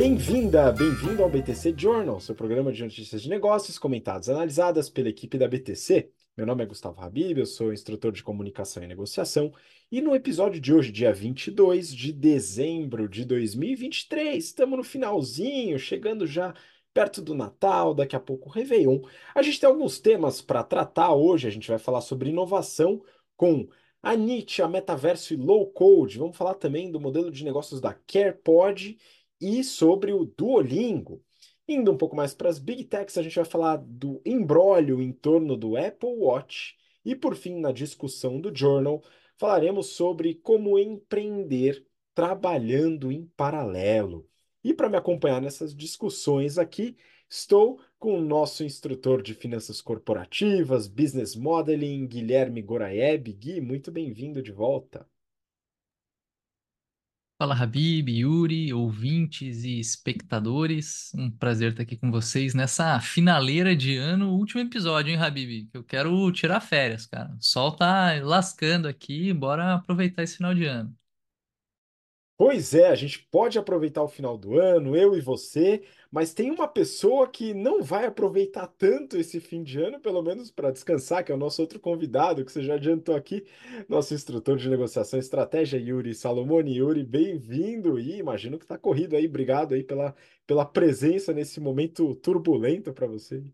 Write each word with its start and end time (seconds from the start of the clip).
Bem-vinda, 0.00 0.70
bem-vindo 0.70 1.24
ao 1.24 1.28
BTC 1.28 1.74
Journal, 1.76 2.20
seu 2.20 2.32
programa 2.32 2.70
de 2.70 2.84
notícias 2.84 3.20
de 3.20 3.28
negócios 3.28 3.80
comentadas 3.80 4.28
e 4.28 4.30
analisadas 4.30 4.88
pela 4.88 5.08
equipe 5.08 5.36
da 5.36 5.48
BTC. 5.48 6.08
Meu 6.36 6.46
nome 6.46 6.62
é 6.62 6.66
Gustavo 6.66 7.00
Habib, 7.00 7.38
eu 7.38 7.44
sou 7.44 7.72
instrutor 7.72 8.12
de 8.12 8.22
comunicação 8.22 8.80
e 8.80 8.86
negociação, 8.86 9.52
e 9.90 10.00
no 10.00 10.14
episódio 10.14 10.60
de 10.60 10.72
hoje, 10.72 10.92
dia 10.92 11.12
22 11.12 11.92
de 11.92 12.12
dezembro 12.12 13.08
de 13.08 13.24
2023, 13.24 14.44
estamos 14.44 14.76
no 14.76 14.84
finalzinho, 14.84 15.76
chegando 15.80 16.28
já 16.28 16.54
perto 16.94 17.20
do 17.20 17.34
Natal, 17.34 17.92
daqui 17.92 18.14
a 18.14 18.20
pouco 18.20 18.48
o 18.48 18.52
Réveillon. 18.52 19.00
A 19.34 19.42
gente 19.42 19.58
tem 19.58 19.68
alguns 19.68 19.98
temas 19.98 20.40
para 20.40 20.62
tratar 20.62 21.12
hoje, 21.12 21.48
a 21.48 21.50
gente 21.50 21.68
vai 21.68 21.78
falar 21.78 22.02
sobre 22.02 22.30
inovação 22.30 23.02
com 23.36 23.68
a 24.00 24.14
Nietzsche, 24.14 24.62
a 24.62 24.68
metaverso 24.68 25.34
e 25.34 25.36
low 25.36 25.66
code. 25.72 26.18
Vamos 26.18 26.36
falar 26.36 26.54
também 26.54 26.88
do 26.88 27.00
modelo 27.00 27.32
de 27.32 27.42
negócios 27.42 27.80
da 27.80 27.92
CarePod 27.92 28.96
e 29.40 29.62
sobre 29.64 30.12
o 30.12 30.24
Duolingo. 30.24 31.22
Indo 31.66 31.92
um 31.92 31.96
pouco 31.96 32.16
mais 32.16 32.32
para 32.32 32.48
as 32.48 32.58
Big 32.58 32.84
Techs, 32.84 33.18
a 33.18 33.22
gente 33.22 33.36
vai 33.36 33.44
falar 33.44 33.76
do 33.76 34.22
embrólio 34.24 35.02
em 35.02 35.12
torno 35.12 35.56
do 35.56 35.76
Apple 35.76 36.14
Watch. 36.16 36.76
E 37.04 37.14
por 37.14 37.36
fim, 37.36 37.60
na 37.60 37.72
discussão 37.72 38.40
do 38.40 38.54
Journal, 38.54 39.02
falaremos 39.36 39.88
sobre 39.88 40.34
como 40.34 40.78
empreender 40.78 41.86
trabalhando 42.14 43.12
em 43.12 43.26
paralelo. 43.36 44.28
E 44.64 44.74
para 44.74 44.88
me 44.88 44.96
acompanhar 44.96 45.40
nessas 45.40 45.74
discussões 45.74 46.58
aqui, 46.58 46.96
estou 47.30 47.80
com 47.98 48.18
o 48.18 48.20
nosso 48.20 48.64
instrutor 48.64 49.22
de 49.22 49.34
finanças 49.34 49.80
corporativas, 49.80 50.88
business 50.88 51.36
modeling, 51.36 52.06
Guilherme 52.06 52.60
Goraeb. 52.62 53.32
Gui, 53.32 53.60
muito 53.60 53.92
bem-vindo 53.92 54.42
de 54.42 54.50
volta. 54.50 55.06
Fala, 57.38 57.54
Habib, 57.54 58.08
Yuri, 58.08 58.72
ouvintes 58.72 59.62
e 59.62 59.78
espectadores. 59.78 61.12
Um 61.14 61.30
prazer 61.30 61.70
estar 61.70 61.84
aqui 61.84 61.96
com 61.96 62.10
vocês 62.10 62.52
nessa 62.52 62.98
finaleira 63.00 63.76
de 63.76 63.96
ano, 63.96 64.34
último 64.36 64.60
episódio, 64.60 65.12
hein, 65.12 65.18
Habib? 65.20 65.70
Eu 65.72 65.84
quero 65.84 66.32
tirar 66.32 66.60
férias, 66.60 67.06
cara. 67.06 67.32
O 67.38 67.40
sol 67.40 67.70
tá 67.76 68.14
lascando 68.24 68.88
aqui, 68.88 69.32
bora 69.32 69.74
aproveitar 69.74 70.24
esse 70.24 70.36
final 70.36 70.52
de 70.52 70.64
ano. 70.64 70.92
Pois 72.36 72.74
é, 72.74 72.88
a 72.88 72.94
gente 72.96 73.20
pode 73.30 73.58
aproveitar 73.58 74.02
o 74.02 74.08
final 74.08 74.36
do 74.36 74.58
ano, 74.58 74.96
eu 74.96 75.16
e 75.16 75.20
você, 75.20 75.84
mas 76.10 76.32
tem 76.32 76.50
uma 76.50 76.66
pessoa 76.66 77.28
que 77.28 77.52
não 77.52 77.82
vai 77.82 78.06
aproveitar 78.06 78.66
tanto 78.66 79.16
esse 79.18 79.40
fim 79.40 79.62
de 79.62 79.78
ano, 79.78 80.00
pelo 80.00 80.22
menos 80.22 80.50
para 80.50 80.70
descansar, 80.70 81.22
que 81.22 81.30
é 81.30 81.34
o 81.34 81.38
nosso 81.38 81.60
outro 81.60 81.78
convidado, 81.78 82.44
que 82.44 82.50
você 82.50 82.62
já 82.62 82.74
adiantou 82.74 83.14
aqui, 83.14 83.46
nosso 83.88 84.14
instrutor 84.14 84.56
de 84.56 84.70
negociação 84.70 85.18
e 85.18 85.20
estratégia, 85.20 85.78
Yuri 85.78 86.14
Salomone. 86.14 86.76
Yuri, 86.78 87.04
bem-vindo 87.04 87.98
e 87.98 88.16
imagino 88.16 88.58
que 88.58 88.64
está 88.64 88.78
corrido 88.78 89.16
aí, 89.16 89.26
obrigado 89.26 89.74
aí 89.74 89.84
pela, 89.84 90.14
pela 90.46 90.64
presença 90.64 91.32
nesse 91.34 91.60
momento 91.60 92.14
turbulento 92.16 92.92
para 92.92 93.06
você. 93.06 93.44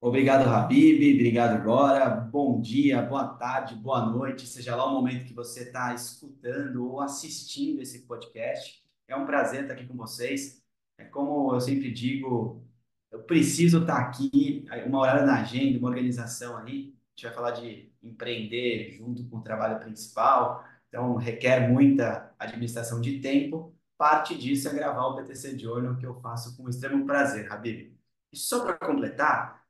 Obrigado, 0.00 0.48
Habib. 0.48 1.14
Obrigado, 1.14 1.64
Gora. 1.64 2.08
Bom 2.08 2.60
dia, 2.60 3.02
boa 3.02 3.26
tarde, 3.26 3.74
boa 3.74 4.06
noite, 4.06 4.46
seja 4.46 4.76
lá 4.76 4.86
o 4.86 4.92
momento 4.92 5.26
que 5.26 5.34
você 5.34 5.64
está 5.64 5.92
escutando 5.94 6.88
ou 6.88 7.00
assistindo 7.00 7.80
esse 7.80 8.06
podcast. 8.06 8.84
É 9.08 9.16
um 9.16 9.26
prazer 9.26 9.62
estar 9.62 9.74
aqui 9.74 9.86
com 9.86 9.96
vocês. 9.96 10.65
É 10.98 11.04
como 11.04 11.54
eu 11.54 11.60
sempre 11.60 11.90
digo, 11.92 12.64
eu 13.10 13.22
preciso 13.22 13.80
estar 13.80 13.98
aqui, 13.98 14.64
uma 14.86 14.98
hora 15.00 15.24
na 15.24 15.40
agenda, 15.40 15.78
uma 15.78 15.88
organização 15.88 16.56
ali. 16.56 16.96
A 17.16 17.20
gente 17.20 17.24
vai 17.24 17.34
falar 17.34 17.50
de 17.52 17.92
empreender 18.02 18.92
junto 18.92 19.24
com 19.28 19.38
o 19.38 19.42
trabalho 19.42 19.80
principal, 19.80 20.64
então 20.88 21.16
requer 21.16 21.68
muita 21.68 22.34
administração 22.38 23.00
de 23.00 23.20
tempo. 23.20 23.74
Parte 23.98 24.36
disso 24.36 24.68
é 24.68 24.74
gravar 24.74 25.06
o 25.06 25.16
PTC 25.16 25.58
Journal, 25.58 25.96
que 25.96 26.04
eu 26.04 26.14
faço 26.20 26.56
com 26.56 26.68
extremo 26.68 27.06
prazer, 27.06 27.50
Habib. 27.50 27.96
E 28.32 28.36
só 28.36 28.64
para 28.64 28.74
completar, 28.74 29.64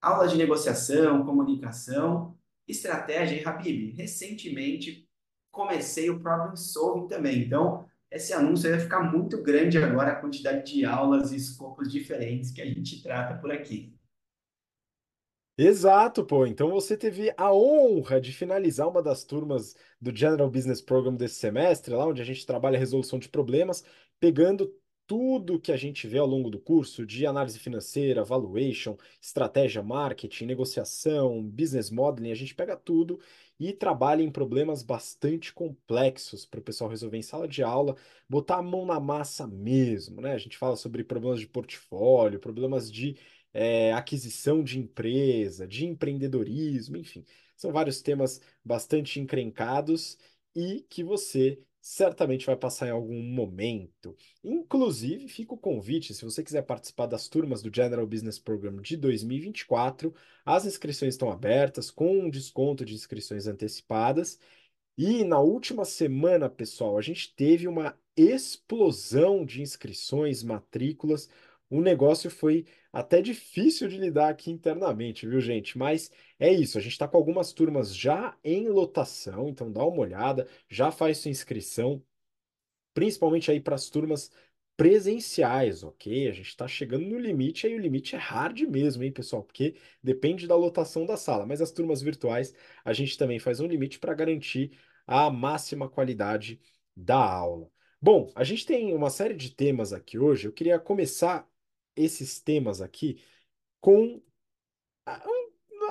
aula 0.00 0.28
de 0.28 0.36
negociação, 0.36 1.24
comunicação, 1.24 2.38
estratégia 2.68 3.40
e 3.40 3.44
Habib. 3.44 3.94
Recentemente 3.96 5.08
comecei 5.50 6.08
o 6.08 6.20
Problem 6.20 6.54
Solving 6.54 7.08
também. 7.08 7.42
Então, 7.42 7.89
esse 8.10 8.32
anúncio 8.32 8.70
vai 8.70 8.80
ficar 8.80 9.00
muito 9.00 9.42
grande 9.42 9.78
agora, 9.78 10.12
a 10.12 10.16
quantidade 10.16 10.72
de 10.72 10.84
aulas 10.84 11.32
e 11.32 11.36
escopos 11.36 11.90
diferentes 11.90 12.50
que 12.50 12.60
a 12.60 12.66
gente 12.66 13.02
trata 13.02 13.38
por 13.40 13.52
aqui. 13.52 13.94
Exato, 15.56 16.24
pô. 16.24 16.46
Então 16.46 16.70
você 16.70 16.96
teve 16.96 17.32
a 17.36 17.52
honra 17.52 18.18
de 18.20 18.32
finalizar 18.32 18.88
uma 18.88 19.02
das 19.02 19.24
turmas 19.24 19.76
do 20.00 20.14
General 20.14 20.50
Business 20.50 20.80
Program 20.80 21.14
desse 21.14 21.34
semestre, 21.34 21.94
lá 21.94 22.06
onde 22.06 22.22
a 22.22 22.24
gente 22.24 22.46
trabalha 22.46 22.76
a 22.76 22.78
resolução 22.78 23.18
de 23.18 23.28
problemas, 23.28 23.84
pegando 24.18 24.74
tudo 25.06 25.60
que 25.60 25.70
a 25.72 25.76
gente 25.76 26.06
vê 26.06 26.18
ao 26.18 26.26
longo 26.26 26.48
do 26.48 26.58
curso 26.58 27.04
de 27.04 27.26
análise 27.26 27.58
financeira, 27.58 28.24
valuation, 28.24 28.96
estratégia, 29.20 29.82
marketing, 29.82 30.46
negociação, 30.46 31.42
business 31.42 31.90
modeling, 31.90 32.30
a 32.30 32.36
gente 32.36 32.54
pega 32.54 32.76
tudo 32.76 33.20
e 33.60 33.72
trabalha 33.74 34.22
em 34.22 34.30
problemas 34.32 34.82
bastante 34.82 35.52
complexos 35.52 36.46
para 36.46 36.60
o 36.60 36.62
pessoal 36.62 36.88
resolver 36.88 37.18
em 37.18 37.22
sala 37.22 37.46
de 37.46 37.62
aula, 37.62 37.94
botar 38.28 38.56
a 38.56 38.62
mão 38.62 38.86
na 38.86 38.98
massa 38.98 39.46
mesmo, 39.46 40.20
né? 40.22 40.32
A 40.32 40.38
gente 40.38 40.56
fala 40.56 40.76
sobre 40.76 41.04
problemas 41.04 41.38
de 41.40 41.46
portfólio, 41.46 42.40
problemas 42.40 42.90
de 42.90 43.16
é, 43.52 43.92
aquisição 43.92 44.62
de 44.64 44.78
empresa, 44.78 45.68
de 45.68 45.84
empreendedorismo, 45.86 46.96
enfim. 46.96 47.24
São 47.56 47.72
vários 47.72 48.00
temas 48.00 48.40
bastante 48.64 49.20
encrencados 49.20 50.16
e 50.54 50.80
que 50.88 51.04
você 51.04 51.62
certamente 51.80 52.46
vai 52.46 52.56
passar 52.56 52.88
em 52.88 52.90
algum 52.90 53.22
momento. 53.22 54.16
Inclusive, 54.44 55.28
fica 55.28 55.54
o 55.54 55.58
convite, 55.58 56.14
se 56.14 56.24
você 56.24 56.42
quiser 56.42 56.62
participar 56.62 57.06
das 57.06 57.28
turmas 57.28 57.62
do 57.62 57.74
General 57.74 58.06
Business 58.06 58.38
Program 58.38 58.76
de 58.80 58.96
2024, 58.96 60.14
as 60.44 60.66
inscrições 60.66 61.14
estão 61.14 61.30
abertas 61.30 61.90
com 61.90 62.20
um 62.20 62.30
desconto 62.30 62.84
de 62.84 62.94
inscrições 62.94 63.46
antecipadas. 63.46 64.38
E 64.96 65.24
na 65.24 65.40
última 65.40 65.84
semana, 65.84 66.48
pessoal, 66.50 66.98
a 66.98 67.02
gente 67.02 67.34
teve 67.34 67.66
uma 67.66 67.98
explosão 68.16 69.44
de 69.44 69.62
inscrições, 69.62 70.42
matrículas. 70.42 71.28
O 71.70 71.80
negócio 71.80 72.30
foi 72.30 72.66
até 72.92 73.22
difícil 73.22 73.88
de 73.88 73.98
lidar 73.98 74.28
aqui 74.30 74.50
internamente, 74.50 75.26
viu, 75.26 75.40
gente? 75.40 75.78
Mas 75.78 76.10
é 76.38 76.52
isso, 76.52 76.78
a 76.78 76.80
gente 76.80 76.92
está 76.92 77.06
com 77.08 77.16
algumas 77.16 77.52
turmas 77.52 77.94
já 77.94 78.36
em 78.44 78.68
lotação, 78.68 79.48
então 79.48 79.70
dá 79.70 79.84
uma 79.84 80.00
olhada, 80.00 80.48
já 80.68 80.90
faz 80.90 81.18
sua 81.18 81.30
inscrição, 81.30 82.02
principalmente 82.94 83.50
aí 83.50 83.60
para 83.60 83.74
as 83.74 83.88
turmas 83.90 84.30
presenciais, 84.76 85.82
ok? 85.82 86.28
A 86.28 86.32
gente 86.32 86.48
está 86.48 86.66
chegando 86.66 87.06
no 87.06 87.18
limite, 87.18 87.66
aí 87.66 87.74
o 87.74 87.78
limite 87.78 88.16
é 88.16 88.18
hard 88.18 88.60
mesmo, 88.62 89.02
hein, 89.04 89.12
pessoal? 89.12 89.42
Porque 89.42 89.76
depende 90.02 90.46
da 90.46 90.56
lotação 90.56 91.04
da 91.04 91.16
sala, 91.16 91.46
mas 91.46 91.60
as 91.60 91.70
turmas 91.70 92.00
virtuais 92.00 92.54
a 92.84 92.92
gente 92.92 93.18
também 93.18 93.38
faz 93.38 93.60
um 93.60 93.66
limite 93.66 93.98
para 93.98 94.14
garantir 94.14 94.72
a 95.06 95.30
máxima 95.30 95.88
qualidade 95.88 96.58
da 96.96 97.18
aula. 97.18 97.70
Bom, 98.00 98.32
a 98.34 98.44
gente 98.44 98.64
tem 98.64 98.94
uma 98.94 99.10
série 99.10 99.34
de 99.34 99.54
temas 99.54 99.92
aqui 99.92 100.18
hoje. 100.18 100.48
Eu 100.48 100.52
queria 100.52 100.78
começar 100.78 101.46
esses 102.04 102.40
temas 102.40 102.80
aqui 102.80 103.22
com 103.80 104.22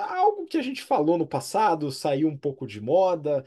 algo 0.02 0.46
que 0.46 0.56
a 0.58 0.62
gente 0.62 0.82
falou 0.82 1.18
no 1.18 1.26
passado, 1.26 1.90
saiu 1.90 2.28
um 2.28 2.36
pouco 2.36 2.66
de 2.66 2.80
moda. 2.80 3.44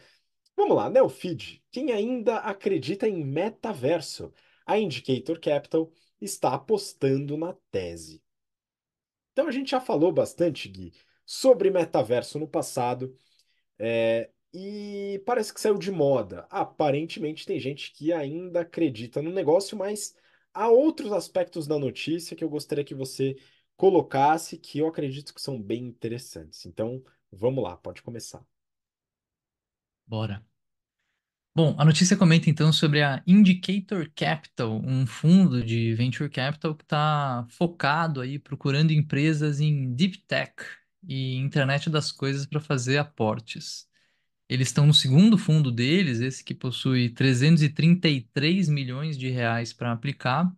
Vamos 0.55 0.75
lá, 0.75 0.89
Neofeed. 0.89 1.63
Quem 1.71 1.91
ainda 1.91 2.37
acredita 2.37 3.07
em 3.07 3.23
metaverso? 3.23 4.33
A 4.65 4.77
Indicator 4.77 5.39
Capital 5.39 5.91
está 6.21 6.53
apostando 6.53 7.35
na 7.37 7.53
tese. 7.71 8.21
Então 9.31 9.47
a 9.47 9.51
gente 9.51 9.71
já 9.71 9.81
falou 9.81 10.11
bastante, 10.11 10.69
Gui, 10.69 10.93
sobre 11.25 11.69
metaverso 11.69 12.39
no 12.39 12.47
passado. 12.47 13.17
É, 13.79 14.29
e 14.53 15.21
parece 15.25 15.53
que 15.53 15.59
saiu 15.59 15.77
de 15.77 15.91
moda. 15.91 16.45
Aparentemente 16.49 17.45
tem 17.45 17.59
gente 17.59 17.91
que 17.91 18.13
ainda 18.13 18.61
acredita 18.61 19.21
no 19.21 19.31
negócio, 19.31 19.75
mas 19.75 20.15
há 20.53 20.69
outros 20.69 21.11
aspectos 21.11 21.67
da 21.67 21.79
notícia 21.79 22.35
que 22.35 22.43
eu 22.43 22.49
gostaria 22.49 22.83
que 22.83 22.95
você 22.95 23.35
colocasse, 23.75 24.57
que 24.57 24.79
eu 24.79 24.87
acredito 24.87 25.33
que 25.33 25.41
são 25.41 25.61
bem 25.61 25.85
interessantes. 25.85 26.65
Então, 26.65 27.03
vamos 27.31 27.63
lá, 27.63 27.75
pode 27.77 28.01
começar. 28.01 28.45
Bora. 30.07 30.43
Bom, 31.55 31.75
a 31.77 31.85
notícia 31.85 32.17
comenta 32.17 32.49
então 32.49 32.73
sobre 32.73 33.03
a 33.03 33.21
Indicator 33.27 34.09
Capital, 34.15 34.81
um 34.83 35.05
fundo 35.05 35.63
de 35.63 35.93
venture 35.93 36.27
capital 36.29 36.75
que 36.75 36.83
está 36.83 37.45
focado 37.49 38.21
aí 38.21 38.39
procurando 38.39 38.91
empresas 38.91 39.59
em 39.59 39.93
deep 39.93 40.17
tech 40.25 40.53
e 41.07 41.35
internet 41.35 41.89
das 41.91 42.11
coisas 42.11 42.47
para 42.47 42.59
fazer 42.59 42.97
aportes. 42.97 43.87
Eles 44.53 44.67
estão 44.67 44.85
no 44.85 44.93
segundo 44.93 45.35
fundo 45.35 45.71
deles, 45.71 46.19
esse 46.19 46.43
que 46.43 46.53
possui 46.53 47.09
333 47.09 48.69
milhões 48.69 49.17
de 49.17 49.27
reais 49.27 49.73
para 49.73 49.91
aplicar. 49.91 50.55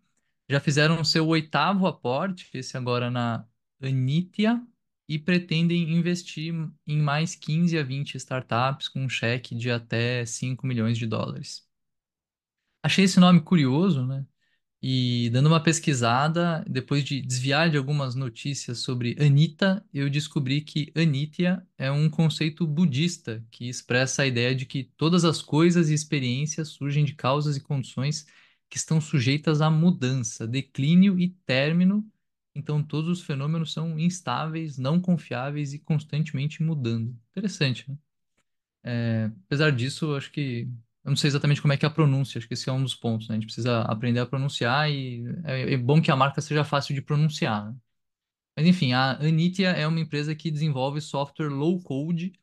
Já 0.49 0.59
fizeram 0.59 0.99
o 0.99 1.05
seu 1.05 1.25
oitavo 1.27 1.87
aporte, 1.87 2.49
esse 2.53 2.75
agora 2.75 3.09
na 3.09 3.47
Anitia, 3.81 4.61
e 5.07 5.17
pretendem 5.17 5.93
investir 5.93 6.53
em 6.85 7.01
mais 7.01 7.35
15 7.35 7.77
a 7.77 7.83
20 7.83 8.15
startups 8.15 8.89
com 8.89 9.05
um 9.05 9.07
cheque 9.07 9.55
de 9.55 9.71
até 9.71 10.25
5 10.25 10.67
milhões 10.67 10.97
de 10.97 11.07
dólares. 11.07 11.65
achei 12.83 13.05
esse 13.05 13.19
nome 13.19 13.41
curioso, 13.41 14.05
né? 14.05 14.25
E 14.87 15.31
dando 15.31 15.47
uma 15.47 15.63
pesquisada, 15.63 16.63
depois 16.69 17.03
de 17.03 17.19
desviar 17.19 17.71
de 17.71 17.77
algumas 17.77 18.13
notícias 18.13 18.79
sobre 18.79 19.15
Anita, 19.19 19.83
eu 19.91 20.07
descobri 20.11 20.61
que 20.61 20.91
Anitya 20.95 21.65
é 21.75 21.89
um 21.91 22.07
conceito 22.07 22.67
budista 22.67 23.43
que 23.49 23.67
expressa 23.67 24.21
a 24.21 24.27
ideia 24.27 24.53
de 24.53 24.63
que 24.67 24.83
todas 24.95 25.25
as 25.25 25.41
coisas 25.41 25.89
e 25.89 25.93
experiências 25.95 26.67
surgem 26.69 27.03
de 27.03 27.15
causas 27.15 27.57
e 27.57 27.61
condições 27.61 28.27
que 28.69 28.77
estão 28.77 29.01
sujeitas 29.01 29.59
a 29.59 29.71
mudança, 29.71 30.47
declínio 30.47 31.19
e 31.19 31.29
término. 31.47 32.07
Então, 32.53 32.83
todos 32.83 33.09
os 33.09 33.25
fenômenos 33.25 33.73
são 33.73 33.99
instáveis, 33.99 34.77
não 34.77 35.01
confiáveis 35.01 35.73
e 35.73 35.79
constantemente 35.79 36.61
mudando. 36.61 37.17
Interessante, 37.31 37.89
né? 37.89 37.97
É, 38.83 39.31
apesar 39.45 39.71
disso, 39.71 40.15
acho 40.15 40.31
que. 40.31 40.67
Eu 41.05 41.11
não 41.11 41.15
sei 41.15 41.27
exatamente 41.29 41.61
como 41.61 41.71
é 41.73 41.77
que 41.77 41.85
é 41.85 41.87
a 41.87 41.91
pronúncia, 41.91 42.39
acho 42.39 42.47
que 42.47 42.55
esse 42.55 42.67
é 42.69 42.73
um 42.73 42.81
dos 42.83 42.95
pontos, 42.95 43.29
né? 43.29 43.35
A 43.35 43.39
gente 43.39 43.45
precisa 43.45 43.81
aprender 43.83 44.19
a 44.19 44.25
pronunciar 44.25 44.89
e 44.91 45.23
é, 45.45 45.73
é 45.73 45.77
bom 45.77 46.01
que 46.01 46.11
a 46.11 46.15
marca 46.15 46.41
seja 46.41 46.63
fácil 46.63 46.95
de 46.95 47.01
pronunciar, 47.01 47.67
né? 47.71 47.75
Mas 48.57 48.67
enfim, 48.67 48.93
a 48.93 49.11
Anitia 49.19 49.69
é 49.69 49.87
uma 49.87 49.99
empresa 49.99 50.35
que 50.35 50.51
desenvolve 50.51 51.01
software 51.01 51.49
low-code 51.49 52.33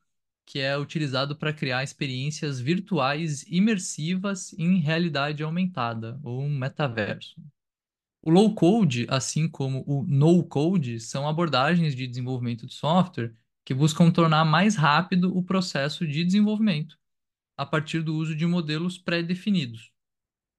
que 0.44 0.59
é 0.61 0.76
utilizado 0.79 1.37
para 1.37 1.53
criar 1.53 1.82
experiências 1.82 2.61
virtuais 2.61 3.44
imersivas 3.49 4.53
em 4.59 4.79
realidade 4.81 5.43
aumentada, 5.43 6.20
ou 6.23 6.43
um 6.43 6.50
metaverso. 6.50 7.41
O 8.23 8.31
low-code, 8.31 9.06
assim 9.09 9.49
como 9.49 9.85
o 9.87 10.05
no-code, 10.05 11.00
são 11.00 11.29
abordagens 11.29 11.94
de 11.94 12.06
desenvolvimento 12.06 12.67
de 12.67 12.75
software 12.75 13.35
que 13.64 13.75
buscam 13.75 14.11
tornar 14.11 14.44
mais 14.44 14.76
rápido 14.76 15.37
o 15.37 15.43
processo 15.43 16.06
de 16.06 16.25
desenvolvimento, 16.25 16.99
a 17.62 17.67
partir 17.67 18.03
do 18.03 18.14
uso 18.17 18.35
de 18.37 18.47
modelos 18.47 18.99
pré-definidos. 18.99 19.93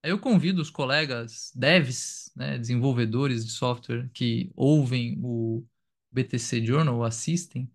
Eu 0.03 0.19
convido 0.19 0.61
os 0.61 0.69
colegas 0.69 1.51
devs, 1.55 2.31
né, 2.35 2.57
desenvolvedores 2.57 3.45
de 3.45 3.51
software 3.51 4.09
que 4.13 4.51
ouvem 4.55 5.19
o 5.23 5.65
BTC 6.11 6.65
Journal, 6.65 6.97
ou 6.97 7.03
assistem, 7.03 7.71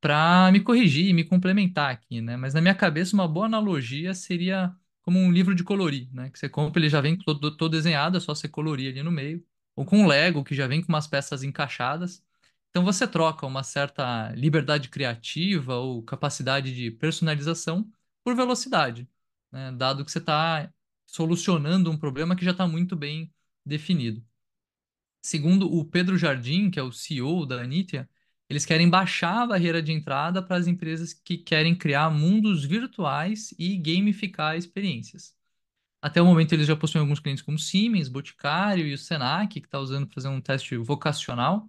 para 0.00 0.50
me 0.52 0.60
corrigir 0.60 1.08
e 1.08 1.12
me 1.12 1.24
complementar 1.24 1.92
aqui, 1.92 2.20
né? 2.20 2.36
Mas 2.36 2.54
na 2.54 2.60
minha 2.60 2.74
cabeça, 2.74 3.14
uma 3.14 3.28
boa 3.28 3.46
analogia 3.46 4.14
seria 4.14 4.74
como 5.02 5.18
um 5.18 5.32
livro 5.32 5.54
de 5.54 5.64
colorir, 5.64 6.08
né? 6.12 6.30
Que 6.30 6.38
você 6.38 6.48
compra, 6.48 6.80
ele 6.80 6.88
já 6.88 7.00
vem 7.00 7.16
todo, 7.16 7.56
todo 7.56 7.72
desenhado, 7.72 8.16
é 8.16 8.20
só 8.20 8.34
você 8.34 8.48
colorir 8.48 8.90
ali 8.90 9.02
no 9.02 9.12
meio. 9.12 9.44
Ou 9.76 9.84
com 9.84 9.98
um 10.00 10.06
Lego, 10.06 10.44
que 10.44 10.54
já 10.54 10.66
vem 10.66 10.82
com 10.82 10.88
umas 10.88 11.06
peças 11.06 11.42
encaixadas. 11.42 12.22
Então 12.70 12.84
você 12.84 13.06
troca 13.06 13.46
uma 13.46 13.62
certa 13.62 14.30
liberdade 14.32 14.88
criativa 14.88 15.76
ou 15.76 16.02
capacidade 16.02 16.74
de 16.74 16.90
personalização 16.90 17.90
por 18.30 18.36
velocidade, 18.36 19.08
né? 19.50 19.72
Dado 19.72 20.04
que 20.04 20.12
você 20.12 20.18
está 20.18 20.72
solucionando 21.06 21.90
um 21.90 21.98
problema 21.98 22.36
que 22.36 22.44
já 22.44 22.52
está 22.52 22.66
muito 22.66 22.94
bem 22.96 23.32
definido. 23.64 24.24
Segundo 25.22 25.72
o 25.72 25.84
Pedro 25.84 26.16
Jardim, 26.16 26.70
que 26.70 26.78
é 26.78 26.82
o 26.82 26.92
CEO 26.92 27.44
da 27.44 27.60
Anitia, 27.62 28.08
eles 28.48 28.64
querem 28.64 28.88
baixar 28.88 29.42
a 29.42 29.46
barreira 29.46 29.82
de 29.82 29.92
entrada 29.92 30.42
para 30.42 30.56
as 30.56 30.66
empresas 30.66 31.12
que 31.12 31.38
querem 31.38 31.76
criar 31.76 32.10
mundos 32.10 32.64
virtuais 32.64 33.52
e 33.58 33.76
gamificar 33.76 34.56
experiências. 34.56 35.34
Até 36.02 36.22
o 36.22 36.24
momento, 36.24 36.52
eles 36.52 36.66
já 36.66 36.76
possuem 36.76 37.02
alguns 37.02 37.20
clientes 37.20 37.42
como 37.42 37.58
Siemens, 37.58 38.08
Boticário 38.08 38.86
e 38.86 38.94
o 38.94 38.98
Senac, 38.98 39.60
que 39.60 39.66
está 39.66 39.78
usando 39.78 40.06
para 40.06 40.14
fazer 40.14 40.28
um 40.28 40.40
teste 40.40 40.76
vocacional. 40.76 41.68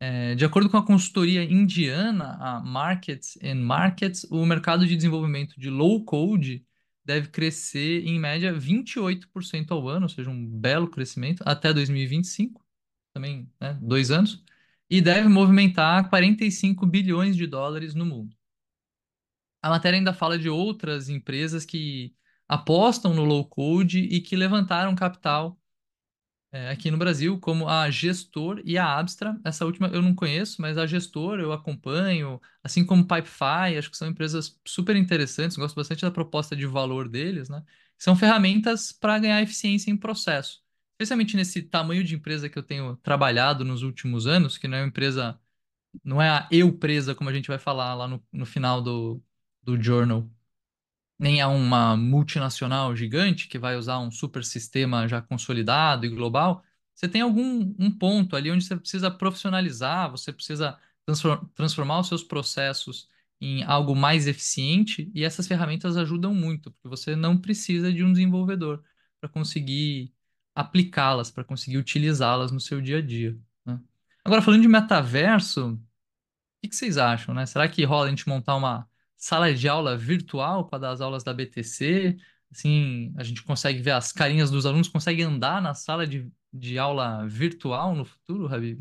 É, 0.00 0.34
de 0.36 0.44
acordo 0.44 0.70
com 0.70 0.76
a 0.76 0.86
consultoria 0.86 1.42
indiana, 1.42 2.36
a 2.40 2.60
Markets 2.60 3.36
and 3.42 3.56
Markets, 3.56 4.24
o 4.30 4.46
mercado 4.46 4.86
de 4.86 4.94
desenvolvimento 4.94 5.58
de 5.58 5.68
low 5.68 6.04
code 6.04 6.64
deve 7.04 7.28
crescer 7.28 8.06
em 8.06 8.18
média 8.18 8.52
28% 8.52 9.72
ao 9.72 9.88
ano, 9.88 10.04
ou 10.04 10.08
seja, 10.08 10.30
um 10.30 10.46
belo 10.46 10.88
crescimento, 10.88 11.42
até 11.44 11.72
2025, 11.72 12.64
também, 13.12 13.50
né, 13.60 13.76
dois 13.82 14.10
anos, 14.10 14.44
e 14.88 15.00
deve 15.00 15.28
movimentar 15.28 16.08
45 16.08 16.86
bilhões 16.86 17.36
de 17.36 17.46
dólares 17.46 17.94
no 17.94 18.06
mundo. 18.06 18.36
A 19.60 19.70
matéria 19.70 19.98
ainda 19.98 20.12
fala 20.12 20.38
de 20.38 20.48
outras 20.48 21.08
empresas 21.08 21.64
que 21.64 22.14
apostam 22.46 23.12
no 23.14 23.24
low 23.24 23.44
code 23.44 24.00
e 24.00 24.20
que 24.20 24.36
levantaram 24.36 24.94
capital 24.94 25.57
é, 26.50 26.70
aqui 26.70 26.90
no 26.90 26.96
Brasil, 26.98 27.38
como 27.38 27.68
a 27.68 27.90
Gestor 27.90 28.60
e 28.64 28.78
a 28.78 28.98
Abstra. 28.98 29.38
Essa 29.44 29.64
última 29.66 29.88
eu 29.88 30.00
não 30.02 30.14
conheço, 30.14 30.60
mas 30.62 30.78
a 30.78 30.86
Gestor 30.86 31.40
eu 31.40 31.52
acompanho, 31.52 32.40
assim 32.62 32.84
como 32.84 33.06
Pipefy, 33.06 33.76
acho 33.78 33.90
que 33.90 33.96
são 33.96 34.08
empresas 34.08 34.58
super 34.66 34.96
interessantes, 34.96 35.56
gosto 35.56 35.74
bastante 35.76 36.02
da 36.02 36.10
proposta 36.10 36.56
de 36.56 36.66
valor 36.66 37.08
deles, 37.08 37.48
né? 37.48 37.62
São 37.98 38.16
ferramentas 38.16 38.92
para 38.92 39.18
ganhar 39.18 39.42
eficiência 39.42 39.90
em 39.90 39.96
processo. 39.96 40.62
Especialmente 40.92 41.36
nesse 41.36 41.62
tamanho 41.62 42.02
de 42.04 42.14
empresa 42.14 42.48
que 42.48 42.58
eu 42.58 42.62
tenho 42.62 42.96
trabalhado 42.96 43.64
nos 43.64 43.82
últimos 43.82 44.26
anos, 44.26 44.56
que 44.58 44.66
não 44.68 44.78
é 44.78 44.82
uma 44.82 44.88
empresa, 44.88 45.38
não 46.04 46.22
é 46.22 46.30
a 46.30 46.48
eu 46.50 46.72
presa, 46.78 47.14
como 47.14 47.30
a 47.30 47.32
gente 47.34 47.48
vai 47.48 47.58
falar 47.58 47.94
lá 47.94 48.08
no, 48.08 48.24
no 48.32 48.46
final 48.46 48.82
do, 48.82 49.22
do 49.62 49.80
journal 49.82 50.28
nem 51.18 51.40
é 51.40 51.46
uma 51.46 51.96
multinacional 51.96 52.94
gigante 52.94 53.48
que 53.48 53.58
vai 53.58 53.76
usar 53.76 53.98
um 53.98 54.10
super 54.10 54.44
sistema 54.44 55.08
já 55.08 55.20
consolidado 55.20 56.06
e 56.06 56.08
global, 56.08 56.62
você 56.94 57.08
tem 57.08 57.20
algum 57.22 57.74
um 57.78 57.90
ponto 57.90 58.36
ali 58.36 58.50
onde 58.50 58.64
você 58.64 58.76
precisa 58.76 59.10
profissionalizar, 59.10 60.10
você 60.10 60.32
precisa 60.32 60.78
transformar 61.54 62.00
os 62.00 62.08
seus 62.08 62.22
processos 62.22 63.08
em 63.40 63.62
algo 63.62 63.94
mais 63.94 64.26
eficiente 64.26 65.10
e 65.14 65.24
essas 65.24 65.46
ferramentas 65.46 65.96
ajudam 65.96 66.34
muito, 66.34 66.70
porque 66.72 66.88
você 66.88 67.14
não 67.16 67.38
precisa 67.38 67.92
de 67.92 68.02
um 68.04 68.12
desenvolvedor 68.12 68.82
para 69.20 69.28
conseguir 69.28 70.12
aplicá-las, 70.54 71.30
para 71.30 71.44
conseguir 71.44 71.78
utilizá-las 71.78 72.50
no 72.50 72.60
seu 72.60 72.80
dia 72.80 72.98
a 72.98 73.02
dia. 73.02 73.38
Né? 73.64 73.80
Agora, 74.24 74.42
falando 74.42 74.62
de 74.62 74.68
metaverso, 74.68 75.74
o 75.74 75.78
que 76.62 76.68
que 76.68 76.76
vocês 76.76 76.98
acham, 76.98 77.34
né? 77.34 77.46
Será 77.46 77.68
que 77.68 77.84
rola 77.84 78.06
a 78.06 78.10
gente 78.10 78.28
montar 78.28 78.56
uma 78.56 78.87
sala 79.18 79.52
de 79.52 79.68
aula 79.68 79.96
virtual 79.96 80.66
para 80.66 80.78
dar 80.78 80.90
as 80.92 81.00
aulas 81.00 81.24
da 81.24 81.34
BTC. 81.34 82.16
Assim, 82.50 83.12
a 83.16 83.22
gente 83.22 83.42
consegue 83.42 83.82
ver 83.82 83.90
as 83.92 84.12
carinhas 84.12 84.50
dos 84.50 84.64
alunos, 84.64 84.88
consegue 84.88 85.22
andar 85.22 85.60
na 85.60 85.74
sala 85.74 86.06
de, 86.06 86.30
de 86.52 86.78
aula 86.78 87.26
virtual 87.26 87.94
no 87.94 88.04
futuro, 88.04 88.46
Habib? 88.52 88.80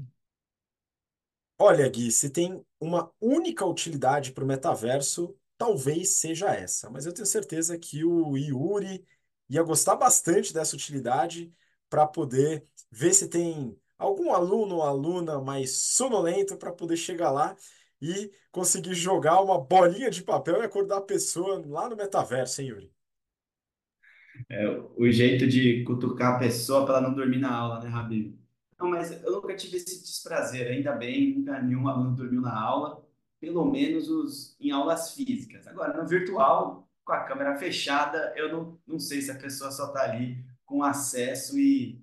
Olha, 1.59 1.89
Gui, 1.89 2.11
se 2.11 2.29
tem 2.29 2.63
uma 2.79 3.11
única 3.19 3.65
utilidade 3.65 4.31
para 4.31 4.43
o 4.43 4.47
metaverso, 4.47 5.35
talvez 5.57 6.19
seja 6.19 6.53
essa. 6.53 6.89
Mas 6.89 7.05
eu 7.05 7.13
tenho 7.13 7.25
certeza 7.25 7.77
que 7.79 8.03
o 8.05 8.37
Yuri 8.37 9.03
ia 9.49 9.63
gostar 9.63 9.95
bastante 9.95 10.53
dessa 10.53 10.75
utilidade 10.75 11.51
para 11.89 12.05
poder 12.05 12.65
ver 12.91 13.13
se 13.13 13.27
tem 13.27 13.75
algum 13.97 14.33
aluno 14.33 14.75
ou 14.75 14.83
aluna 14.83 15.41
mais 15.41 15.81
sonolento 15.81 16.57
para 16.57 16.71
poder 16.71 16.97
chegar 16.97 17.31
lá 17.31 17.55
e 18.01 18.31
conseguir 18.51 18.93
jogar 18.93 19.41
uma 19.41 19.59
bolinha 19.59 20.09
de 20.09 20.23
papel 20.23 20.61
e 20.61 20.65
acordar 20.65 20.97
a 20.97 21.01
pessoa 21.01 21.63
lá 21.65 21.89
no 21.89 21.95
metaverso, 21.95 22.61
hein, 22.61 22.69
Yuri? 22.69 22.91
É 24.49 24.69
o 24.95 25.09
jeito 25.09 25.47
de 25.47 25.83
cutucar 25.83 26.35
a 26.35 26.39
pessoa 26.39 26.85
para 26.85 26.97
ela 26.97 27.07
não 27.07 27.15
dormir 27.15 27.39
na 27.39 27.51
aula, 27.51 27.79
né, 27.79 27.89
Rabino? 27.89 28.37
Não, 28.79 28.89
mas 28.89 29.11
eu 29.23 29.31
nunca 29.31 29.55
tive 29.55 29.77
esse 29.77 30.03
desprazer, 30.03 30.67
ainda 30.67 30.93
bem, 30.93 31.39
nunca 31.39 31.59
nenhum 31.59 31.87
aluno 31.87 32.15
dormiu 32.15 32.41
na 32.41 32.55
aula, 32.55 33.03
pelo 33.39 33.65
menos 33.65 34.07
os, 34.07 34.55
em 34.59 34.69
aulas 34.69 35.13
físicas. 35.15 35.67
Agora, 35.67 35.99
no 35.99 36.07
virtual, 36.07 36.87
com 37.03 37.11
a 37.11 37.23
câmera 37.23 37.55
fechada, 37.57 38.33
eu 38.35 38.51
não, 38.51 38.79
não 38.85 38.99
sei 38.99 39.21
se 39.21 39.31
a 39.31 39.35
pessoa 39.35 39.71
só 39.71 39.87
está 39.87 40.03
ali 40.03 40.45
com 40.63 40.83
acesso 40.83 41.57
e, 41.57 41.99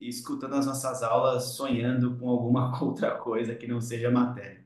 e 0.00 0.08
escutando 0.08 0.56
as 0.56 0.66
nossas 0.66 1.04
aulas, 1.04 1.54
sonhando 1.54 2.18
com 2.18 2.28
alguma 2.28 2.76
outra 2.82 3.16
coisa 3.16 3.54
que 3.54 3.68
não 3.68 3.80
seja 3.80 4.10
matéria 4.10 4.59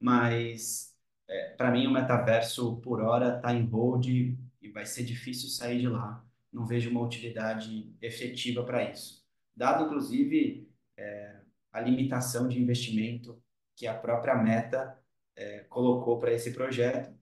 mas 0.00 0.96
é, 1.28 1.50
para 1.50 1.70
mim 1.70 1.86
o 1.86 1.92
metaverso 1.92 2.76
por 2.78 3.00
hora 3.00 3.36
está 3.36 3.54
em 3.54 3.66
hold 3.66 4.06
e 4.06 4.68
vai 4.72 4.86
ser 4.86 5.04
difícil 5.04 5.48
sair 5.48 5.80
de 5.80 5.88
lá. 5.88 6.24
Não 6.52 6.66
vejo 6.66 6.90
uma 6.90 7.02
utilidade 7.02 7.94
efetiva 8.00 8.64
para 8.64 8.90
isso. 8.90 9.24
Dado, 9.54 9.84
inclusive, 9.84 10.68
é, 10.96 11.36
a 11.72 11.80
limitação 11.80 12.48
de 12.48 12.60
investimento 12.60 13.40
que 13.76 13.86
a 13.86 13.94
própria 13.94 14.34
Meta 14.34 14.98
é, 15.36 15.60
colocou 15.68 16.18
para 16.18 16.32
esse 16.32 16.52
projeto, 16.52 17.14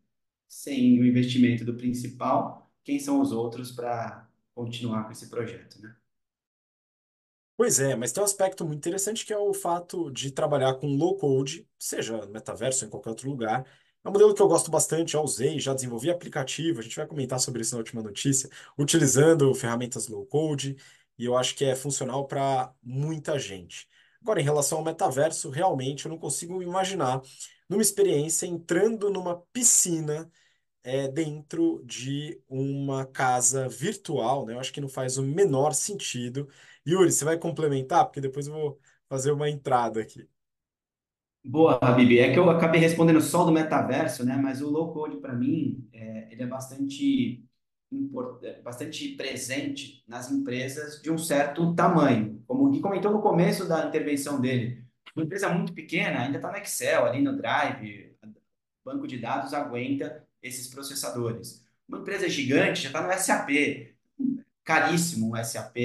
sem 0.49 0.99
o 1.01 1.05
investimento 1.05 1.65
do 1.65 1.75
principal, 1.75 2.71
quem 2.83 2.99
são 2.99 3.21
os 3.21 3.33
outros 3.33 3.71
para 3.71 4.27
continuar 4.55 5.05
com 5.05 5.13
esse 5.13 5.29
projeto, 5.29 5.81
né? 5.81 5.95
Pois 7.59 7.81
é, 7.81 7.97
mas 7.97 8.13
tem 8.13 8.23
um 8.23 8.25
aspecto 8.25 8.65
muito 8.65 8.79
interessante 8.79 9.27
que 9.27 9.33
é 9.33 9.39
o 9.39 9.53
fato 9.53 10.11
de 10.13 10.31
trabalhar 10.31 10.75
com 10.77 10.87
low 10.97 11.17
code, 11.19 11.69
seja 11.79 12.17
no 12.19 12.29
metaverso 12.33 12.85
ou 12.85 12.89
em 12.89 12.91
qualquer 12.91 13.11
outro 13.11 13.29
lugar. 13.29 13.67
É 14.05 14.09
um 14.09 14.13
modelo 14.13 14.33
que 14.35 14.41
eu 14.41 14.49
gosto 14.49 14.71
bastante, 14.71 15.13
já 15.13 15.21
usei, 15.21 15.59
já 15.59 15.75
desenvolvi 15.75 16.09
aplicativo, 16.09 16.79
a 16.81 16.83
gente 16.83 16.95
vai 16.97 17.07
comentar 17.07 17.41
sobre 17.41 17.63
isso 17.63 17.75
na 17.75 17.79
última 17.81 18.01
notícia, 18.03 18.49
utilizando 18.79 19.53
ferramentas 19.55 20.07
low 20.09 20.25
code, 20.27 20.77
e 21.19 21.25
eu 21.27 21.37
acho 21.37 21.57
que 21.57 21.65
é 21.67 21.75
funcional 21.75 22.27
para 22.29 22.73
muita 22.83 23.37
gente. 23.41 23.89
Agora, 24.23 24.41
em 24.41 24.45
relação 24.45 24.79
ao 24.79 24.85
metaverso, 24.85 25.51
realmente 25.51 26.07
eu 26.07 26.11
não 26.11 26.19
consigo 26.19 26.63
imaginar 26.63 27.21
numa 27.69 27.83
experiência 27.83 28.47
entrando 28.47 29.11
numa 29.11 29.37
piscina 29.53 30.31
é, 30.83 31.09
dentro 31.09 31.83
de 31.85 32.41
uma 32.49 33.05
casa 33.07 33.69
virtual, 33.69 34.47
né? 34.47 34.55
Eu 34.55 34.61
acho 34.61 34.73
que 34.73 34.81
não 34.81 34.89
faz 34.89 35.19
o 35.19 35.23
menor 35.23 35.75
sentido. 35.75 36.49
Yuri, 36.89 37.13
você 37.13 37.25
vai 37.25 37.37
complementar? 37.37 38.05
Porque 38.07 38.21
depois 38.21 38.47
eu 38.47 38.55
vou 38.55 38.81
fazer 39.09 39.31
uma 39.31 39.51
entrada 39.51 40.01
aqui. 40.01 40.27
Boa, 41.45 41.79
Habib. 41.83 42.19
É 42.19 42.33
que 42.33 42.39
eu 42.39 42.49
acabei 42.51 42.81
respondendo 42.81 43.21
só 43.21 43.45
do 43.45 43.53
metaverso, 43.53 44.25
né? 44.25 44.37
Mas 44.37 44.63
o 44.63 44.71
low 44.71 44.93
code, 44.93 45.19
para 45.19 45.35
mim, 45.35 45.87
é, 45.93 46.33
ele 46.33 46.43
é 46.43 46.47
bastante, 46.47 47.45
import, 47.93 48.43
é, 48.43 48.61
bastante 48.63 49.09
presente 49.17 50.03
nas 50.09 50.31
empresas 50.31 51.01
de 51.01 51.11
um 51.11 51.19
certo 51.19 51.75
tamanho. 51.75 52.43
Como 52.47 52.67
o 52.67 52.71
Gui 52.71 52.81
comentou 52.81 53.13
no 53.13 53.21
começo 53.21 53.69
da 53.69 53.87
intervenção 53.87 54.41
dele, 54.41 54.85
uma 55.15 55.25
empresa 55.25 55.49
muito 55.49 55.73
pequena 55.73 56.21
ainda 56.21 56.39
está 56.39 56.51
no 56.51 56.59
Excel, 56.59 57.07
ali 57.07 57.23
no 57.23 57.37
Drive, 57.37 58.17
banco 58.85 59.07
de 59.07 59.19
dados 59.19 59.53
aguenta 59.53 60.27
esses 60.43 60.69
processadores. 60.69 61.65
Uma 61.87 61.99
empresa 61.99 62.29
gigante 62.29 62.83
já 62.83 62.89
está 62.89 63.03
no 63.03 63.13
SAP, 63.13 63.95
caríssimo 64.65 65.35
o 65.35 65.45
SAP, 65.45 65.77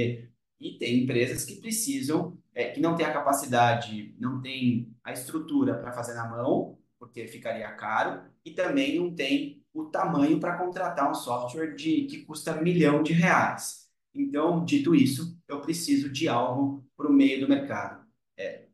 e 0.63 0.77
tem 0.77 1.03
empresas 1.03 1.43
que 1.43 1.57
precisam, 1.57 2.37
é, 2.55 2.69
que 2.69 2.79
não 2.79 2.95
tem 2.95 3.05
a 3.05 3.11
capacidade, 3.11 4.15
não 4.17 4.41
tem 4.41 4.95
a 5.03 5.11
estrutura 5.11 5.73
para 5.75 5.91
fazer 5.91 6.13
na 6.13 6.25
mão, 6.25 6.77
porque 6.97 7.27
ficaria 7.27 7.69
caro, 7.73 8.21
e 8.45 8.51
também 8.51 8.97
não 8.97 9.13
tem 9.13 9.61
o 9.73 9.85
tamanho 9.85 10.39
para 10.39 10.57
contratar 10.57 11.11
um 11.11 11.13
software 11.13 11.75
de, 11.75 12.05
que 12.05 12.23
custa 12.23 12.61
milhão 12.61 13.03
de 13.03 13.11
reais. 13.11 13.89
Então, 14.15 14.63
dito 14.63 14.95
isso, 14.95 15.37
eu 15.49 15.59
preciso 15.59 16.09
de 16.09 16.29
algo 16.29 16.85
para 16.95 17.09
o 17.09 17.13
meio 17.13 17.41
do 17.41 17.49
mercado. 17.49 18.05
É, 18.37 18.67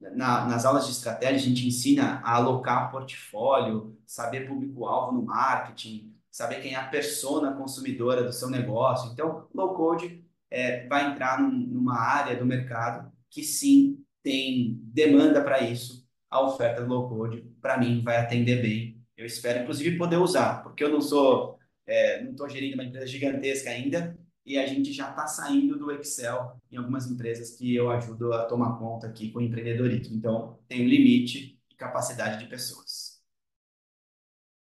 na, 0.00 0.46
nas 0.46 0.64
aulas 0.64 0.86
de 0.86 0.92
estratégia, 0.92 1.36
a 1.36 1.38
gente 1.38 1.66
ensina 1.66 2.22
a 2.24 2.36
alocar 2.36 2.90
portfólio, 2.90 3.98
saber 4.06 4.48
público-alvo 4.48 5.12
no 5.12 5.26
marketing, 5.26 6.14
saber 6.30 6.62
quem 6.62 6.72
é 6.72 6.76
a 6.76 6.88
persona 6.88 7.52
consumidora 7.52 8.24
do 8.24 8.32
seu 8.32 8.48
negócio. 8.48 9.12
Então, 9.12 9.46
low 9.52 9.74
code 9.74 10.23
é, 10.50 10.86
vai 10.86 11.10
entrar 11.10 11.40
num, 11.40 11.50
numa 11.50 11.98
área 11.98 12.36
do 12.36 12.46
mercado 12.46 13.12
que 13.30 13.42
sim 13.42 14.04
tem 14.22 14.80
demanda 14.84 15.42
para 15.42 15.60
isso. 15.60 16.06
A 16.30 16.40
oferta 16.42 16.82
do 16.82 16.88
low 16.88 17.08
code, 17.08 17.42
para 17.60 17.78
mim, 17.78 18.02
vai 18.02 18.16
atender 18.16 18.62
bem. 18.62 19.00
Eu 19.16 19.26
espero, 19.26 19.62
inclusive, 19.62 19.96
poder 19.96 20.16
usar, 20.16 20.62
porque 20.62 20.82
eu 20.82 20.88
não 20.88 21.00
sou, 21.00 21.58
é, 21.86 22.22
não 22.22 22.32
estou 22.32 22.48
gerindo 22.48 22.74
uma 22.74 22.84
empresa 22.84 23.06
gigantesca 23.06 23.70
ainda, 23.70 24.18
e 24.44 24.58
a 24.58 24.66
gente 24.66 24.92
já 24.92 25.10
está 25.10 25.26
saindo 25.26 25.78
do 25.78 25.90
Excel 25.90 26.60
em 26.70 26.76
algumas 26.76 27.06
empresas 27.06 27.56
que 27.56 27.74
eu 27.74 27.90
ajudo 27.90 28.32
a 28.32 28.44
tomar 28.44 28.78
conta 28.78 29.06
aqui 29.06 29.30
com 29.30 29.40
empreendedorismo. 29.40 30.16
Então, 30.16 30.58
tem 30.68 30.84
um 30.84 30.88
limite 30.88 31.58
e 31.70 31.74
capacidade 31.74 32.42
de 32.42 32.48
pessoas. 32.48 33.22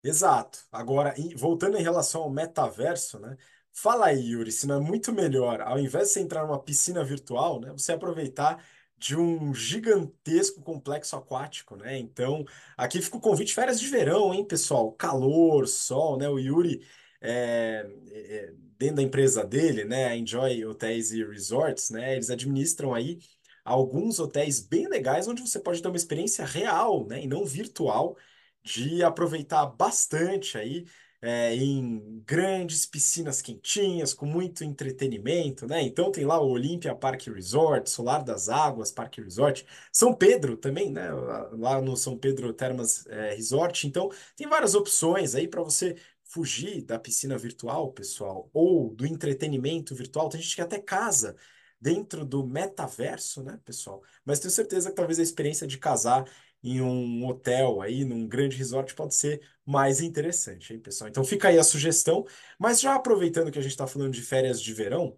Exato. 0.04 0.60
Agora, 0.72 1.16
voltando 1.38 1.78
em 1.78 1.82
relação 1.82 2.24
ao 2.24 2.30
metaverso, 2.30 3.20
né? 3.20 3.38
Fala 3.74 4.08
aí, 4.08 4.20
Yuri, 4.32 4.52
se 4.52 4.68
não 4.68 4.76
é 4.78 4.80
muito 4.80 5.12
melhor, 5.12 5.60
ao 5.62 5.80
invés 5.80 6.08
de 6.10 6.14
você 6.14 6.20
entrar 6.22 6.46
numa 6.46 6.62
piscina 6.62 7.04
virtual, 7.04 7.60
né, 7.60 7.72
você 7.72 7.92
aproveitar 7.94 8.64
de 8.98 9.16
um 9.18 9.54
gigantesco 9.54 10.62
complexo 10.62 11.16
aquático, 11.16 11.76
né? 11.76 11.98
Então, 11.98 12.46
aqui 12.78 13.02
fica 13.02 13.18
o 13.18 13.20
convite 13.20 13.54
férias 13.54 13.80
de 13.80 13.88
verão, 13.90 14.34
hein, 14.34 14.46
pessoal? 14.46 14.94
Calor, 14.94 15.68
sol, 15.68 16.18
né? 16.18 16.30
O 16.30 16.40
Yuri 16.40 16.86
é, 17.20 17.86
é, 18.12 18.54
dentro 18.78 18.98
da 18.98 19.02
empresa 19.02 19.44
dele, 19.46 19.84
né, 19.86 20.06
a 20.08 20.16
Enjoy 20.16 20.66
Hotels 20.66 21.12
e 21.12 21.24
Resorts, 21.24 21.90
né, 21.90 22.14
eles 22.16 22.30
administram 22.30 22.94
aí 22.94 23.20
alguns 23.64 24.20
hotéis 24.20 24.60
bem 24.60 24.88
legais 24.88 25.28
onde 25.28 25.42
você 25.42 25.60
pode 25.60 25.82
ter 25.82 25.88
uma 25.88 25.98
experiência 25.98 26.46
real, 26.46 27.06
né, 27.08 27.24
e 27.24 27.28
não 27.28 27.46
virtual, 27.46 28.18
de 28.64 29.04
aproveitar 29.04 29.66
bastante 29.68 30.58
aí 30.58 30.86
é, 31.26 31.56
em 31.56 32.22
grandes 32.26 32.86
piscinas 32.86 33.42
quentinhas, 33.42 34.14
com 34.14 34.26
muito 34.26 34.62
entretenimento, 34.62 35.66
né? 35.66 35.82
Então 35.82 36.12
tem 36.12 36.26
lá 36.26 36.38
o 36.38 36.50
Olympia 36.50 36.94
Park 36.94 37.28
Resort, 37.28 37.90
Solar 37.90 38.26
das 38.26 38.50
Águas 38.50 38.92
Park 38.92 39.20
Resort, 39.20 39.66
São 39.90 40.14
Pedro 40.14 40.58
também, 40.58 40.92
né? 40.92 41.10
Lá 41.54 41.82
no 41.82 41.96
São 41.96 42.18
Pedro 42.18 42.52
Termas 42.54 43.08
é, 43.08 43.34
Resort. 43.36 43.88
Então 43.88 44.10
tem 44.36 44.48
várias 44.50 44.76
opções 44.76 45.34
aí 45.34 45.48
para 45.48 45.64
você 45.64 45.96
fugir 46.26 46.82
da 46.82 47.00
piscina 47.00 47.38
virtual, 47.38 47.94
pessoal, 47.94 48.50
ou 48.54 48.94
do 48.94 49.06
entretenimento 49.06 49.96
virtual. 49.96 50.28
Tem 50.28 50.42
gente 50.42 50.56
que 50.56 50.62
até 50.62 50.78
casa 50.78 51.38
dentro 51.80 52.26
do 52.26 52.46
metaverso, 52.46 53.42
né, 53.44 53.60
pessoal? 53.64 54.02
Mas 54.26 54.40
tenho 54.40 54.52
certeza 54.52 54.90
que 54.90 54.96
talvez 54.96 55.20
a 55.20 55.24
experiência 55.24 55.66
de 55.66 55.78
casar 55.78 56.26
em 56.64 56.82
um 56.82 57.26
hotel 57.28 57.82
aí, 57.82 58.06
num 58.06 58.28
grande 58.28 58.56
resort, 58.58 58.96
pode 58.96 59.16
ser 59.16 59.42
mais 59.66 60.02
interessante, 60.02 60.74
hein, 60.74 60.80
pessoal? 60.80 61.10
Então 61.10 61.24
fica 61.24 61.50
aí 61.50 61.60
a 61.60 61.64
sugestão. 61.64 62.26
Mas 62.60 62.80
já 62.82 62.96
aproveitando 62.96 63.52
que 63.52 63.60
a 63.60 63.62
gente 63.62 63.72
está 63.72 63.88
falando 63.88 64.14
de 64.14 64.22
férias 64.22 64.62
de 64.62 64.74
verão, 64.74 65.18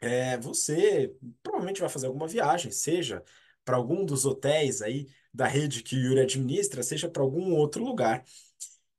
é, 0.00 0.36
você 0.38 1.14
provavelmente 1.42 1.80
vai 1.80 1.88
fazer 1.90 2.06
alguma 2.06 2.26
viagem, 2.26 2.70
seja 2.72 3.22
para 3.64 3.76
algum 3.76 4.04
dos 4.04 4.24
hotéis 4.24 4.82
aí 4.82 5.06
da 5.32 5.46
rede 5.46 5.82
que 5.82 5.94
o 5.96 5.98
Yuri 6.00 6.20
administra, 6.20 6.82
seja 6.82 7.08
para 7.08 7.22
algum 7.22 7.54
outro 7.54 7.84
lugar. 7.84 8.24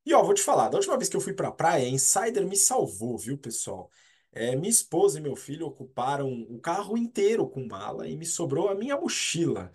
E 0.05 0.13
ó, 0.13 0.23
vou 0.23 0.33
te 0.33 0.41
falar, 0.41 0.69
da 0.69 0.77
última 0.77 0.97
vez 0.97 1.09
que 1.09 1.15
eu 1.17 1.21
fui 1.21 1.33
pra 1.33 1.51
praia, 1.51 1.85
a 1.85 1.89
Insider 1.89 2.47
me 2.47 2.55
salvou, 2.57 3.17
viu, 3.17 3.37
pessoal? 3.37 3.89
É, 4.31 4.55
minha 4.55 4.69
esposa 4.69 5.19
e 5.19 5.21
meu 5.21 5.35
filho 5.35 5.67
ocuparam 5.67 6.31
o 6.49 6.59
carro 6.59 6.97
inteiro 6.97 7.47
com 7.49 7.65
mala 7.67 8.07
e 8.07 8.17
me 8.17 8.25
sobrou 8.25 8.69
a 8.69 8.75
minha 8.75 8.97
mochila. 8.97 9.71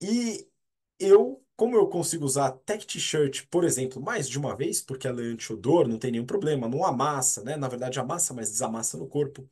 E 0.00 0.49
eu, 1.00 1.44
como 1.56 1.76
eu 1.76 1.88
consigo 1.88 2.24
usar 2.24 2.52
tech 2.52 2.86
t-shirt, 2.86 3.46
por 3.50 3.64
exemplo, 3.64 4.02
mais 4.02 4.28
de 4.28 4.38
uma 4.38 4.56
vez, 4.56 4.82
porque 4.82 5.08
ela 5.08 5.22
é 5.22 5.26
anti-odor, 5.26 5.88
não 5.88 5.98
tem 5.98 6.12
nenhum 6.12 6.26
problema, 6.26 6.68
não 6.68 6.84
amassa, 6.84 7.42
né? 7.44 7.56
Na 7.56 7.68
verdade, 7.68 7.98
amassa, 8.00 8.34
mas 8.34 8.50
desamassa 8.50 8.96
no 8.98 9.08
corpo. 9.08 9.48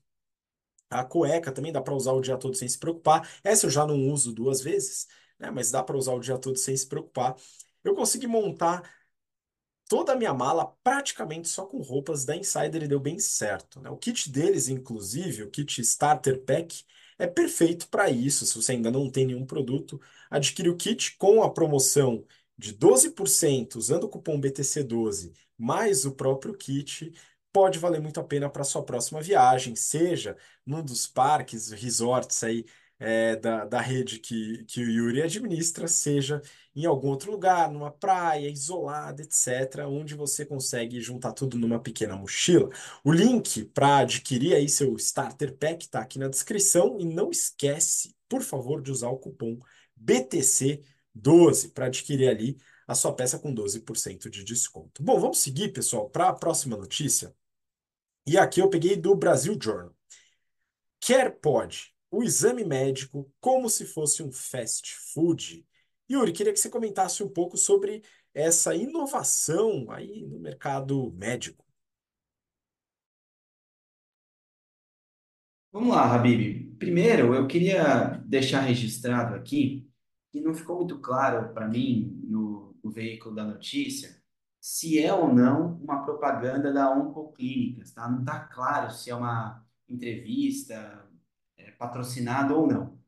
A 0.90 1.04
cueca 1.04 1.52
também 1.52 1.72
dá 1.72 1.80
para 1.82 1.94
usar 1.94 2.12
o 2.12 2.20
dia 2.20 2.38
todo 2.38 2.56
sem 2.56 2.68
se 2.68 2.78
preocupar. 2.78 3.28
Essa 3.44 3.66
eu 3.66 3.70
já 3.70 3.86
não 3.86 4.08
uso 4.10 4.32
duas 4.32 4.60
vezes, 4.62 5.06
né? 5.38 5.50
Mas 5.50 5.70
dá 5.70 5.82
para 5.82 5.96
usar 5.96 6.12
o 6.14 6.20
dia 6.20 6.38
todo 6.38 6.56
sem 6.58 6.76
se 6.76 6.86
preocupar. 6.86 7.36
Eu 7.84 7.94
consegui 7.94 8.26
montar 8.26 8.82
toda 9.88 10.12
a 10.12 10.16
minha 10.16 10.34
mala 10.34 10.66
praticamente 10.82 11.48
só 11.48 11.66
com 11.66 11.80
roupas 11.82 12.24
da 12.24 12.36
Insider 12.36 12.82
e 12.82 12.88
deu 12.88 13.00
bem 13.00 13.18
certo. 13.18 13.80
Né? 13.80 13.90
O 13.90 13.96
kit 13.96 14.30
deles, 14.30 14.68
inclusive, 14.68 15.42
o 15.42 15.50
kit 15.50 15.80
Starter 15.80 16.42
Pack, 16.44 16.84
é 17.18 17.26
perfeito 17.26 17.88
para 17.88 18.10
isso. 18.10 18.46
Se 18.46 18.54
você 18.56 18.72
ainda 18.72 18.90
não 18.90 19.10
tem 19.10 19.26
nenhum 19.26 19.46
produto, 19.46 20.00
adquire 20.30 20.68
o 20.68 20.76
kit 20.76 21.16
com 21.16 21.42
a 21.42 21.50
promoção 21.52 22.24
de 22.56 22.72
12% 22.74 23.76
usando 23.76 24.04
o 24.04 24.08
cupom 24.08 24.40
BTC12 24.40 25.32
mais 25.58 26.04
o 26.04 26.12
próprio 26.12 26.54
kit. 26.54 27.12
Pode 27.52 27.78
valer 27.78 28.00
muito 28.00 28.20
a 28.20 28.24
pena 28.24 28.48
para 28.48 28.62
sua 28.62 28.84
próxima 28.84 29.20
viagem, 29.20 29.74
seja 29.74 30.36
num 30.64 30.82
dos 30.82 31.06
parques, 31.06 31.70
resorts 31.70 32.42
aí 32.44 32.64
é, 32.98 33.36
da, 33.36 33.64
da 33.64 33.80
rede 33.80 34.18
que, 34.18 34.64
que 34.64 34.82
o 34.82 34.90
Yuri 34.90 35.22
administra, 35.22 35.86
seja 35.86 36.42
em 36.74 36.84
algum 36.84 37.08
outro 37.08 37.30
lugar, 37.30 37.70
numa 37.70 37.90
praia, 37.90 38.48
isolada, 38.48 39.22
etc., 39.22 39.86
onde 39.86 40.14
você 40.14 40.44
consegue 40.44 41.00
juntar 41.00 41.32
tudo 41.32 41.58
numa 41.58 41.80
pequena 41.80 42.16
mochila. 42.16 42.68
O 43.04 43.12
link 43.12 43.64
para 43.66 43.98
adquirir 43.98 44.54
aí 44.54 44.68
seu 44.68 44.96
Starter 44.96 45.56
Pack 45.56 45.84
está 45.84 46.00
aqui 46.00 46.18
na 46.18 46.28
descrição 46.28 46.98
e 47.00 47.04
não 47.04 47.30
esquece, 47.30 48.16
por 48.28 48.42
favor, 48.42 48.82
de 48.82 48.90
usar 48.90 49.08
o 49.08 49.18
cupom 49.18 49.58
BTC12 49.96 51.72
para 51.72 51.86
adquirir 51.86 52.28
ali 52.28 52.56
a 52.86 52.94
sua 52.94 53.14
peça 53.14 53.38
com 53.38 53.52
12% 53.52 54.30
de 54.30 54.44
desconto. 54.44 55.02
Bom, 55.02 55.20
vamos 55.20 55.40
seguir, 55.40 55.72
pessoal, 55.72 56.08
para 56.08 56.28
a 56.28 56.32
próxima 56.34 56.76
notícia. 56.76 57.34
E 58.26 58.36
aqui 58.38 58.60
eu 58.60 58.70
peguei 58.70 58.96
do 58.96 59.14
Brasil 59.14 59.58
Journal. 59.60 59.94
Quer 61.00 61.38
pode 61.40 61.94
o 62.10 62.22
exame 62.22 62.64
médico 62.64 63.30
como 63.40 63.68
se 63.68 63.86
fosse 63.86 64.22
um 64.22 64.32
fast 64.32 64.94
food. 65.12 65.66
Yuri, 66.10 66.32
queria 66.32 66.52
que 66.52 66.58
você 66.58 66.70
comentasse 66.70 67.22
um 67.22 67.28
pouco 67.28 67.56
sobre 67.56 68.02
essa 68.32 68.74
inovação 68.74 69.90
aí 69.90 70.24
no 70.26 70.38
mercado 70.38 71.12
médico. 71.12 71.64
Vamos 75.70 75.94
lá, 75.94 76.14
Habib. 76.14 76.76
Primeiro, 76.78 77.34
eu 77.34 77.46
queria 77.46 78.20
deixar 78.24 78.60
registrado 78.60 79.34
aqui 79.34 79.88
que 80.30 80.40
não 80.40 80.54
ficou 80.54 80.76
muito 80.76 80.98
claro 80.98 81.52
para 81.52 81.68
mim 81.68 82.20
no, 82.24 82.76
no, 82.82 82.90
veículo 82.90 83.34
da 83.34 83.44
notícia 83.44 84.16
se 84.60 84.98
é 84.98 85.12
ou 85.12 85.32
não 85.32 85.76
uma 85.76 86.04
propaganda 86.04 86.72
da 86.72 86.90
Oncoclínicas, 86.90 87.92
tá? 87.92 88.08
Não 88.08 88.20
está 88.20 88.40
claro 88.40 88.90
se 88.92 89.10
é 89.10 89.14
uma 89.14 89.64
entrevista, 89.88 91.07
patrocinado 91.78 92.56
ou 92.56 92.66
não. 92.66 92.98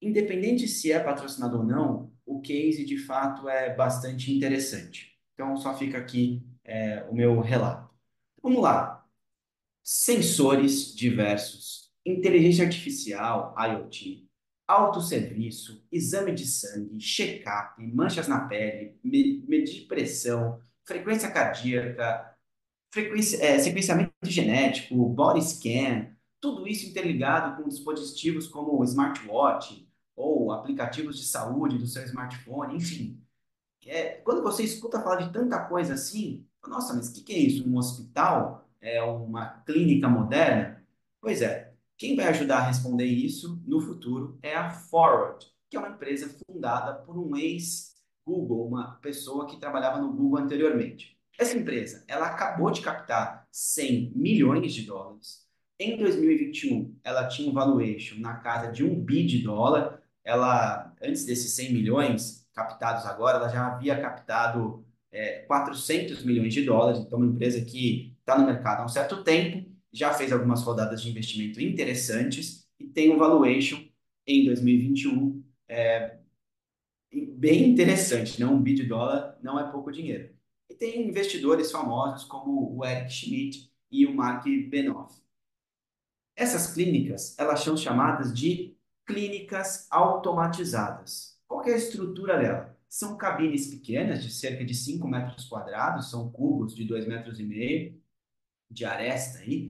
Independente 0.00 0.68
se 0.68 0.92
é 0.92 1.00
patrocinado 1.00 1.58
ou 1.58 1.64
não, 1.64 2.12
o 2.24 2.40
case 2.40 2.84
de 2.84 2.98
fato 2.98 3.48
é 3.48 3.74
bastante 3.74 4.32
interessante. 4.32 5.18
Então, 5.34 5.56
só 5.56 5.76
fica 5.76 5.98
aqui 5.98 6.46
é, 6.64 7.04
o 7.10 7.14
meu 7.14 7.40
relato. 7.40 7.92
Vamos 8.42 8.62
lá. 8.62 9.04
Sensores 9.82 10.94
diversos, 10.94 11.90
inteligência 12.04 12.64
artificial, 12.64 13.54
IoT, 13.58 14.28
autosserviço, 14.66 15.86
exame 15.90 16.32
de 16.32 16.46
sangue, 16.46 16.98
check-up, 16.98 17.82
manchas 17.82 18.28
na 18.28 18.46
pele, 18.46 18.98
medir 19.02 19.86
pressão, 19.86 20.60
frequência 20.84 21.30
cardíaca, 21.30 22.36
frequência, 22.92 23.42
é, 23.42 23.58
sequenciamento 23.58 24.12
genético, 24.24 25.08
body 25.08 25.42
scan, 25.42 26.14
tudo 26.40 26.66
isso 26.66 26.88
interligado 26.88 27.60
com 27.60 27.68
dispositivos 27.68 28.46
como 28.46 28.78
o 28.78 28.84
smartwatch 28.84 29.88
ou 30.14 30.52
aplicativos 30.52 31.16
de 31.16 31.24
saúde 31.24 31.78
do 31.78 31.86
seu 31.86 32.02
smartphone, 32.04 32.76
enfim. 32.76 33.20
É, 33.86 34.20
quando 34.24 34.42
você 34.42 34.62
escuta 34.64 35.00
falar 35.00 35.16
de 35.16 35.32
tanta 35.32 35.64
coisa 35.64 35.94
assim, 35.94 36.46
nossa, 36.66 36.94
mas 36.94 37.08
o 37.08 37.14
que, 37.14 37.22
que 37.22 37.32
é 37.32 37.38
isso? 37.38 37.68
Um 37.68 37.76
hospital? 37.76 38.68
É 38.80 39.02
uma 39.02 39.62
clínica 39.64 40.08
moderna? 40.08 40.84
Pois 41.20 41.42
é, 41.42 41.72
quem 41.96 42.14
vai 42.14 42.26
ajudar 42.26 42.58
a 42.58 42.66
responder 42.66 43.06
isso 43.06 43.60
no 43.66 43.80
futuro 43.80 44.38
é 44.42 44.54
a 44.54 44.70
Forward, 44.70 45.46
que 45.68 45.76
é 45.76 45.80
uma 45.80 45.88
empresa 45.88 46.36
fundada 46.46 46.94
por 46.94 47.18
um 47.18 47.36
ex-Google, 47.36 48.68
uma 48.68 48.96
pessoa 48.96 49.46
que 49.46 49.58
trabalhava 49.58 50.00
no 50.00 50.12
Google 50.12 50.38
anteriormente. 50.38 51.18
Essa 51.38 51.56
empresa, 51.56 52.04
ela 52.06 52.26
acabou 52.26 52.70
de 52.70 52.80
captar 52.82 53.48
100 53.50 54.12
milhões 54.14 54.74
de 54.74 54.82
dólares. 54.82 55.47
Em 55.80 55.96
2021, 55.96 56.96
ela 57.04 57.28
tinha 57.28 57.48
um 57.48 57.52
valuation 57.52 58.16
na 58.18 58.34
casa 58.34 58.72
de 58.72 58.84
um 58.84 59.00
bi 59.00 59.24
de 59.24 59.42
dólar. 59.42 60.02
Ela, 60.24 60.92
antes 61.00 61.24
desses 61.24 61.52
100 61.52 61.72
milhões 61.72 62.48
captados 62.52 63.06
agora, 63.06 63.38
ela 63.38 63.48
já 63.48 63.66
havia 63.66 64.00
captado 64.00 64.84
é, 65.12 65.40
400 65.46 66.24
milhões 66.24 66.52
de 66.52 66.64
dólares. 66.64 67.00
Então, 67.00 67.18
uma 67.18 67.28
empresa 67.28 67.64
que 67.64 68.16
está 68.18 68.36
no 68.36 68.46
mercado 68.46 68.80
há 68.80 68.84
um 68.84 68.88
certo 68.88 69.22
tempo, 69.22 69.70
já 69.92 70.12
fez 70.12 70.32
algumas 70.32 70.62
rodadas 70.62 71.00
de 71.00 71.10
investimento 71.10 71.60
interessantes 71.60 72.66
e 72.78 72.86
tem 72.86 73.10
um 73.14 73.18
valuation 73.18 73.78
em 74.26 74.44
2021 74.44 75.42
é, 75.68 76.18
bem 77.12 77.70
interessante, 77.70 78.38
né? 78.40 78.46
Um 78.46 78.60
bi 78.60 78.74
de 78.74 78.84
dólar 78.84 79.38
não 79.42 79.58
é 79.58 79.70
pouco 79.70 79.92
dinheiro. 79.92 80.30
E 80.68 80.74
tem 80.74 81.08
investidores 81.08 81.70
famosos 81.70 82.24
como 82.24 82.76
o 82.76 82.84
Eric 82.84 83.12
Schmidt 83.12 83.72
e 83.90 84.04
o 84.06 84.14
Mark 84.14 84.44
Benoff. 84.68 85.27
Essas 86.38 86.72
clínicas, 86.72 87.36
elas 87.36 87.60
são 87.64 87.76
chamadas 87.76 88.32
de 88.32 88.76
clínicas 89.04 89.88
automatizadas. 89.90 91.36
Qual 91.48 91.64
é 91.66 91.72
a 91.72 91.76
estrutura 91.76 92.38
dela? 92.38 92.78
São 92.88 93.16
cabines 93.16 93.66
pequenas, 93.66 94.22
de 94.22 94.30
cerca 94.30 94.64
de 94.64 94.72
5 94.72 95.08
metros 95.08 95.46
quadrados, 95.46 96.10
são 96.12 96.30
cubos 96.30 96.76
de 96.76 96.84
2 96.84 97.08
metros 97.08 97.40
e 97.40 97.42
meio 97.44 98.00
de 98.70 98.84
aresta 98.84 99.38
aí, 99.40 99.68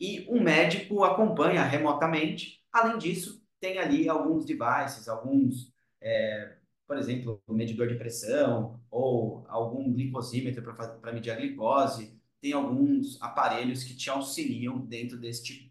e 0.00 0.26
um 0.28 0.42
médico 0.42 1.04
acompanha 1.04 1.62
remotamente. 1.62 2.60
Além 2.72 2.98
disso, 2.98 3.40
tem 3.60 3.78
ali 3.78 4.08
alguns 4.08 4.44
devices, 4.44 5.08
alguns, 5.08 5.72
é, 6.00 6.56
por 6.86 6.98
exemplo, 6.98 7.40
um 7.48 7.54
medidor 7.54 7.88
de 7.88 7.96
pressão 7.96 8.80
ou 8.90 9.44
algum 9.48 9.92
glicosímetro 9.92 10.62
para 10.74 11.12
medir 11.12 11.30
a 11.30 11.36
glicose. 11.36 12.18
Tem 12.40 12.52
alguns 12.52 13.20
aparelhos 13.22 13.84
que 13.84 13.96
te 13.96 14.10
auxiliam 14.10 14.78
dentro 14.78 15.16
deste. 15.18 15.67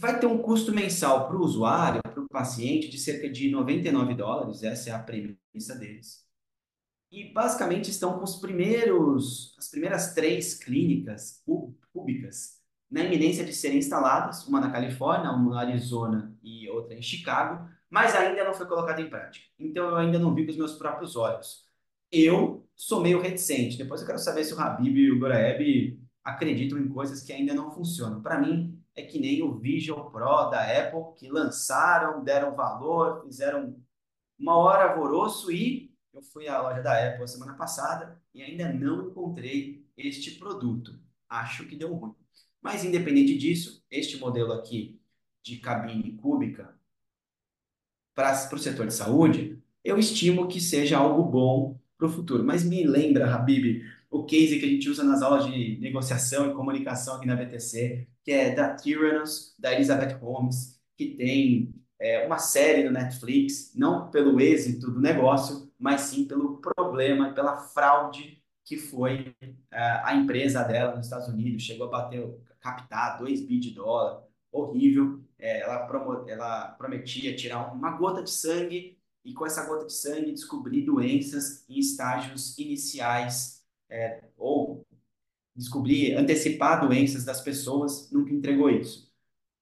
Vai 0.00 0.18
ter 0.18 0.24
um 0.24 0.38
custo 0.38 0.72
mensal 0.72 1.28
para 1.28 1.36
o 1.36 1.42
usuário, 1.44 2.00
para 2.02 2.22
o 2.22 2.26
paciente, 2.26 2.88
de 2.88 2.98
cerca 2.98 3.28
de 3.28 3.50
99 3.50 4.14
dólares, 4.14 4.62
essa 4.62 4.88
é 4.88 4.92
a 4.94 4.98
premissa 4.98 5.76
deles. 5.78 6.24
E 7.12 7.30
basicamente 7.34 7.90
estão 7.90 8.16
com 8.16 8.24
os 8.24 8.36
primeiros, 8.36 9.54
as 9.58 9.68
primeiras 9.68 10.14
três 10.14 10.54
clínicas 10.54 11.42
públicas 11.92 12.58
na 12.90 13.04
iminência 13.04 13.44
de 13.44 13.52
serem 13.52 13.76
instaladas, 13.76 14.46
uma 14.46 14.58
na 14.58 14.70
Califórnia, 14.70 15.32
uma 15.32 15.56
na 15.56 15.60
Arizona 15.60 16.34
e 16.42 16.66
outra 16.70 16.94
em 16.94 17.02
Chicago, 17.02 17.68
mas 17.90 18.14
ainda 18.14 18.42
não 18.42 18.54
foi 18.54 18.66
colocada 18.66 19.02
em 19.02 19.10
prática. 19.10 19.44
Então 19.58 19.86
eu 19.86 19.96
ainda 19.96 20.18
não 20.18 20.34
vi 20.34 20.46
com 20.46 20.50
os 20.50 20.56
meus 20.56 20.72
próprios 20.78 21.14
olhos. 21.14 21.66
Eu 22.10 22.66
sou 22.74 23.02
meio 23.02 23.20
reticente. 23.20 23.76
Depois 23.76 24.00
eu 24.00 24.06
quero 24.06 24.18
saber 24.18 24.44
se 24.44 24.54
o 24.54 24.58
Habib 24.58 24.96
e 24.96 25.12
o 25.12 25.18
Goraeb 25.18 26.00
acreditam 26.24 26.78
em 26.78 26.88
coisas 26.88 27.22
que 27.22 27.34
ainda 27.34 27.52
não 27.52 27.70
funcionam. 27.70 28.22
Para 28.22 28.40
mim, 28.40 28.79
é 28.94 29.02
que 29.02 29.18
nem 29.18 29.42
o 29.42 29.58
Vision 29.58 30.10
Pro 30.10 30.50
da 30.50 30.62
Apple, 30.62 31.14
que 31.16 31.30
lançaram, 31.30 32.22
deram 32.22 32.54
valor, 32.54 33.22
fizeram 33.24 33.76
uma 34.38 34.56
hora 34.56 34.92
alvoroço 34.92 35.50
e 35.52 35.94
eu 36.12 36.22
fui 36.22 36.48
à 36.48 36.60
loja 36.60 36.82
da 36.82 37.08
Apple 37.08 37.28
semana 37.28 37.54
passada 37.54 38.20
e 38.34 38.42
ainda 38.42 38.72
não 38.72 39.08
encontrei 39.08 39.86
este 39.96 40.32
produto. 40.38 40.98
Acho 41.28 41.66
que 41.66 41.76
deu 41.76 41.94
ruim. 41.94 42.14
Mas, 42.60 42.84
independente 42.84 43.38
disso, 43.38 43.84
este 43.90 44.18
modelo 44.18 44.52
aqui 44.52 45.00
de 45.42 45.58
cabine 45.58 46.12
cúbica 46.16 46.78
para 48.14 48.32
o 48.52 48.58
setor 48.58 48.86
de 48.86 48.94
saúde, 48.94 49.62
eu 49.82 49.98
estimo 49.98 50.48
que 50.48 50.60
seja 50.60 50.98
algo 50.98 51.22
bom 51.24 51.80
para 51.96 52.06
o 52.06 52.10
futuro. 52.10 52.44
Mas 52.44 52.64
me 52.64 52.84
lembra, 52.84 53.32
Habib, 53.34 53.82
o 54.10 54.24
case 54.24 54.58
que 54.58 54.66
a 54.66 54.68
gente 54.68 54.88
usa 54.88 55.04
nas 55.04 55.22
aulas 55.22 55.46
de 55.46 55.78
negociação 55.80 56.50
e 56.50 56.54
comunicação 56.54 57.16
aqui 57.16 57.26
na 57.26 57.36
BTC, 57.36 58.08
que 58.24 58.32
é 58.32 58.54
da 58.54 58.74
Tyrannus, 58.74 59.54
da 59.58 59.72
Elizabeth 59.72 60.18
Holmes, 60.18 60.80
que 60.96 61.14
tem 61.16 61.72
é, 61.98 62.26
uma 62.26 62.38
série 62.38 62.84
no 62.84 62.90
Netflix, 62.90 63.72
não 63.74 64.10
pelo 64.10 64.40
êxito 64.40 64.90
do 64.90 65.00
negócio, 65.00 65.70
mas 65.78 66.02
sim 66.02 66.26
pelo 66.26 66.58
problema, 66.58 67.32
pela 67.32 67.56
fraude 67.56 68.40
que 68.64 68.76
foi 68.76 69.34
uh, 69.42 70.04
a 70.04 70.14
empresa 70.14 70.62
dela 70.62 70.94
nos 70.94 71.06
Estados 71.06 71.26
Unidos, 71.26 71.62
chegou 71.62 71.88
a 71.88 71.90
bater, 71.90 72.24
captar 72.60 73.18
2 73.18 73.40
bi 73.40 73.58
de 73.58 73.72
dólar, 73.72 74.22
horrível. 74.52 75.20
É, 75.38 75.62
ela, 75.62 75.86
promo, 75.86 76.28
ela 76.28 76.68
prometia 76.78 77.34
tirar 77.34 77.72
uma 77.72 77.90
gota 77.92 78.22
de 78.22 78.30
sangue 78.30 78.96
e 79.24 79.32
com 79.32 79.44
essa 79.44 79.66
gota 79.66 79.86
de 79.86 79.92
sangue 79.92 80.32
descobrir 80.32 80.82
doenças 80.82 81.64
em 81.68 81.78
estágios 81.80 82.56
iniciais 82.58 83.59
é, 83.90 84.22
ou 84.36 84.86
descobrir, 85.54 86.14
antecipar 86.16 86.80
doenças 86.80 87.24
das 87.24 87.40
pessoas, 87.40 88.10
nunca 88.10 88.32
entregou 88.32 88.70
isso. 88.70 89.10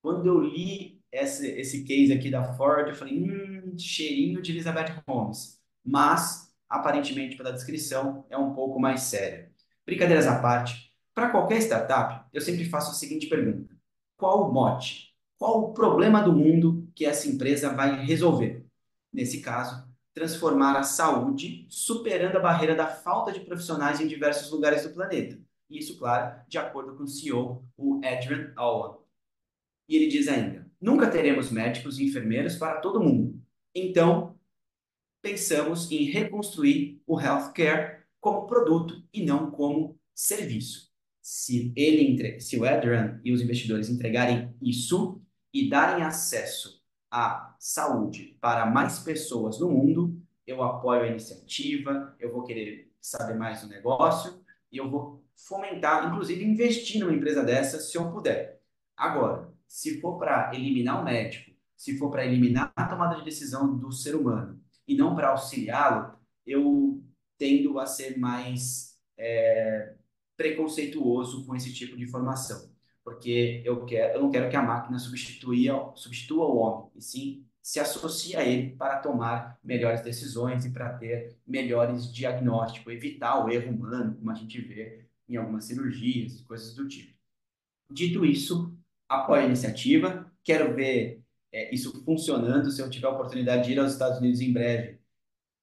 Quando 0.02 0.26
eu 0.26 0.40
li 0.40 1.00
esse, 1.10 1.48
esse 1.48 1.84
case 1.84 2.12
aqui 2.12 2.30
da 2.30 2.54
Ford, 2.54 2.88
eu 2.88 2.94
falei, 2.94 3.18
hum, 3.18 3.76
cheirinho 3.78 4.42
de 4.42 4.52
Elizabeth 4.52 5.02
Holmes. 5.06 5.58
Mas, 5.84 6.52
aparentemente, 6.68 7.36
pela 7.36 7.52
descrição, 7.52 8.26
é 8.30 8.36
um 8.36 8.52
pouco 8.52 8.78
mais 8.78 9.02
sério. 9.02 9.48
Brincadeiras 9.86 10.26
à 10.26 10.40
parte, 10.40 10.92
para 11.14 11.30
qualquer 11.30 11.58
startup, 11.58 12.26
eu 12.32 12.40
sempre 12.40 12.64
faço 12.64 12.90
a 12.90 12.94
seguinte 12.94 13.26
pergunta: 13.26 13.74
qual 14.16 14.48
o 14.48 14.52
mote? 14.52 15.08
Qual 15.38 15.62
o 15.62 15.72
problema 15.72 16.22
do 16.22 16.32
mundo 16.32 16.88
que 16.94 17.06
essa 17.06 17.28
empresa 17.28 17.74
vai 17.74 18.04
resolver? 18.04 18.66
Nesse 19.12 19.40
caso, 19.40 19.87
transformar 20.14 20.76
a 20.76 20.82
saúde 20.82 21.66
superando 21.68 22.36
a 22.36 22.40
barreira 22.40 22.74
da 22.74 22.86
falta 22.86 23.32
de 23.32 23.40
profissionais 23.40 24.00
em 24.00 24.06
diversos 24.06 24.50
lugares 24.50 24.82
do 24.82 24.92
planeta. 24.92 25.38
Isso, 25.70 25.98
claro, 25.98 26.40
de 26.48 26.58
acordo 26.58 26.96
com 26.96 27.04
o 27.04 27.08
CEO, 27.08 27.64
o 27.76 28.00
Adrian 28.04 28.52
Owen. 28.58 28.98
E 29.88 29.96
ele 29.96 30.08
diz 30.08 30.28
ainda: 30.28 30.70
nunca 30.80 31.10
teremos 31.10 31.50
médicos 31.50 31.98
e 31.98 32.04
enfermeiros 32.04 32.56
para 32.56 32.80
todo 32.80 33.02
mundo. 33.02 33.40
Então, 33.74 34.38
pensamos 35.22 35.90
em 35.90 36.04
reconstruir 36.04 37.02
o 37.06 37.20
healthcare 37.20 38.04
como 38.20 38.46
produto 38.46 39.02
e 39.12 39.24
não 39.24 39.50
como 39.50 39.98
serviço. 40.14 40.88
Se 41.20 41.72
ele, 41.76 42.40
se 42.40 42.58
o 42.58 42.64
Adrian 42.64 43.20
e 43.22 43.32
os 43.32 43.42
investidores 43.42 43.88
entregarem 43.88 44.54
isso 44.62 45.20
e 45.52 45.68
darem 45.68 46.02
acesso 46.02 46.77
à 47.10 47.54
saúde 47.58 48.36
para 48.40 48.66
mais 48.66 49.00
pessoas 49.00 49.58
no 49.58 49.68
mundo, 49.68 50.20
eu 50.46 50.62
apoio 50.62 51.02
a 51.02 51.06
iniciativa, 51.06 52.14
eu 52.18 52.32
vou 52.32 52.42
querer 52.42 52.92
saber 53.00 53.34
mais 53.34 53.62
do 53.62 53.68
negócio 53.68 54.42
e 54.70 54.78
eu 54.78 54.90
vou 54.90 55.24
fomentar, 55.34 56.08
inclusive 56.08 56.44
investir 56.44 57.00
numa 57.00 57.14
empresa 57.14 57.42
dessa 57.42 57.78
se 57.78 57.96
eu 57.96 58.10
puder. 58.10 58.60
Agora, 58.96 59.52
se 59.66 60.00
for 60.00 60.18
para 60.18 60.54
eliminar 60.54 61.00
o 61.00 61.04
médico, 61.04 61.52
se 61.76 61.96
for 61.96 62.10
para 62.10 62.26
eliminar 62.26 62.72
a 62.74 62.86
tomada 62.86 63.16
de 63.16 63.24
decisão 63.24 63.76
do 63.76 63.92
ser 63.92 64.16
humano 64.16 64.60
e 64.86 64.96
não 64.96 65.14
para 65.14 65.30
auxiliá-lo, 65.30 66.18
eu 66.44 67.02
tendo 67.36 67.78
a 67.78 67.86
ser 67.86 68.18
mais 68.18 68.98
é, 69.16 69.94
preconceituoso 70.36 71.46
com 71.46 71.54
esse 71.54 71.72
tipo 71.72 71.96
de 71.96 72.04
informação, 72.04 72.70
porque 73.08 73.62
eu, 73.64 73.86
quero, 73.86 74.18
eu 74.18 74.22
não 74.22 74.30
quero 74.30 74.50
que 74.50 74.56
a 74.56 74.60
máquina 74.60 74.98
substitua, 74.98 75.92
substitua 75.96 76.44
o 76.44 76.58
homem, 76.58 76.90
e 76.94 77.02
sim 77.02 77.46
se 77.62 77.80
associe 77.80 78.36
a 78.36 78.44
ele 78.44 78.76
para 78.76 78.98
tomar 78.98 79.58
melhores 79.64 80.02
decisões 80.02 80.66
e 80.66 80.70
para 80.70 80.92
ter 80.98 81.34
melhores 81.46 82.12
diagnósticos, 82.12 82.92
evitar 82.92 83.42
o 83.42 83.50
erro 83.50 83.72
humano, 83.72 84.14
como 84.14 84.30
a 84.30 84.34
gente 84.34 84.60
vê 84.60 85.06
em 85.26 85.36
algumas 85.36 85.64
cirurgias, 85.64 86.42
coisas 86.42 86.74
do 86.74 86.86
tipo. 86.86 87.14
Dito 87.90 88.26
isso, 88.26 88.76
apoio 89.08 89.42
a 89.42 89.46
iniciativa, 89.46 90.30
quero 90.44 90.74
ver 90.74 91.22
é, 91.50 91.74
isso 91.74 92.04
funcionando 92.04 92.70
se 92.70 92.82
eu 92.82 92.90
tiver 92.90 93.06
a 93.06 93.12
oportunidade 93.12 93.64
de 93.64 93.72
ir 93.72 93.78
aos 93.78 93.92
Estados 93.92 94.18
Unidos 94.18 94.42
em 94.42 94.52
breve. 94.52 94.98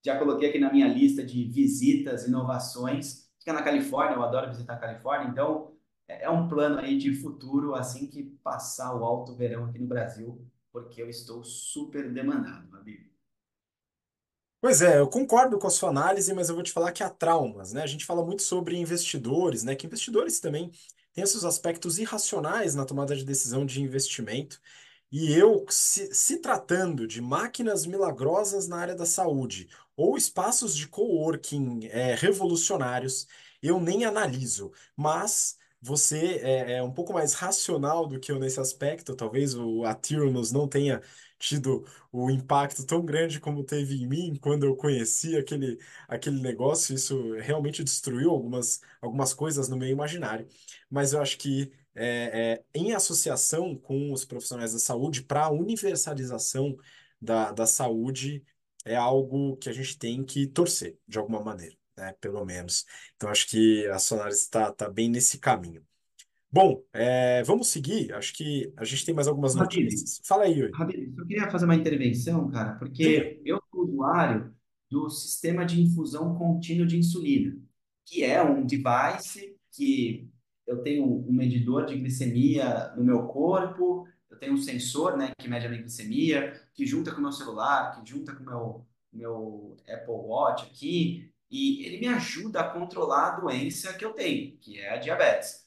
Já 0.04 0.18
coloquei 0.18 0.50
aqui 0.50 0.58
na 0.58 0.74
minha 0.74 0.88
lista 0.88 1.24
de 1.24 1.44
visitas, 1.46 2.28
inovações. 2.28 3.30
Fica 3.38 3.54
na 3.54 3.62
Califórnia, 3.62 4.16
eu 4.16 4.24
adoro 4.24 4.50
visitar 4.50 4.74
a 4.74 4.78
Califórnia, 4.78 5.30
então 5.30 5.75
é, 6.08 6.24
é 6.26 6.30
um 6.30 6.48
plano 6.48 6.80
aí 6.80 6.98
de 6.98 7.14
futuro 7.16 7.76
assim 7.76 8.08
que 8.08 8.24
passar 8.44 8.96
o 8.96 9.04
alto 9.04 9.36
verão 9.36 9.66
aqui 9.66 9.80
no 9.80 9.88
Brasil, 9.88 10.46
porque 10.72 11.02
eu 11.02 11.10
estou 11.10 11.44
super 11.44 12.12
demandado, 12.14 12.76
amigo. 12.76 13.06
Pois 14.62 14.82
é, 14.82 14.98
eu 15.00 15.08
concordo 15.08 15.60
com 15.60 15.68
a 15.68 15.70
sua 15.70 15.90
análise, 15.90 16.34
mas 16.34 16.50
eu 16.50 16.56
vou 16.56 16.64
te 16.64 16.72
falar 16.72 16.92
que 16.92 17.04
há 17.04 17.10
traumas, 17.10 17.72
né? 17.72 17.84
A 17.84 17.88
gente 17.88 18.04
fala 18.06 18.26
muito 18.26 18.42
sobre 18.42 18.76
investidores, 18.78 19.64
né? 19.64 19.76
Que 19.76 19.86
investidores 19.86 20.40
também 20.40 20.72
têm 21.14 21.24
esses 21.24 21.44
aspectos 21.46 22.00
irracionais 22.00 22.74
na 22.74 22.84
tomada 22.86 23.16
de 23.16 23.24
decisão 23.24 23.64
de 23.66 23.82
investimento. 23.82 24.60
E 25.12 25.34
eu, 25.34 25.66
se, 25.70 26.14
se 26.14 26.40
tratando 26.40 27.08
de 27.08 27.22
máquinas 27.22 27.86
milagrosas 27.86 28.68
na 28.68 28.78
área 28.78 28.96
da 28.96 29.06
saúde 29.06 29.70
ou 29.96 30.18
espaços 30.18 30.76
de 30.76 30.88
coworking 30.88 31.86
é, 31.88 32.16
revolucionários, 32.16 33.28
eu 33.62 33.80
nem 33.80 34.04
analiso. 34.04 34.72
Mas 34.98 35.58
você 35.82 36.40
é, 36.42 36.74
é 36.78 36.84
um 36.84 36.92
pouco 36.92 37.14
mais 37.14 37.34
racional 37.34 38.08
do 38.08 38.20
que 38.20 38.32
eu 38.32 38.40
nesse 38.40 38.60
aspecto. 38.60 39.16
Talvez 39.16 39.56
o 39.56 39.84
a 39.84 39.94
Theranos 39.94 40.52
não 40.52 40.68
tenha 40.68 41.02
tido 41.38 41.86
o 42.12 42.30
impacto 42.32 42.86
tão 42.86 43.06
grande 43.06 43.40
como 43.40 43.64
teve 43.64 43.96
em 44.04 44.08
mim 44.08 44.36
quando 44.42 44.66
eu 44.66 44.76
conheci 44.76 45.36
aquele, 45.38 45.78
aquele 46.08 46.42
negócio. 46.42 46.96
Isso 46.96 47.34
realmente 47.36 47.84
destruiu 47.84 48.32
algumas, 48.32 48.82
algumas 49.02 49.34
coisas 49.34 49.70
no 49.70 49.78
meu 49.78 49.90
imaginário. 49.90 50.48
Mas 50.90 51.14
eu 51.14 51.22
acho 51.22 51.38
que 51.38 51.72
é, 51.96 52.64
é, 52.74 52.80
em 52.80 52.94
associação 52.94 53.76
com 53.78 54.12
os 54.12 54.26
profissionais 54.26 54.74
da 54.74 54.80
saúde, 54.80 55.24
para 55.24 55.46
a 55.46 55.52
universalização 55.52 56.76
da, 57.22 57.52
da 57.52 57.66
saúde, 57.66 58.44
é 58.84 58.96
algo 58.96 59.58
que 59.58 59.70
a 59.70 59.74
gente 59.74 59.98
tem 59.98 60.24
que 60.24 60.48
torcer, 60.48 60.98
de 61.08 61.18
alguma 61.18 61.42
maneira, 61.42 61.76
né? 61.98 62.14
Pelo 62.20 62.46
menos. 62.46 62.86
Então, 63.16 63.30
acho 63.30 63.48
que 63.48 63.86
a 63.88 64.00
Sonaris 64.00 64.42
está 64.42 64.72
tá 64.72 64.90
bem 64.90 65.10
nesse 65.10 65.40
caminho. 65.40 65.84
Bom, 66.52 66.82
é, 66.94 67.44
vamos 67.44 67.68
seguir. 67.68 68.14
Acho 68.14 68.34
que 68.34 68.72
a 68.78 68.86
gente 68.86 69.06
tem 69.06 69.14
mais 69.14 69.28
algumas 69.28 69.58
Habib, 69.58 69.84
notícias. 69.84 70.22
Fala 70.26 70.44
aí, 70.44 70.58
Yuri. 70.58 70.72
Rabir, 70.74 71.14
eu 71.18 71.26
queria 71.26 71.52
fazer 71.52 71.66
uma 71.66 71.76
intervenção, 71.76 72.50
cara, 72.50 72.76
porque 72.76 73.42
eu 73.44 73.62
sou 73.70 73.84
usuário 73.84 74.56
do 74.90 75.10
sistema 75.10 75.66
de 75.66 75.82
infusão 75.82 76.36
contínua 76.36 76.86
de 76.86 76.98
insulina, 76.98 77.58
que 78.06 78.24
é 78.24 78.42
um 78.42 78.66
device 78.66 79.58
que 79.72 80.30
eu 80.66 80.82
tenho 80.82 81.04
um 81.06 81.32
medidor 81.32 81.86
de 81.86 81.98
glicemia 81.98 82.94
no 82.96 83.04
meu 83.04 83.24
corpo, 83.24 84.08
eu 84.30 84.38
tenho 84.38 84.54
um 84.54 84.58
sensor, 84.58 85.18
né, 85.18 85.32
que 85.38 85.50
mede 85.50 85.66
a 85.66 85.70
minha 85.70 85.82
glicemia, 85.82 86.54
que 86.74 86.86
junta 86.86 87.12
com 87.12 87.20
o 87.20 87.22
meu 87.22 87.32
celular, 87.32 87.92
que 87.92 88.10
junta 88.10 88.34
com 88.34 88.44
o 88.44 88.46
meu, 88.46 88.88
meu 89.12 89.78
Apple 89.88 90.14
Watch 90.14 90.66
aqui, 90.66 91.32
e 91.56 91.86
ele 91.86 92.00
me 92.00 92.08
ajuda 92.10 92.60
a 92.60 92.70
controlar 92.70 93.28
a 93.30 93.40
doença 93.40 93.94
que 93.94 94.04
eu 94.04 94.12
tenho, 94.12 94.58
que 94.58 94.78
é 94.78 94.94
a 94.94 94.98
diabetes. 94.98 95.66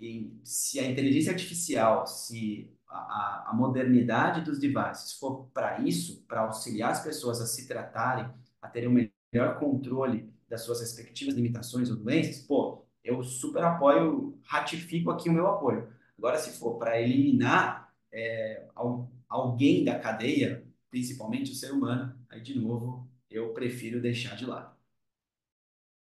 E 0.00 0.34
se 0.42 0.80
a 0.80 0.90
inteligência 0.90 1.30
artificial, 1.30 2.06
se 2.06 2.74
a, 2.88 3.50
a 3.50 3.54
modernidade 3.54 4.40
dos 4.40 4.58
devices 4.58 5.12
for 5.12 5.50
para 5.52 5.80
isso, 5.80 6.24
para 6.26 6.40
auxiliar 6.40 6.92
as 6.92 7.04
pessoas 7.04 7.38
a 7.42 7.46
se 7.46 7.68
tratarem, 7.68 8.30
a 8.62 8.68
terem 8.68 8.88
um 8.88 9.10
melhor 9.30 9.58
controle 9.58 10.32
das 10.48 10.62
suas 10.62 10.80
respectivas 10.80 11.34
limitações 11.34 11.90
ou 11.90 11.96
doenças, 11.96 12.38
pô, 12.46 12.86
eu 13.04 13.22
super 13.22 13.62
apoio, 13.62 14.40
ratifico 14.42 15.10
aqui 15.10 15.28
o 15.28 15.32
meu 15.32 15.46
apoio. 15.46 15.92
Agora, 16.16 16.38
se 16.38 16.58
for 16.58 16.78
para 16.78 16.98
eliminar 16.98 17.92
é, 18.10 18.66
alguém 19.28 19.84
da 19.84 19.98
cadeia, 19.98 20.66
principalmente 20.90 21.52
o 21.52 21.54
ser 21.54 21.72
humano, 21.72 22.18
aí 22.30 22.40
de 22.40 22.58
novo 22.58 23.06
eu 23.30 23.52
prefiro 23.52 24.00
deixar 24.00 24.34
de 24.34 24.46
lado. 24.46 24.75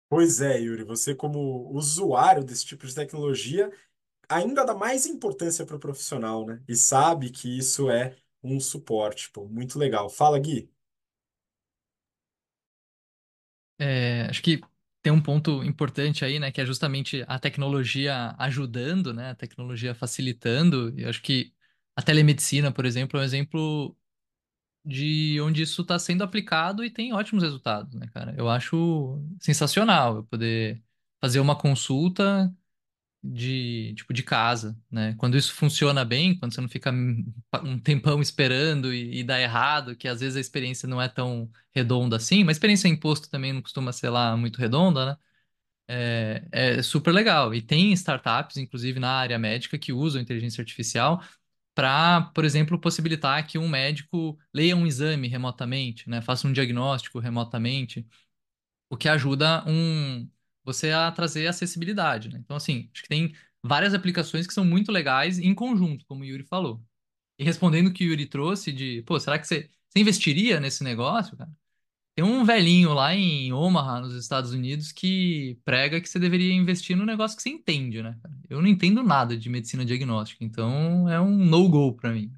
Pois 0.09 0.39
é, 0.41 0.59
Yuri, 0.59 0.83
você 0.83 1.15
como 1.15 1.69
usuário 1.73 2.43
desse 2.43 2.65
tipo 2.65 2.85
de 2.85 2.93
tecnologia 2.95 3.71
ainda 4.29 4.65
dá 4.65 4.73
mais 4.75 5.05
importância 5.05 5.65
para 5.65 5.75
o 5.77 5.79
profissional, 5.79 6.45
né? 6.45 6.63
E 6.67 6.75
sabe 6.75 7.31
que 7.31 7.57
isso 7.57 7.89
é 7.91 8.15
um 8.43 8.59
suporte, 8.59 9.31
pô, 9.31 9.47
muito 9.47 9.79
legal. 9.79 10.09
Fala, 10.09 10.39
Gui. 10.39 10.71
É, 13.77 14.23
acho 14.29 14.41
que 14.41 14.61
tem 15.01 15.11
um 15.11 15.21
ponto 15.21 15.63
importante 15.63 16.23
aí, 16.25 16.39
né, 16.39 16.51
que 16.51 16.61
é 16.61 16.65
justamente 16.65 17.23
a 17.27 17.37
tecnologia 17.39 18.33
ajudando, 18.39 19.13
né, 19.13 19.31
a 19.31 19.35
tecnologia 19.35 19.93
facilitando. 19.93 20.97
E 20.99 21.05
acho 21.05 21.21
que 21.21 21.53
a 21.95 22.01
telemedicina, 22.01 22.71
por 22.71 22.85
exemplo, 22.85 23.19
é 23.19 23.21
um 23.21 23.25
exemplo 23.25 23.95
de 24.85 25.39
onde 25.41 25.63
isso 25.63 25.81
está 25.81 25.97
sendo 25.99 26.23
aplicado 26.23 26.83
e 26.83 26.89
tem 26.91 27.13
ótimos 27.13 27.43
resultados, 27.43 27.93
né, 27.95 28.07
cara? 28.13 28.35
Eu 28.37 28.49
acho 28.49 29.21
sensacional 29.41 30.17
eu 30.17 30.23
poder 30.25 30.83
fazer 31.21 31.39
uma 31.39 31.57
consulta 31.57 32.53
de 33.23 33.93
tipo 33.95 34.13
de 34.13 34.23
casa, 34.23 34.77
né? 34.91 35.15
Quando 35.17 35.37
isso 35.37 35.53
funciona 35.53 36.05
bem, 36.05 36.37
quando 36.37 36.53
você 36.53 36.61
não 36.61 36.69
fica 36.69 36.91
um 37.63 37.79
tempão 37.79 38.21
esperando 38.21 38.93
e, 38.93 39.19
e 39.19 39.23
dá 39.23 39.39
errado, 39.41 39.95
que 39.95 40.07
às 40.07 40.19
vezes 40.21 40.37
a 40.37 40.39
experiência 40.41 40.87
não 40.87 41.01
é 41.01 41.09
tão 41.09 41.49
redonda 41.73 42.17
assim, 42.17 42.43
mas 42.43 42.57
experiência 42.57 42.87
em 42.87 42.91
imposto 42.91 43.29
também 43.29 43.53
não 43.53 43.61
costuma 43.61 43.91
ser 43.91 44.09
lá 44.09 44.37
muito 44.37 44.59
redonda, 44.59 45.05
né? 45.13 45.17
É, 45.87 46.47
é 46.51 46.81
super 46.83 47.11
legal. 47.13 47.53
E 47.53 47.61
tem 47.61 47.91
startups, 47.93 48.57
inclusive 48.57 48.99
na 48.99 49.11
área 49.11 49.37
médica, 49.39 49.77
que 49.77 49.93
usam 49.93 50.21
inteligência 50.21 50.61
artificial 50.61 51.21
para, 51.75 52.21
por 52.33 52.45
exemplo, 52.45 52.79
possibilitar 52.79 53.45
que 53.47 53.57
um 53.59 53.69
médico 53.69 54.39
leia 54.53 54.75
um 54.77 54.87
exame 54.87 55.27
remotamente, 55.27 56.09
né? 56.09 56.21
Faça 56.21 56.47
um 56.47 56.53
diagnóstico 56.53 57.19
remotamente 57.19 58.07
o 58.89 58.97
que 58.97 59.09
ajuda 59.09 59.63
um, 59.67 60.29
você 60.63 60.91
a 60.91 61.11
trazer 61.11 61.47
acessibilidade, 61.47 62.29
né? 62.29 62.39
Então, 62.39 62.55
assim, 62.57 62.89
acho 62.93 63.03
que 63.03 63.09
tem 63.09 63.35
várias 63.63 63.93
aplicações 63.93 64.47
que 64.47 64.53
são 64.53 64.65
muito 64.65 64.91
legais 64.91 65.39
em 65.39 65.53
conjunto, 65.55 66.05
como 66.05 66.21
o 66.21 66.25
Yuri 66.25 66.43
falou. 66.43 66.83
E 67.39 67.43
respondendo 67.43 67.87
o 67.87 67.93
que 67.93 68.05
o 68.05 68.09
Yuri 68.09 68.27
trouxe 68.27 68.71
de, 68.73 69.03
pô, 69.03 69.19
será 69.19 69.39
que 69.39 69.47
você, 69.47 69.69
você 69.89 69.99
investiria 69.99 70.59
nesse 70.59 70.83
negócio, 70.83 71.37
cara? 71.37 71.51
Tem 72.15 72.23
um 72.23 72.45
velhinho 72.45 72.93
lá 72.93 73.13
em 73.13 73.51
Omaha, 73.51 73.99
nos 73.99 74.15
Estados 74.15 74.51
Unidos, 74.53 74.91
que 74.93 75.59
prega 75.65 75.99
que 75.99 76.07
você 76.07 76.17
deveria 76.17 76.53
investir 76.53 76.95
no 76.95 77.05
negócio 77.05 77.35
que 77.35 77.43
você 77.43 77.49
entende, 77.49 78.01
né? 78.01 78.17
Eu 78.49 78.61
não 78.61 78.69
entendo 78.69 79.03
nada 79.03 79.35
de 79.37 79.49
medicina 79.49 79.83
diagnóstica, 79.83 80.43
então 80.43 81.09
é 81.09 81.19
um 81.19 81.35
no-go 81.35 81.93
para 81.93 82.11
mim. 82.13 82.31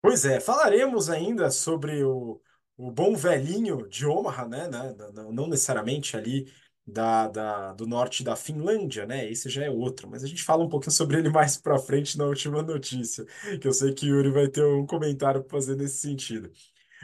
Pois 0.00 0.24
é, 0.24 0.40
falaremos 0.40 1.08
ainda 1.08 1.50
sobre 1.50 2.02
o, 2.04 2.40
o 2.76 2.90
bom 2.90 3.14
velhinho 3.14 3.88
de 3.88 4.04
Omaha, 4.04 4.48
né, 4.48 4.68
né, 4.68 4.94
não 5.32 5.46
necessariamente 5.46 6.16
ali 6.16 6.52
da, 6.84 7.28
da- 7.28 7.72
do 7.72 7.86
norte 7.86 8.24
da 8.24 8.34
Finlândia, 8.34 9.06
né, 9.06 9.30
esse 9.30 9.48
já 9.48 9.64
é 9.64 9.70
outro, 9.70 10.08
mas 10.10 10.24
a 10.24 10.26
gente 10.26 10.42
fala 10.42 10.64
um 10.64 10.68
pouquinho 10.68 10.90
sobre 10.92 11.18
ele 11.18 11.30
mais 11.30 11.56
pra 11.56 11.78
frente 11.78 12.18
na 12.18 12.24
última 12.26 12.62
notícia, 12.62 13.24
que 13.60 13.68
eu 13.68 13.72
sei 13.72 13.94
que 13.94 14.06
Yuri 14.06 14.30
vai 14.32 14.48
ter 14.48 14.64
um 14.64 14.84
comentário 14.86 15.40
para 15.44 15.50
fazer 15.58 15.76
nesse 15.76 15.98
sentido. 15.98 16.50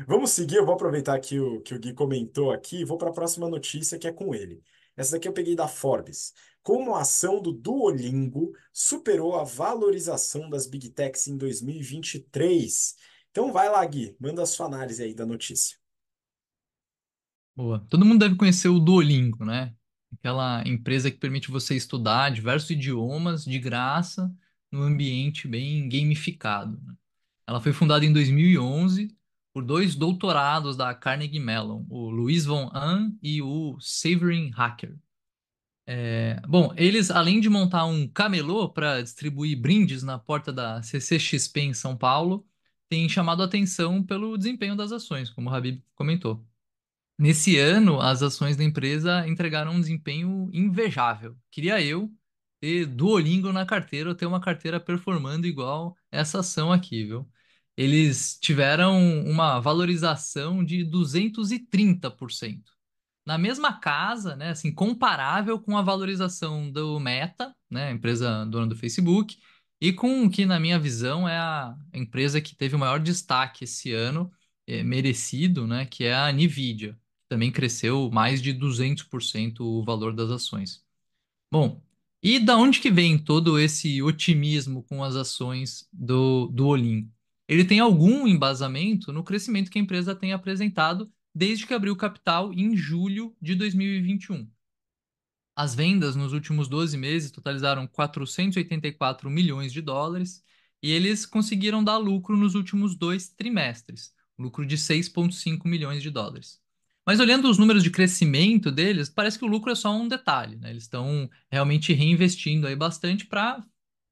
Vamos 0.06 0.30
seguir, 0.30 0.56
eu 0.56 0.64
vou 0.64 0.74
aproveitar 0.74 1.18
que 1.18 1.40
o, 1.40 1.60
que 1.60 1.74
o 1.74 1.78
Gui 1.78 1.92
comentou 1.92 2.52
aqui 2.52 2.80
e 2.80 2.84
vou 2.84 2.96
para 2.96 3.10
a 3.10 3.12
próxima 3.12 3.48
notícia 3.48 3.98
que 3.98 4.06
é 4.06 4.12
com 4.12 4.34
ele. 4.34 4.62
Essa 4.96 5.12
daqui 5.12 5.26
eu 5.26 5.32
peguei 5.32 5.56
da 5.56 5.66
Forbes. 5.66 6.32
Como 6.62 6.94
a 6.94 7.00
ação 7.00 7.40
do 7.42 7.52
Duolingo 7.52 8.52
superou 8.72 9.36
a 9.36 9.44
valorização 9.44 10.48
das 10.48 10.66
Big 10.66 10.90
Techs 10.90 11.26
em 11.26 11.36
2023. 11.36 12.94
Então 13.30 13.52
vai 13.52 13.68
lá, 13.68 13.84
Gui, 13.84 14.16
manda 14.20 14.42
a 14.42 14.46
sua 14.46 14.66
análise 14.66 15.02
aí 15.02 15.14
da 15.14 15.26
notícia. 15.26 15.76
Boa. 17.56 17.84
Todo 17.88 18.04
mundo 18.04 18.20
deve 18.20 18.36
conhecer 18.36 18.68
o 18.68 18.78
Duolingo, 18.78 19.44
né? 19.44 19.74
Aquela 20.12 20.62
empresa 20.66 21.10
que 21.10 21.18
permite 21.18 21.50
você 21.50 21.74
estudar 21.74 22.30
diversos 22.30 22.70
idiomas 22.70 23.44
de 23.44 23.58
graça 23.58 24.32
num 24.70 24.82
ambiente 24.82 25.48
bem 25.48 25.88
gamificado. 25.88 26.80
né? 26.84 26.94
Ela 27.46 27.60
foi 27.60 27.72
fundada 27.72 28.04
em 28.04 28.12
2011 28.12 29.17
por 29.58 29.64
dois 29.64 29.96
doutorados 29.96 30.76
da 30.76 30.94
Carnegie 30.94 31.40
Mellon, 31.40 31.84
o 31.90 32.08
Luiz 32.10 32.44
von 32.44 32.70
Ahn 32.72 33.10
e 33.20 33.42
o 33.42 33.76
Severin 33.80 34.50
Hacker. 34.50 34.96
É, 35.84 36.40
bom, 36.46 36.72
eles, 36.76 37.10
além 37.10 37.40
de 37.40 37.48
montar 37.48 37.84
um 37.84 38.06
camelô 38.06 38.68
para 38.68 39.02
distribuir 39.02 39.60
brindes 39.60 40.04
na 40.04 40.16
porta 40.16 40.52
da 40.52 40.80
CCXP 40.80 41.60
em 41.60 41.74
São 41.74 41.96
Paulo, 41.96 42.46
têm 42.88 43.08
chamado 43.08 43.42
atenção 43.42 44.00
pelo 44.00 44.38
desempenho 44.38 44.76
das 44.76 44.92
ações, 44.92 45.28
como 45.28 45.50
o 45.50 45.52
Habib 45.52 45.82
comentou. 45.96 46.46
Nesse 47.18 47.58
ano, 47.58 48.00
as 48.00 48.22
ações 48.22 48.56
da 48.56 48.62
empresa 48.62 49.26
entregaram 49.26 49.72
um 49.72 49.80
desempenho 49.80 50.48
invejável. 50.52 51.36
Queria 51.50 51.82
eu 51.82 52.12
ter 52.60 52.86
Duolingo 52.86 53.52
na 53.52 53.66
carteira 53.66 54.10
ou 54.10 54.14
ter 54.14 54.26
uma 54.26 54.40
carteira 54.40 54.78
performando 54.78 55.48
igual 55.48 55.96
essa 56.12 56.38
ação 56.38 56.70
aqui, 56.70 57.04
viu? 57.04 57.28
Eles 57.78 58.36
tiveram 58.40 58.98
uma 59.24 59.60
valorização 59.60 60.64
de 60.64 60.84
230%. 60.84 62.72
Na 63.24 63.38
mesma 63.38 63.78
casa, 63.78 64.34
né, 64.34 64.50
assim, 64.50 64.74
comparável 64.74 65.60
com 65.60 65.76
a 65.76 65.82
valorização 65.82 66.70
do 66.70 66.98
Meta, 66.98 67.54
né, 67.70 67.92
empresa 67.92 68.44
dona 68.46 68.66
do 68.66 68.74
Facebook, 68.74 69.38
e 69.80 69.92
com 69.92 70.24
o 70.24 70.30
que, 70.30 70.44
na 70.44 70.58
minha 70.58 70.78
visão, 70.78 71.28
é 71.28 71.38
a 71.38 71.76
empresa 71.94 72.40
que 72.40 72.56
teve 72.56 72.74
o 72.74 72.78
maior 72.78 72.98
destaque 72.98 73.62
esse 73.62 73.92
ano, 73.92 74.32
é, 74.66 74.82
merecido, 74.82 75.66
né, 75.66 75.86
que 75.86 76.02
é 76.04 76.14
a 76.14 76.32
Nvidia 76.32 76.98
também 77.28 77.52
cresceu 77.52 78.10
mais 78.10 78.40
de 78.40 78.52
200% 78.52 79.60
o 79.60 79.84
valor 79.84 80.14
das 80.14 80.30
ações. 80.30 80.82
Bom, 81.52 81.80
e 82.22 82.40
da 82.40 82.56
onde 82.56 82.80
que 82.80 82.90
vem 82.90 83.18
todo 83.18 83.58
esse 83.58 84.02
otimismo 84.02 84.82
com 84.82 85.04
as 85.04 85.14
ações 85.14 85.86
do, 85.92 86.48
do 86.48 86.66
Olim? 86.66 87.10
Ele 87.48 87.64
tem 87.64 87.80
algum 87.80 88.28
embasamento 88.28 89.12
no 89.12 89.24
crescimento 89.24 89.70
que 89.70 89.78
a 89.78 89.82
empresa 89.82 90.14
tem 90.14 90.32
apresentado 90.32 91.10
desde 91.34 91.66
que 91.66 91.72
abriu 91.74 91.96
capital 91.96 92.52
em 92.52 92.76
julho 92.76 93.34
de 93.40 93.54
2021. 93.54 94.48
As 95.56 95.74
vendas 95.74 96.14
nos 96.14 96.32
últimos 96.32 96.68
12 96.68 96.96
meses 96.96 97.30
totalizaram 97.30 97.86
484 97.86 99.28
milhões 99.30 99.72
de 99.72 99.80
dólares 99.80 100.44
e 100.82 100.92
eles 100.92 101.26
conseguiram 101.26 101.82
dar 101.82 101.96
lucro 101.96 102.36
nos 102.36 102.54
últimos 102.54 102.94
dois 102.94 103.28
trimestres, 103.28 104.12
lucro 104.38 104.64
de 104.64 104.76
6,5 104.76 105.66
milhões 105.66 106.02
de 106.02 106.10
dólares. 106.10 106.60
Mas 107.04 107.18
olhando 107.18 107.48
os 107.48 107.56
números 107.56 107.82
de 107.82 107.90
crescimento 107.90 108.70
deles, 108.70 109.08
parece 109.08 109.38
que 109.38 109.44
o 109.44 109.48
lucro 109.48 109.72
é 109.72 109.74
só 109.74 109.90
um 109.96 110.06
detalhe, 110.06 110.56
né? 110.56 110.70
Eles 110.70 110.82
estão 110.82 111.28
realmente 111.50 111.92
reinvestindo 111.92 112.66
aí 112.66 112.76
bastante 112.76 113.26
para 113.26 113.64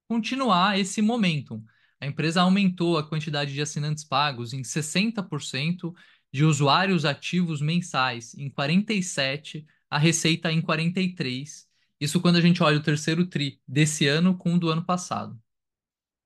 continuar 0.09 0.81
esse 0.81 1.03
momentum. 1.03 1.62
A 2.00 2.06
empresa 2.06 2.42
aumentou 2.42 2.98
a 2.98 3.09
quantidade 3.09 3.52
de 3.52 3.62
assinantes 3.62 4.04
pagos 4.04 4.52
em 4.52 4.62
60%, 4.62 5.94
de 6.32 6.44
usuários 6.44 7.04
ativos 7.04 7.61
mensais 7.61 8.35
em 8.35 8.50
47%, 8.50 9.64
a 9.88 9.98
receita 9.98 10.52
em 10.52 10.61
43%. 10.61 11.66
Isso 11.98 12.20
quando 12.20 12.37
a 12.37 12.40
gente 12.40 12.62
olha 12.62 12.76
o 12.76 12.82
terceiro 12.82 13.26
TRI 13.26 13.59
desse 13.66 14.06
ano 14.06 14.37
com 14.37 14.54
o 14.54 14.59
do 14.59 14.68
ano 14.68 14.85
passado. 14.85 15.40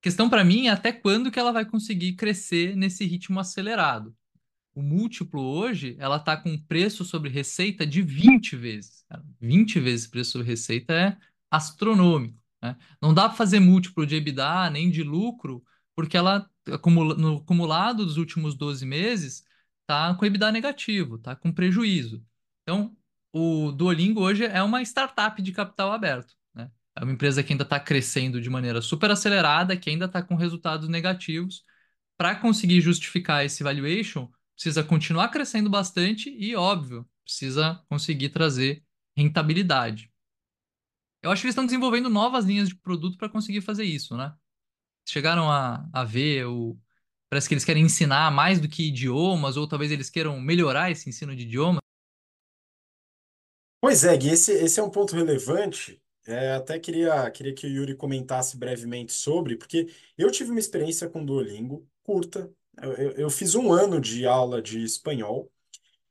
A 0.00 0.02
questão 0.02 0.28
para 0.28 0.42
mim 0.42 0.66
é 0.66 0.70
até 0.70 0.92
quando 0.92 1.30
que 1.30 1.38
ela 1.38 1.52
vai 1.52 1.64
conseguir 1.64 2.14
crescer 2.14 2.74
nesse 2.74 3.04
ritmo 3.04 3.38
acelerado. 3.38 4.16
O 4.74 4.83
múltiplo 4.83 5.42
hoje, 5.42 5.94
ela 5.98 6.16
está 6.16 6.37
com 6.37 6.59
preço 6.59 7.04
sobre 7.04 7.28
receita 7.28 7.87
de 7.87 8.02
20 8.02 8.56
vezes. 8.56 9.04
20 9.40 9.78
vezes 9.78 10.06
preço 10.06 10.33
sobre 10.33 10.46
receita 10.46 10.94
é 10.94 11.16
astronômico. 11.50 12.39
Né? 12.62 12.77
Não 13.01 13.14
dá 13.14 13.29
para 13.29 13.37
fazer 13.37 13.61
múltiplo 13.61 14.07
de 14.07 14.16
EBITDA 14.16 14.70
nem 14.70 14.90
de 14.90 15.03
lucro, 15.03 15.64
porque 15.94 16.16
ela, 16.16 16.49
no 17.16 17.37
acumulado 17.38 18.05
dos 18.05 18.16
últimos 18.16 18.55
12 18.55 18.85
meses, 18.87 19.44
está 19.83 20.14
com 20.14 20.25
EBITDA 20.25 20.53
negativo, 20.53 21.16
está 21.16 21.35
com 21.35 21.53
prejuízo. 21.53 22.25
Então, 22.62 22.96
o 23.33 23.73
Duolingo 23.73 24.20
hoje 24.20 24.44
é 24.44 24.62
uma 24.62 24.83
startup 24.83 25.40
de 25.40 25.53
capital 25.53 25.92
aberto. 25.92 26.35
Né? 26.55 26.70
É 26.96 27.05
uma 27.05 27.12
empresa 27.12 27.42
que 27.42 27.53
ainda 27.53 27.64
está 27.64 27.79
crescendo 27.81 28.40
de 28.40 28.51
maneira 28.51 28.81
super 28.83 29.11
acelerada, 29.11 29.77
que 29.77 29.90
ainda 29.90 30.07
está 30.07 30.23
com 30.23 30.35
resultados 30.35 30.88
negativos. 30.88 31.64
Para 32.16 32.37
conseguir 32.37 32.81
justificar 32.81 33.44
esse 33.44 33.62
valuation, 33.62 34.29
precisa 34.55 34.85
continuar 34.85 35.29
crescendo 35.29 35.70
bastante 35.70 36.29
e, 36.31 36.55
óbvio, 36.55 37.09
precisa 37.25 37.83
conseguir 37.88 38.29
trazer 38.29 38.85
rentabilidade. 39.16 40.10
Eu 41.22 41.30
acho 41.30 41.42
que 41.42 41.46
eles 41.46 41.52
estão 41.52 41.66
desenvolvendo 41.66 42.09
novas 42.09 42.44
linhas 42.44 42.68
de 42.68 42.76
produto 42.76 43.18
para 43.18 43.28
conseguir 43.28 43.61
fazer 43.61 43.85
isso, 43.85 44.16
né? 44.16 44.35
Chegaram 45.06 45.50
a, 45.50 45.87
a 45.92 46.04
ver 46.04 46.46
o. 46.46 46.78
Parece 47.28 47.48
que 47.48 47.54
eles 47.54 47.64
querem 47.64 47.85
ensinar 47.85 48.30
mais 48.30 48.61
do 48.61 48.68
que 48.68 48.88
idiomas, 48.88 49.56
ou 49.56 49.68
talvez 49.68 49.92
eles 49.92 50.11
queiram 50.11 50.40
melhorar 50.40 50.90
esse 50.90 51.09
ensino 51.09 51.35
de 51.37 51.42
idiomas. 51.42 51.80
Pois 53.80 54.04
é, 54.04 54.16
Gui, 54.16 54.30
esse, 54.30 54.52
esse 54.52 54.80
é 54.80 54.83
um 54.83 54.90
ponto 54.90 55.14
relevante. 55.14 56.02
É, 56.26 56.52
até 56.52 56.78
queria, 56.78 57.30
queria 57.30 57.54
que 57.54 57.66
o 57.66 57.70
Yuri 57.70 57.96
comentasse 57.96 58.56
brevemente 58.56 59.12
sobre, 59.12 59.56
porque 59.56 59.88
eu 60.18 60.30
tive 60.30 60.50
uma 60.50 60.61
experiência 60.61 61.09
com 61.09 61.24
Duolingo 61.24 61.88
curta. 62.02 62.52
Eu, 62.80 62.92
eu, 62.92 63.11
eu 63.12 63.30
fiz 63.30 63.54
um 63.54 63.72
ano 63.72 64.00
de 64.00 64.26
aula 64.26 64.61
de 64.61 64.83
espanhol 64.83 65.50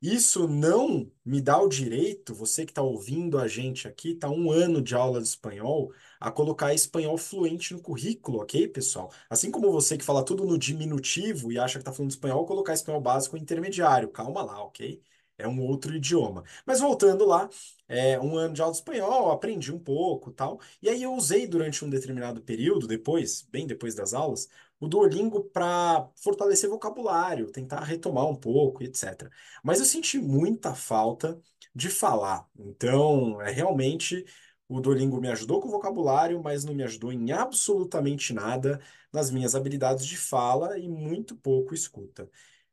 isso 0.02 0.48
não 0.48 1.12
me 1.26 1.42
dá 1.42 1.60
o 1.62 1.68
direito, 1.68 2.34
você 2.34 2.66
que 2.66 2.72
está 2.72 2.82
ouvindo 2.82 3.38
a 3.38 3.48
gente 3.48 3.88
aqui, 3.88 4.12
está 4.12 4.30
um 4.30 4.52
ano 4.52 4.82
de 4.82 4.96
aula 4.96 5.22
de 5.22 5.28
espanhol, 5.28 5.92
a 6.20 6.32
colocar 6.32 6.74
espanhol 6.74 7.18
fluente 7.18 7.74
no 7.74 7.82
currículo, 7.82 8.40
ok, 8.42 8.68
pessoal? 8.70 9.12
Assim 9.30 9.52
como 9.52 9.72
você 9.72 9.98
que 9.98 10.04
fala 10.06 10.24
tudo 10.24 10.46
no 10.46 10.58
diminutivo 10.58 11.52
e 11.52 11.60
acha 11.60 11.74
que 11.80 11.82
está 11.82 11.92
falando 11.94 12.12
espanhol, 12.12 12.46
colocar 12.46 12.74
espanhol 12.74 13.02
básico 13.02 13.38
intermediário. 13.38 14.10
Calma 14.10 14.42
lá, 14.44 14.64
ok? 14.64 15.02
É 15.38 15.48
um 15.48 15.62
outro 15.62 15.96
idioma. 15.96 16.44
Mas 16.66 16.80
voltando 16.82 17.26
lá, 17.26 17.50
é, 17.88 18.20
um 18.20 18.38
ano 18.38 18.54
de 18.54 18.62
aula 18.62 18.74
de 18.74 18.80
espanhol, 18.80 19.32
aprendi 19.32 19.72
um 19.74 19.80
pouco, 19.80 20.32
tal. 20.32 20.60
E 20.82 20.90
aí 20.90 21.02
eu 21.04 21.14
usei 21.14 21.48
durante 21.48 21.84
um 21.86 21.90
determinado 21.90 22.42
período, 22.42 22.88
depois, 22.88 23.42
bem 23.50 23.66
depois 23.66 23.96
das 23.96 24.14
aulas, 24.14 24.50
o 24.80 24.88
Duolingo 24.88 25.44
para 25.46 26.10
fortalecer 26.16 26.70
vocabulário, 26.70 27.52
tentar 27.52 27.84
retomar 27.84 28.26
um 28.28 28.36
pouco, 28.36 28.84
etc. 28.84 29.30
Mas 29.64 29.80
eu 29.80 29.86
senti 29.86 30.20
muita 30.20 30.74
falta 30.74 31.40
de 31.76 31.90
falar. 31.90 32.48
Então, 32.58 33.42
é 33.42 33.52
realmente 33.52 34.26
o 34.68 34.80
Duolingo 34.80 35.20
me 35.20 35.28
ajudou 35.30 35.60
com 35.60 35.68
o 35.68 35.72
vocabulário, 35.72 36.42
mas 36.42 36.64
não 36.64 36.74
me 36.74 36.84
ajudou 36.84 37.12
em 37.12 37.32
absolutamente 37.32 38.34
nada 38.34 38.80
nas 39.12 39.32
minhas 39.32 39.56
habilidades 39.56 40.06
de 40.06 40.18
fala 40.18 40.78
e 40.78 40.88
muito 40.88 41.36
pouco 41.36 41.74
escuta. 41.74 42.30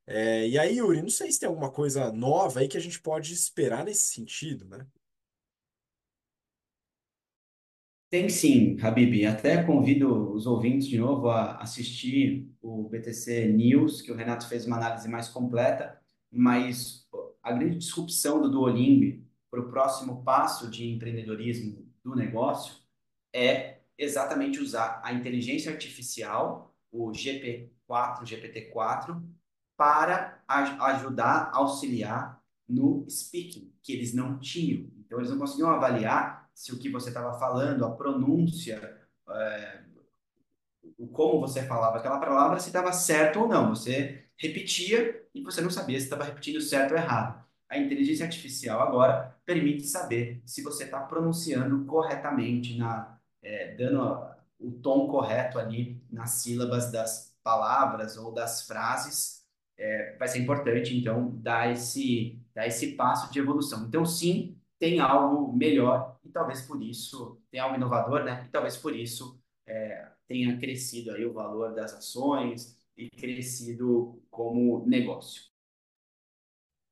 É, 0.06 0.48
e 0.48 0.58
aí, 0.58 0.76
Yuri, 0.78 1.02
não 1.02 1.10
sei 1.10 1.32
se 1.32 1.40
tem 1.40 1.48
alguma 1.48 1.70
coisa 1.70 2.12
nova 2.12 2.60
aí 2.60 2.68
que 2.68 2.76
a 2.76 2.80
gente 2.80 3.00
pode 3.00 3.32
esperar 3.32 3.84
nesse 3.84 4.14
sentido, 4.14 4.66
né? 4.66 4.86
Tem 8.08 8.28
sim, 8.28 8.76
Habib. 8.80 9.26
Até 9.26 9.62
convido 9.64 10.32
os 10.32 10.46
ouvintes 10.46 10.86
de 10.86 10.96
novo 10.98 11.28
a 11.28 11.56
assistir 11.56 12.48
o 12.62 12.88
BTC 12.88 13.48
News, 13.48 14.00
que 14.00 14.12
o 14.12 14.14
Renato 14.14 14.48
fez 14.48 14.64
uma 14.64 14.76
análise 14.76 15.08
mais 15.08 15.28
completa, 15.28 16.00
mas 16.30 17.08
a 17.42 17.52
grande 17.52 17.78
disrupção 17.78 18.40
do 18.40 18.48
Duolingo 18.48 19.24
para 19.50 19.60
o 19.60 19.68
próximo 19.70 20.22
passo 20.22 20.70
de 20.70 20.88
empreendedorismo 20.88 21.84
do 22.04 22.14
negócio 22.14 22.76
é 23.32 23.80
exatamente 23.98 24.60
usar 24.60 25.00
a 25.04 25.12
inteligência 25.12 25.72
artificial, 25.72 26.76
o 26.92 27.10
GP4, 27.10 28.22
GPT-4, 28.22 29.20
para 29.76 30.42
ajudar, 30.48 31.50
auxiliar 31.52 32.40
no 32.68 33.04
speaking, 33.10 33.72
que 33.82 33.92
eles 33.92 34.14
não 34.14 34.38
tinham. 34.38 34.88
Então, 34.98 35.18
eles 35.18 35.30
não 35.30 35.38
conseguiam 35.38 35.70
avaliar 35.70 36.45
se 36.56 36.72
o 36.72 36.78
que 36.78 36.88
você 36.88 37.10
estava 37.10 37.38
falando, 37.38 37.84
a 37.84 37.90
pronúncia, 37.94 38.98
é, 39.28 39.80
o 40.96 41.06
como 41.06 41.38
você 41.38 41.62
falava 41.62 41.98
aquela 41.98 42.18
palavra, 42.18 42.58
se 42.58 42.68
estava 42.68 42.92
certo 42.94 43.40
ou 43.40 43.48
não. 43.48 43.68
Você 43.68 44.24
repetia 44.38 45.22
e 45.34 45.42
você 45.42 45.60
não 45.60 45.68
sabia 45.68 45.98
se 45.98 46.06
estava 46.06 46.24
repetindo 46.24 46.58
certo 46.62 46.92
ou 46.92 46.96
errado. 46.96 47.44
A 47.68 47.76
inteligência 47.76 48.24
artificial 48.24 48.80
agora 48.80 49.36
permite 49.44 49.84
saber 49.86 50.40
se 50.46 50.62
você 50.62 50.84
está 50.84 51.00
pronunciando 51.00 51.84
corretamente, 51.84 52.78
na, 52.78 53.18
é, 53.42 53.74
dando 53.74 54.26
o 54.58 54.70
tom 54.70 55.08
correto 55.08 55.58
ali 55.58 56.02
nas 56.10 56.30
sílabas 56.30 56.90
das 56.90 57.36
palavras 57.42 58.16
ou 58.16 58.32
das 58.32 58.66
frases. 58.66 59.44
É, 59.76 60.16
vai 60.18 60.26
ser 60.26 60.38
importante, 60.38 60.96
então, 60.96 61.32
dar 61.36 61.70
esse, 61.70 62.40
dar 62.54 62.66
esse 62.66 62.92
passo 62.92 63.30
de 63.30 63.38
evolução. 63.38 63.84
Então, 63.86 64.06
sim, 64.06 64.56
tem 64.78 65.00
algo 65.00 65.52
melhor 65.54 66.15
talvez 66.36 66.60
por 66.60 66.82
isso, 66.82 67.40
tem 67.50 67.58
algo 67.58 67.76
inovador, 67.76 68.22
né? 68.22 68.44
E 68.46 68.50
talvez 68.50 68.76
por 68.76 68.94
isso 68.94 69.40
é, 69.66 70.06
tenha 70.28 70.58
crescido 70.58 71.12
aí 71.12 71.24
o 71.24 71.32
valor 71.32 71.74
das 71.74 71.94
ações 71.94 72.76
e 72.94 73.08
crescido 73.08 74.22
como 74.30 74.86
negócio. 74.86 75.44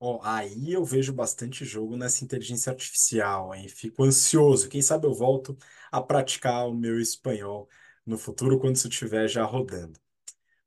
Oh, 0.00 0.18
aí 0.22 0.72
eu 0.72 0.82
vejo 0.82 1.12
bastante 1.12 1.62
jogo 1.62 1.94
nessa 1.94 2.24
inteligência 2.24 2.70
artificial, 2.70 3.54
hein? 3.54 3.68
Fico 3.68 4.02
ansioso. 4.02 4.66
Quem 4.66 4.80
sabe 4.80 5.06
eu 5.06 5.12
volto 5.12 5.58
a 5.92 6.00
praticar 6.00 6.66
o 6.66 6.74
meu 6.74 6.98
espanhol 6.98 7.68
no 8.06 8.16
futuro, 8.16 8.58
quando 8.58 8.76
isso 8.76 8.88
estiver 8.88 9.28
já 9.28 9.44
rodando. 9.44 10.00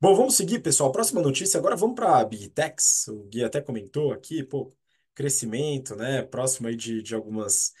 Bom, 0.00 0.14
vamos 0.14 0.36
seguir, 0.36 0.60
pessoal. 0.60 0.92
Próxima 0.92 1.20
notícia. 1.20 1.58
Agora 1.58 1.74
vamos 1.74 1.96
para 1.96 2.20
a 2.20 2.24
Big 2.24 2.48
Techs. 2.50 3.08
O 3.08 3.24
Gui 3.24 3.42
até 3.42 3.60
comentou 3.60 4.12
aqui, 4.12 4.44
pô, 4.44 4.72
crescimento, 5.16 5.96
né? 5.96 6.22
Próximo 6.22 6.68
aí 6.68 6.76
de, 6.76 7.02
de 7.02 7.14
algumas 7.14 7.72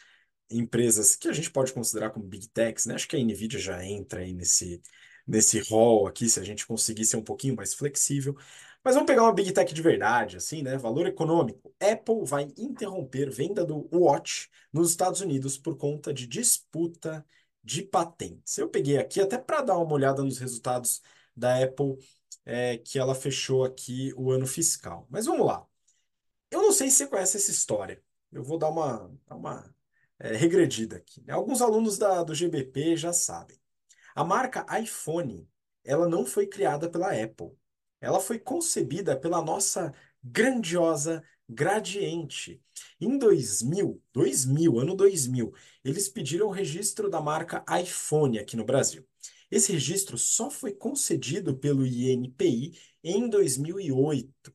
empresas 0.50 1.16
que 1.16 1.28
a 1.28 1.32
gente 1.32 1.50
pode 1.50 1.72
considerar 1.72 2.10
como 2.10 2.26
big 2.26 2.48
techs, 2.48 2.86
né? 2.86 2.94
Acho 2.94 3.08
que 3.08 3.16
a 3.16 3.20
Nvidia 3.20 3.58
já 3.58 3.84
entra 3.84 4.20
aí 4.20 4.32
nesse, 4.34 4.82
nesse 5.26 5.60
rol 5.60 6.06
aqui, 6.06 6.28
se 6.28 6.40
a 6.40 6.44
gente 6.44 6.66
conseguir 6.66 7.04
ser 7.04 7.16
um 7.16 7.22
pouquinho 7.24 7.56
mais 7.56 7.74
flexível. 7.74 8.36
Mas 8.82 8.94
vamos 8.94 9.06
pegar 9.06 9.22
uma 9.24 9.34
big 9.34 9.52
tech 9.52 9.72
de 9.74 9.82
verdade, 9.82 10.36
assim, 10.36 10.62
né? 10.62 10.76
Valor 10.78 11.06
econômico. 11.06 11.74
Apple 11.80 12.24
vai 12.24 12.48
interromper 12.56 13.30
venda 13.30 13.64
do 13.64 13.88
Watch 13.92 14.48
nos 14.72 14.90
Estados 14.90 15.20
Unidos 15.20 15.58
por 15.58 15.76
conta 15.76 16.12
de 16.12 16.26
disputa 16.26 17.24
de 17.62 17.82
patentes. 17.82 18.56
Eu 18.56 18.68
peguei 18.68 18.96
aqui 18.98 19.20
até 19.20 19.36
para 19.36 19.62
dar 19.62 19.76
uma 19.78 19.92
olhada 19.92 20.22
nos 20.22 20.38
resultados 20.38 21.02
da 21.36 21.62
Apple, 21.62 21.98
é, 22.44 22.78
que 22.78 22.98
ela 22.98 23.14
fechou 23.14 23.64
aqui 23.64 24.12
o 24.16 24.30
ano 24.30 24.46
fiscal. 24.46 25.06
Mas 25.10 25.26
vamos 25.26 25.46
lá. 25.46 25.66
Eu 26.50 26.62
não 26.62 26.72
sei 26.72 26.90
se 26.90 26.96
você 26.96 27.06
conhece 27.08 27.36
essa 27.36 27.50
história. 27.50 28.02
Eu 28.32 28.42
vou 28.42 28.58
dar 28.58 28.68
uma, 28.70 29.10
uma 29.28 29.74
é, 30.20 30.34
regredida 30.36 30.96
aqui. 30.96 31.22
Né? 31.24 31.32
Alguns 31.32 31.60
alunos 31.62 31.98
da, 31.98 32.22
do 32.22 32.34
GBP 32.34 32.96
já 32.96 33.12
sabem. 33.12 33.58
A 34.14 34.24
marca 34.24 34.66
iPhone, 34.80 35.48
ela 35.84 36.08
não 36.08 36.26
foi 36.26 36.46
criada 36.46 36.90
pela 36.90 37.12
Apple. 37.12 37.52
Ela 38.00 38.20
foi 38.20 38.38
concebida 38.38 39.16
pela 39.16 39.42
nossa 39.42 39.92
grandiosa 40.22 41.22
Gradiente. 41.50 42.60
Em 43.00 43.16
2000, 43.16 44.02
2000, 44.12 44.78
ano 44.78 44.94
2000, 44.94 45.50
eles 45.82 46.06
pediram 46.06 46.48
o 46.48 46.50
registro 46.50 47.08
da 47.08 47.22
marca 47.22 47.64
iPhone 47.80 48.38
aqui 48.38 48.54
no 48.54 48.66
Brasil. 48.66 49.06
Esse 49.50 49.72
registro 49.72 50.18
só 50.18 50.50
foi 50.50 50.72
concedido 50.72 51.56
pelo 51.56 51.86
INPI 51.86 52.78
em 53.02 53.30
2008. 53.30 54.54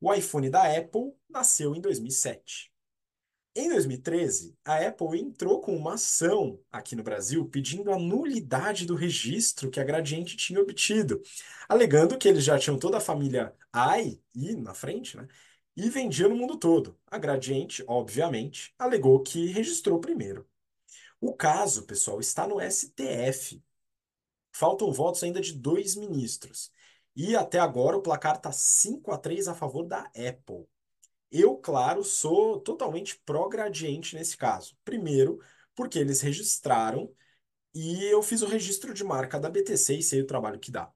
O 0.00 0.12
iPhone 0.12 0.50
da 0.50 0.76
Apple 0.76 1.12
nasceu 1.30 1.76
em 1.76 1.80
2007. 1.80 2.71
Em 3.54 3.68
2013, 3.68 4.56
a 4.64 4.78
Apple 4.86 5.20
entrou 5.20 5.60
com 5.60 5.76
uma 5.76 5.94
ação 5.94 6.58
aqui 6.70 6.96
no 6.96 7.02
Brasil 7.02 7.46
pedindo 7.46 7.92
a 7.92 7.98
nulidade 7.98 8.86
do 8.86 8.94
registro 8.94 9.70
que 9.70 9.78
a 9.78 9.84
Gradiente 9.84 10.38
tinha 10.38 10.58
obtido, 10.58 11.20
alegando 11.68 12.16
que 12.16 12.26
eles 12.28 12.44
já 12.44 12.58
tinham 12.58 12.78
toda 12.78 12.96
a 12.96 13.00
família 13.00 13.54
i, 14.02 14.18
i 14.34 14.56
na 14.56 14.72
frente, 14.72 15.18
né? 15.18 15.28
E 15.76 15.90
vendiam 15.90 16.30
no 16.30 16.36
mundo 16.36 16.56
todo. 16.58 16.98
A 17.06 17.18
Gradiente, 17.18 17.84
obviamente, 17.86 18.74
alegou 18.78 19.22
que 19.22 19.46
registrou 19.48 20.00
primeiro. 20.00 20.48
O 21.20 21.34
caso, 21.34 21.84
pessoal, 21.84 22.20
está 22.20 22.46
no 22.46 22.58
STF. 22.60 23.62
Faltam 24.52 24.92
votos 24.92 25.22
ainda 25.22 25.40
de 25.40 25.52
dois 25.54 25.94
ministros. 25.94 26.72
E 27.14 27.36
até 27.36 27.58
agora 27.58 27.96
o 27.98 28.02
placar 28.02 28.36
está 28.36 28.52
5 28.52 29.12
a 29.12 29.18
3 29.18 29.48
a 29.48 29.54
favor 29.54 29.86
da 29.86 30.00
Apple. 30.16 30.66
Eu, 31.32 31.56
claro, 31.56 32.04
sou 32.04 32.60
totalmente 32.60 33.18
pró-gradiente 33.24 34.14
nesse 34.14 34.36
caso. 34.36 34.76
Primeiro, 34.84 35.40
porque 35.74 35.98
eles 35.98 36.20
registraram 36.20 37.10
e 37.74 38.04
eu 38.04 38.22
fiz 38.22 38.42
o 38.42 38.46
registro 38.46 38.94
de 38.94 39.04
marca 39.04 39.40
da 39.40 39.50
BTC 39.50 39.96
e 39.96 40.02
sei 40.02 40.22
o 40.22 40.26
trabalho 40.26 40.60
que 40.60 40.70
dá. 40.70 40.92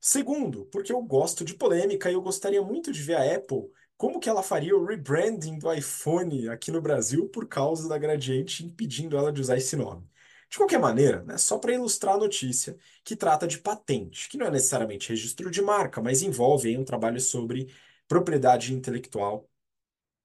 Segundo, 0.00 0.66
porque 0.66 0.92
eu 0.92 1.02
gosto 1.02 1.44
de 1.44 1.54
polêmica 1.54 2.10
e 2.10 2.14
eu 2.14 2.22
gostaria 2.22 2.62
muito 2.62 2.92
de 2.92 3.02
ver 3.02 3.16
a 3.16 3.36
Apple 3.36 3.70
como 3.96 4.18
que 4.20 4.30
ela 4.30 4.42
faria 4.42 4.76
o 4.76 4.84
rebranding 4.86 5.58
do 5.58 5.72
iPhone 5.72 6.48
aqui 6.48 6.70
no 6.70 6.80
Brasil 6.80 7.28
por 7.28 7.46
causa 7.46 7.88
da 7.88 7.98
Gradiente 7.98 8.64
impedindo 8.64 9.16
ela 9.16 9.32
de 9.32 9.42
usar 9.42 9.58
esse 9.58 9.76
nome. 9.76 10.08
De 10.48 10.56
qualquer 10.56 10.80
maneira, 10.80 11.22
né, 11.24 11.36
só 11.38 11.58
para 11.58 11.74
ilustrar 11.74 12.14
a 12.14 12.18
notícia, 12.18 12.78
que 13.04 13.14
trata 13.14 13.46
de 13.46 13.58
patente, 13.58 14.28
que 14.28 14.38
não 14.38 14.46
é 14.46 14.50
necessariamente 14.50 15.10
registro 15.10 15.50
de 15.50 15.60
marca, 15.62 16.00
mas 16.00 16.22
envolve 16.22 16.68
aí, 16.70 16.78
um 16.78 16.84
trabalho 16.84 17.20
sobre 17.20 17.72
propriedade 18.08 18.72
intelectual 18.74 19.49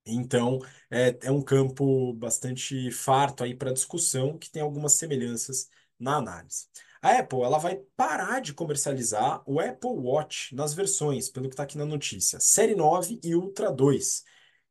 então, 0.06 0.60
é, 0.90 1.18
é 1.24 1.32
um 1.32 1.42
campo 1.42 2.14
bastante 2.14 2.92
farto 2.92 3.44
aí 3.44 3.56
para 3.56 3.74
discussão, 3.74 4.38
que 4.38 4.52
tem 4.52 4.62
algumas 4.62 4.94
semelhanças 4.94 5.68
na 6.00 6.18
análise. 6.18 6.68
A 7.02 7.20
Apple 7.20 7.42
ela 7.42 7.58
vai 7.58 7.78
parar 7.96 8.40
de 8.40 8.54
comercializar 8.54 9.44
o 9.46 9.60
Apple 9.60 9.92
Watch 9.92 10.56
nas 10.56 10.74
versões, 10.74 11.30
pelo 11.30 11.48
que 11.48 11.54
está 11.54 11.64
aqui 11.64 11.78
na 11.78 11.86
notícia, 11.86 12.40
Série 12.40 12.76
9 12.76 13.20
e 13.24 13.36
Ultra 13.36 13.72
2. 13.72 14.24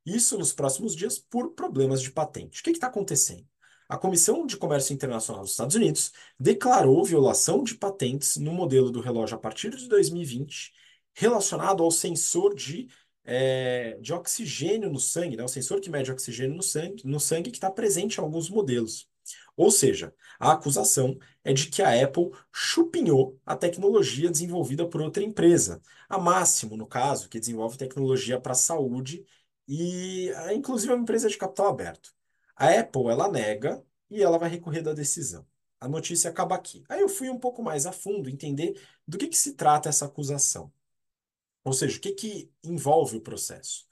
Isso 0.07 0.37
nos 0.39 0.53
próximos 0.53 0.95
dias 0.95 1.19
por 1.19 1.55
problemas 1.55 2.03
de 2.03 2.11
patente. 2.11 2.61
O 2.61 2.65
que 2.65 2.71
está 2.71 2.89
acontecendo? 2.89 3.47
A 3.89 3.97
Comissão 3.99 4.47
de 4.47 4.57
Comércio 4.57 4.95
Internacional 4.95 5.43
dos 5.43 5.53
Estados 5.53 5.77
Unidos 5.77 6.13
declarou 6.39 7.05
violação 7.05 7.63
de 7.63 7.75
patentes 7.75 8.37
no 8.37 8.53
modelo 8.53 8.91
do 8.91 9.01
relógio 9.01 9.37
a 9.37 9.41
partir 9.41 9.71
de 9.77 9.89
2020, 9.89 10.73
relacionado 11.15 11.83
ao 11.83 11.91
sensor 11.91 12.55
de 12.55 12.89
é, 13.25 13.99
de 14.01 14.13
oxigênio 14.13 14.91
no 14.91 14.99
sangue, 15.01 15.37
né? 15.37 15.45
O 15.45 15.49
sensor 15.49 15.81
que 15.81 15.91
mede 15.91 16.11
oxigênio 16.13 16.57
no 16.57 16.63
sangue, 16.63 17.07
no 17.07 17.21
sangue 17.21 17.51
que 17.51 17.57
está 17.57 17.71
presente 17.71 18.19
em 18.19 18.21
alguns 18.21 18.51
modelos. 18.51 19.09
Ou 19.57 19.71
seja, 19.71 20.15
a 20.39 20.53
acusação 20.53 21.19
é 21.45 21.53
de 21.53 21.69
que 21.69 21.83
a 21.83 22.03
Apple 22.05 22.31
chupinhou 22.53 23.41
a 23.47 23.57
tecnologia 23.57 24.31
desenvolvida 24.31 24.87
por 24.89 25.01
outra 25.01 25.23
empresa, 25.23 25.81
a 26.09 26.19
Máximo, 26.19 26.77
no 26.77 26.87
caso, 26.87 27.29
que 27.29 27.39
desenvolve 27.41 27.79
tecnologia 27.79 28.41
para 28.41 28.53
a 28.53 28.55
saúde 28.57 29.25
e 29.67 30.31
inclusive 30.55 30.93
é 30.93 30.95
uma 30.95 31.03
empresa 31.03 31.29
de 31.29 31.39
capital 31.39 31.69
aberto. 31.69 32.15
A 32.57 32.69
Apple, 32.81 33.09
ela 33.09 33.31
nega 33.31 33.85
e 34.11 34.23
ela 34.23 34.39
vai 34.39 34.49
recorrer 34.51 34.83
da 34.83 34.93
decisão. 34.93 35.47
A 35.81 35.89
notícia 35.89 36.31
acaba 36.31 36.55
aqui. 36.55 36.85
Aí 36.89 37.01
eu 37.01 37.09
fui 37.09 37.29
um 37.29 37.39
pouco 37.39 37.63
mais 37.63 37.87
a 37.87 37.93
fundo 37.93 38.29
entender 38.29 38.81
do 39.07 39.19
que, 39.19 39.29
que 39.29 39.37
se 39.37 39.55
trata 39.55 39.89
essa 39.89 40.07
acusação. 40.07 40.73
Ou 41.65 41.73
seja, 41.73 41.97
o 41.99 42.01
que, 42.01 42.13
que 42.13 42.53
envolve 42.63 43.17
o 43.17 43.21
processo? 43.21 43.87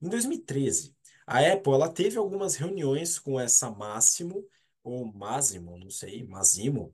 Em 0.00 0.08
2013, 0.08 0.94
a 1.26 1.40
Apple 1.40 1.72
ela 1.72 1.88
teve 1.88 2.18
algumas 2.18 2.54
reuniões 2.56 3.18
com 3.18 3.40
essa 3.40 3.70
Máximo, 3.70 4.46
ou 4.82 5.06
Máximo, 5.12 5.78
não 5.78 5.90
sei, 5.90 6.24
Máximo, 6.24 6.92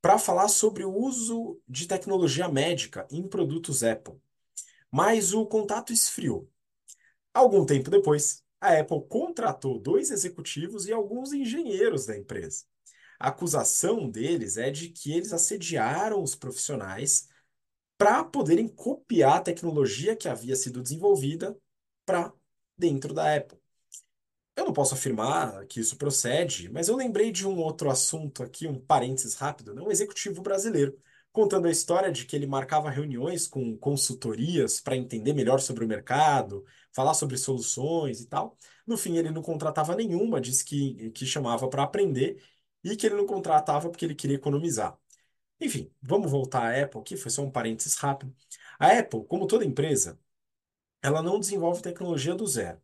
para 0.00 0.18
falar 0.18 0.48
sobre 0.48 0.84
o 0.84 0.94
uso 0.94 1.60
de 1.68 1.86
tecnologia 1.86 2.48
médica 2.48 3.06
em 3.10 3.28
produtos 3.28 3.82
Apple. 3.82 4.14
Mas 4.90 5.34
o 5.34 5.44
contato 5.46 5.92
esfriou. 5.92 6.50
Algum 7.34 7.66
tempo 7.66 7.90
depois, 7.90 8.42
a 8.60 8.78
Apple 8.78 9.04
contratou 9.08 9.78
dois 9.78 10.10
executivos 10.10 10.86
e 10.86 10.92
alguns 10.92 11.32
engenheiros 11.32 12.06
da 12.06 12.16
empresa. 12.16 12.64
A 13.18 13.28
acusação 13.28 14.10
deles 14.10 14.56
é 14.56 14.70
de 14.70 14.88
que 14.88 15.12
eles 15.12 15.32
assediaram 15.32 16.22
os 16.22 16.34
profissionais 16.34 17.28
para 17.98 18.24
poderem 18.24 18.68
copiar 18.68 19.38
a 19.38 19.40
tecnologia 19.40 20.16
que 20.16 20.28
havia 20.28 20.56
sido 20.56 20.82
desenvolvida 20.82 21.58
para 22.04 22.32
dentro 22.78 23.14
da 23.14 23.34
Apple. 23.36 23.58
Eu 24.56 24.64
não 24.64 24.72
posso 24.72 24.94
afirmar 24.94 25.66
que 25.66 25.80
isso 25.80 25.96
procede, 25.96 26.70
mas 26.70 26.88
eu 26.88 26.96
lembrei 26.96 27.30
de 27.30 27.46
um 27.46 27.58
outro 27.58 27.90
assunto 27.90 28.42
aqui, 28.42 28.66
um 28.66 28.80
parênteses 28.80 29.34
rápido, 29.34 29.74
né? 29.74 29.82
um 29.82 29.90
executivo 29.90 30.40
brasileiro, 30.42 30.98
contando 31.30 31.66
a 31.68 31.70
história 31.70 32.10
de 32.10 32.24
que 32.24 32.34
ele 32.34 32.46
marcava 32.46 32.88
reuniões 32.88 33.46
com 33.46 33.76
consultorias 33.76 34.80
para 34.80 34.96
entender 34.96 35.34
melhor 35.34 35.60
sobre 35.60 35.84
o 35.84 35.88
mercado, 35.88 36.64
falar 36.92 37.12
sobre 37.12 37.36
soluções 37.36 38.20
e 38.22 38.26
tal. 38.26 38.56
No 38.86 38.96
fim, 38.96 39.18
ele 39.18 39.30
não 39.30 39.42
contratava 39.42 39.94
nenhuma, 39.94 40.40
disse 40.40 40.64
que, 40.64 41.10
que 41.10 41.26
chamava 41.26 41.68
para 41.68 41.82
aprender 41.82 42.42
e 42.82 42.96
que 42.96 43.06
ele 43.06 43.16
não 43.16 43.26
contratava 43.26 43.90
porque 43.90 44.04
ele 44.06 44.14
queria 44.14 44.36
economizar. 44.36 44.98
Enfim, 45.60 45.90
vamos 46.02 46.30
voltar 46.30 46.62
à 46.62 46.82
Apple 46.82 47.00
aqui, 47.00 47.16
foi 47.16 47.30
só 47.30 47.42
um 47.42 47.50
parênteses 47.50 47.94
rápido. 47.96 48.34
A 48.78 48.88
Apple, 48.98 49.24
como 49.26 49.46
toda 49.46 49.64
empresa, 49.64 50.18
ela 51.02 51.22
não 51.22 51.40
desenvolve 51.40 51.82
tecnologia 51.82 52.34
do 52.34 52.46
zero. 52.46 52.80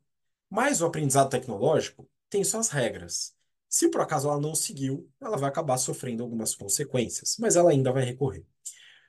Mas 0.50 0.80
o 0.80 0.86
aprendizado 0.86 1.30
tecnológico 1.30 2.08
tem 2.30 2.44
suas 2.44 2.68
regras. 2.70 3.34
Se 3.68 3.90
por 3.90 4.00
acaso 4.02 4.28
ela 4.28 4.40
não 4.40 4.54
seguiu, 4.54 5.10
ela 5.20 5.36
vai 5.36 5.48
acabar 5.48 5.78
sofrendo 5.78 6.22
algumas 6.22 6.54
consequências, 6.54 7.36
mas 7.38 7.56
ela 7.56 7.70
ainda 7.70 7.92
vai 7.92 8.04
recorrer. 8.04 8.44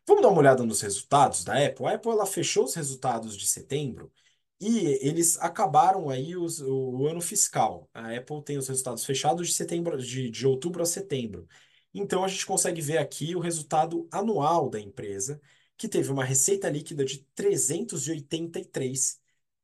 Vamos 0.08 0.22
dar 0.22 0.30
uma 0.30 0.40
olhada 0.40 0.64
nos 0.66 0.82
resultados 0.82 1.44
da 1.44 1.66
Apple. 1.66 1.86
A 1.86 1.96
Apple 1.96 2.12
ela 2.12 2.26
fechou 2.26 2.66
os 2.66 2.76
resultados 2.76 3.38
de 3.38 3.48
setembro 3.48 4.12
e 4.60 4.80
eles 5.02 5.38
acabaram 5.40 6.10
aí 6.10 6.36
os, 6.36 6.60
o, 6.62 7.02
o 7.02 7.08
ano 7.08 7.22
fiscal. 7.22 7.90
A 7.94 8.16
Apple 8.16 8.44
tem 8.44 8.58
os 8.58 8.68
resultados 8.68 9.06
fechados 9.06 9.48
de 9.48 9.54
setembro, 9.54 9.98
de, 9.98 10.30
de 10.30 10.48
outubro 10.48 10.82
a 10.84 10.86
setembro. 10.86 11.48
Então 11.94 12.24
a 12.24 12.28
gente 12.28 12.46
consegue 12.46 12.82
ver 12.82 12.98
aqui 12.98 13.36
o 13.36 13.40
resultado 13.40 14.08
anual 14.12 14.70
da 14.70 14.80
empresa, 14.80 15.40
que 15.78 15.88
teve 15.88 16.12
uma 16.12 16.24
receita 16.24 16.70
líquida 16.70 17.06
de 17.06 17.20
383 17.36 19.20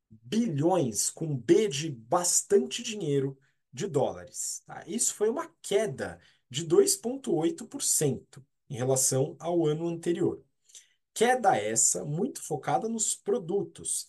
bilhões, 0.09 1.09
com 1.09 1.35
B 1.35 1.67
de 1.67 1.89
bastante 1.89 2.83
dinheiro, 2.83 3.37
de 3.71 3.87
dólares. 3.87 4.61
Tá? 4.65 4.83
Isso 4.87 5.13
foi 5.13 5.29
uma 5.29 5.47
queda 5.61 6.19
de 6.49 6.65
2,8% 6.65 8.43
em 8.69 8.75
relação 8.75 9.35
ao 9.39 9.65
ano 9.65 9.87
anterior. 9.87 10.43
Queda 11.13 11.57
essa 11.57 12.05
muito 12.05 12.41
focada 12.41 12.87
nos 12.87 13.15
produtos 13.15 14.07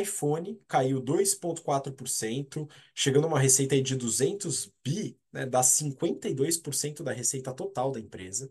iPhone 0.00 0.60
caiu 0.68 1.00
2,4%, 1.00 2.68
chegando 2.94 3.24
a 3.24 3.28
uma 3.28 3.40
receita 3.40 3.80
de 3.80 3.96
200 3.96 4.72
bi, 4.84 5.18
né, 5.32 5.46
dá 5.46 5.62
52% 5.62 7.02
da 7.02 7.12
receita 7.12 7.52
total 7.52 7.90
da 7.90 8.00
empresa. 8.00 8.50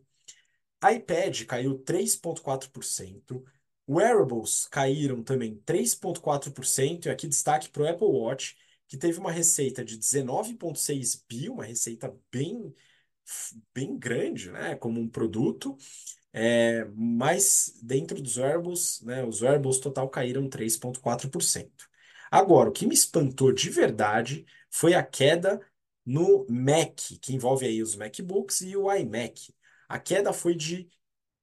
iPad 0.84 1.46
caiu 1.46 1.80
3,4%. 1.80 3.44
Wearables 3.88 4.68
caíram 4.68 5.24
também 5.24 5.56
3,4%. 5.66 7.06
E 7.06 7.10
aqui 7.10 7.28
destaque 7.28 7.70
para 7.70 7.84
o 7.84 7.88
Apple 7.88 8.08
Watch, 8.08 8.56
que 8.88 8.98
teve 8.98 9.20
uma 9.20 9.32
receita 9.32 9.84
de 9.84 9.98
19,6 9.98 11.24
bi, 11.28 11.50
uma 11.50 11.64
receita 11.66 12.14
bem, 12.32 12.74
bem 13.74 13.98
grande, 13.98 14.52
né, 14.52 14.76
como 14.76 15.00
um 15.00 15.10
produto. 15.10 15.78
É, 16.34 16.86
mas 16.96 17.78
dentro 17.82 18.22
dos 18.22 18.38
wearables, 18.38 19.02
né, 19.02 19.24
os 19.24 19.42
wearables 19.42 19.80
total 19.80 20.10
caíram 20.10 20.50
3,4%. 20.50 21.90
Agora, 22.30 22.70
o 22.70 22.72
que 22.72 22.86
me 22.86 22.94
espantou 22.94 23.52
de 23.52 23.68
verdade 23.70 24.46
foi 24.70 24.94
a 24.94 25.04
queda 25.04 25.60
no 26.06 26.46
Mac, 26.50 26.96
que 27.22 27.34
envolve 27.34 27.66
aí 27.66 27.82
os 27.82 27.96
MacBooks 27.96 28.62
e 28.62 28.78
o 28.78 28.94
iMac. 28.94 29.54
A 29.90 29.98
queda 30.00 30.32
foi 30.32 30.56
de 30.56 30.88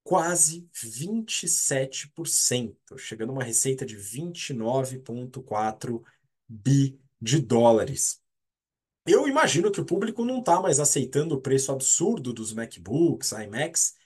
quase 0.03 0.67
27%, 0.73 2.75
chegando 2.97 3.29
a 3.31 3.33
uma 3.35 3.45
receita 3.45 3.85
de 3.85 3.95
29,4 3.97 6.03
bi 6.49 6.99
de 7.21 7.43
dólares. 7.43 8.23
Eu 9.07 9.29
imagino 9.29 9.71
que 9.71 9.83
o 9.83 9.85
público 9.85 10.25
não 10.25 10.39
está 10.41 10.63
mais 10.63 10.81
aceitando 10.81 11.35
o 11.35 11.41
preço 11.41 11.71
absurdo 11.73 12.33
dos 12.33 12.55
MacBooks, 12.55 13.33
iMacs, 13.33 13.99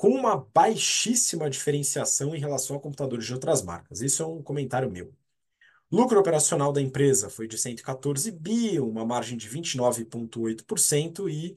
com 0.00 0.08
uma 0.08 0.34
baixíssima 0.54 1.50
diferenciação 1.50 2.34
em 2.34 2.40
relação 2.40 2.74
a 2.74 2.80
computadores 2.80 3.26
de 3.26 3.34
outras 3.34 3.62
marcas. 3.62 4.00
Isso 4.00 4.22
é 4.22 4.26
um 4.26 4.42
comentário 4.42 4.90
meu. 4.90 5.14
Lucro 5.92 6.18
operacional 6.18 6.72
da 6.72 6.80
empresa 6.80 7.28
foi 7.28 7.46
de 7.46 7.58
114 7.58 8.30
bi, 8.30 8.80
uma 8.80 9.04
margem 9.04 9.36
de 9.36 9.46
29,8% 9.50 11.28
e 11.30 11.54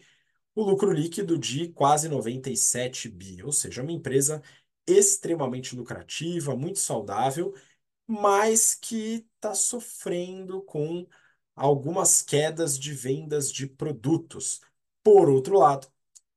o 0.54 0.62
lucro 0.62 0.92
líquido 0.92 1.38
de 1.38 1.70
quase 1.70 2.10
97 2.10 3.08
bi, 3.08 3.42
ou 3.44 3.54
seja, 3.54 3.82
uma 3.82 3.94
empresa 3.94 4.44
extremamente 4.86 5.74
lucrativa, 5.74 6.54
muito 6.54 6.80
saudável, 6.80 7.56
mas 8.06 8.76
que 8.76 9.26
está 9.38 9.56
sofrendo 9.56 10.62
com 10.64 11.08
algumas 11.56 12.22
quedas 12.22 12.78
de 12.78 12.94
vendas 12.94 13.50
de 13.50 13.68
produtos. 13.68 14.60
Por 15.02 15.30
outro 15.30 15.58
lado, 15.58 15.93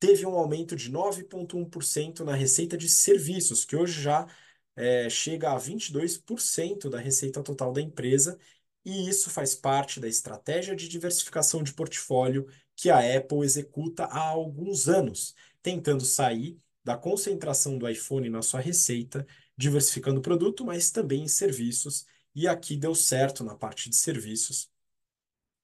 teve 0.06 0.24
um 0.24 0.36
aumento 0.36 0.76
de 0.76 0.88
9,1% 0.88 2.20
na 2.20 2.32
receita 2.32 2.76
de 2.76 2.88
serviços, 2.88 3.64
que 3.64 3.74
hoje 3.74 4.00
já 4.00 4.28
é, 4.76 5.10
chega 5.10 5.50
a 5.50 5.58
22% 5.58 6.88
da 6.88 7.00
receita 7.00 7.42
total 7.42 7.72
da 7.72 7.80
empresa, 7.80 8.38
e 8.84 9.08
isso 9.08 9.28
faz 9.30 9.56
parte 9.56 9.98
da 9.98 10.06
estratégia 10.06 10.76
de 10.76 10.88
diversificação 10.88 11.60
de 11.60 11.72
portfólio 11.72 12.46
que 12.76 12.88
a 12.88 13.00
Apple 13.16 13.40
executa 13.40 14.04
há 14.04 14.20
alguns 14.28 14.88
anos, 14.88 15.34
tentando 15.60 16.04
sair 16.04 16.56
da 16.84 16.96
concentração 16.96 17.76
do 17.76 17.88
iPhone 17.88 18.30
na 18.30 18.42
sua 18.42 18.60
receita, 18.60 19.26
diversificando 19.56 20.20
o 20.20 20.22
produto, 20.22 20.64
mas 20.64 20.92
também 20.92 21.24
em 21.24 21.28
serviços, 21.28 22.06
e 22.32 22.46
aqui 22.46 22.76
deu 22.76 22.94
certo 22.94 23.42
na 23.42 23.56
parte 23.56 23.90
de 23.90 23.96
serviços, 23.96 24.70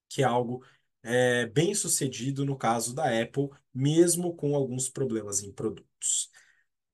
que 0.08 0.20
é 0.20 0.24
algo 0.24 0.64
é, 1.02 1.46
bem 1.46 1.74
sucedido 1.74 2.44
no 2.44 2.56
caso 2.56 2.94
da 2.94 3.04
Apple, 3.22 3.50
mesmo 3.74 4.34
com 4.34 4.54
alguns 4.54 4.88
problemas 4.88 5.42
em 5.42 5.52
produtos. 5.52 6.30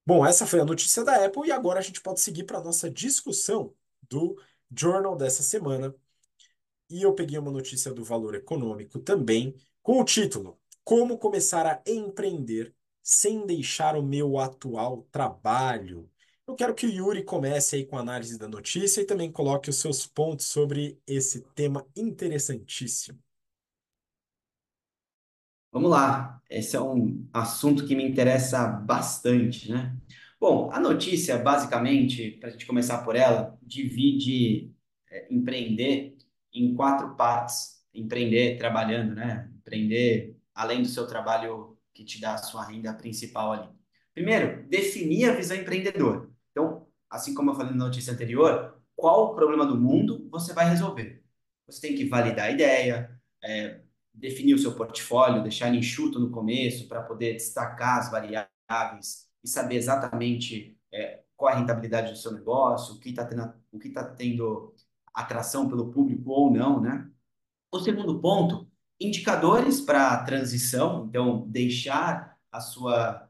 Bom, 0.07 0.25
essa 0.25 0.47
foi 0.47 0.61
a 0.61 0.65
notícia 0.65 1.05
da 1.05 1.25
Apple 1.25 1.49
e 1.49 1.53
agora 1.53 1.81
a 1.81 1.83
gente 1.83 2.01
pode 2.01 2.21
seguir 2.21 2.45
para 2.45 2.59
a 2.59 2.65
nossa 2.65 2.91
discussão 2.91 3.75
do 4.09 4.41
Journal 4.75 5.17
dessa 5.17 5.43
semana. 5.43 5.95
E 6.91 7.03
eu 7.03 7.15
peguei 7.15 7.39
uma 7.39 7.51
notícia 7.51 7.93
do 7.93 8.05
Valor 8.05 8.35
Econômico 8.35 8.99
também, 8.99 9.55
com 9.83 10.01
o 10.01 10.05
título 10.05 10.59
Como 10.83 11.19
começar 11.19 11.67
a 11.67 11.83
empreender 11.87 12.75
sem 13.03 13.47
deixar 13.47 13.97
o 13.97 14.03
meu 14.03 14.39
atual 14.39 15.07
trabalho. 15.11 16.11
Eu 16.47 16.55
quero 16.55 16.75
que 16.75 16.87
o 16.87 16.91
Yuri 16.91 17.23
comece 17.23 17.77
aí 17.77 17.87
com 17.87 17.99
a 17.99 18.01
análise 18.01 18.39
da 18.39 18.49
notícia 18.49 19.03
e 19.03 19.05
também 19.05 19.31
coloque 19.31 19.69
os 19.69 19.77
seus 19.77 20.07
pontos 20.07 20.47
sobre 20.47 20.99
esse 21.07 21.43
tema 21.55 21.87
interessantíssimo. 21.95 23.19
Vamos 25.79 25.93
lá, 25.93 26.43
esse 26.51 26.75
é 26.75 26.81
um 26.81 27.25
assunto 27.33 27.87
que 27.87 27.95
me 27.95 28.03
interessa 28.03 28.67
bastante, 28.67 29.71
né? 29.71 29.97
Bom, 30.41 30.73
a 30.73 30.81
notícia, 30.81 31.39
basicamente, 31.39 32.33
para 32.33 32.49
a 32.49 32.51
gente 32.51 32.67
começar 32.67 33.05
por 33.05 33.15
ela, 33.15 33.57
divide 33.63 34.75
é, 35.09 35.33
empreender 35.33 36.17
em 36.53 36.75
quatro 36.75 37.15
partes. 37.15 37.81
Empreender 37.95 38.59
trabalhando, 38.59 39.15
né? 39.15 39.49
Empreender 39.57 40.37
além 40.53 40.83
do 40.83 40.89
seu 40.89 41.07
trabalho 41.07 41.79
que 41.95 42.05
te 42.05 42.21
dá 42.21 42.35
a 42.35 42.39
sua 42.39 42.65
renda 42.65 42.93
principal 42.93 43.53
ali. 43.53 43.69
Primeiro, 44.13 44.69
definir 44.69 45.31
a 45.31 45.37
visão 45.37 45.57
empreendedora. 45.57 46.29
Então, 46.51 46.89
assim 47.09 47.33
como 47.35 47.53
eu 47.53 47.55
falei 47.55 47.71
na 47.71 47.85
notícia 47.85 48.13
anterior, 48.13 48.83
qual 48.97 49.27
o 49.27 49.35
problema 49.37 49.65
do 49.65 49.81
mundo 49.81 50.29
você 50.29 50.53
vai 50.53 50.69
resolver? 50.69 51.23
Você 51.69 51.81
tem 51.81 51.95
que 51.95 52.09
validar 52.09 52.47
a 52.47 52.51
ideia, 52.51 53.17
é, 53.45 53.83
definir 54.19 54.55
o 54.55 54.59
seu 54.59 54.75
portfólio, 54.75 55.43
deixar 55.43 55.69
ele 55.69 55.79
enxuto 55.79 56.19
no 56.19 56.31
começo 56.31 56.89
para 56.89 57.03
poder 57.03 57.35
destacar 57.35 57.99
as 57.99 58.11
variáveis 58.11 59.29
e 59.43 59.49
saber 59.49 59.77
exatamente 59.77 60.77
é, 60.93 61.23
qual 61.37 61.53
a 61.53 61.57
rentabilidade 61.57 62.13
do 62.13 62.19
seu 62.19 62.33
negócio, 62.33 62.95
o 62.95 62.99
que 62.99 63.11
está 63.11 63.25
tendo, 63.25 63.53
tá 63.95 64.05
tendo 64.05 64.75
atração 65.15 65.69
pelo 65.69 65.91
público 65.91 66.31
ou 66.31 66.51
não, 66.51 66.81
né? 66.81 67.09
O 67.73 67.79
segundo 67.79 68.21
ponto, 68.21 68.69
indicadores 69.01 69.81
para 69.81 70.25
transição, 70.25 71.07
então 71.07 71.47
deixar 71.49 72.37
a 72.51 72.61
sua 72.61 73.25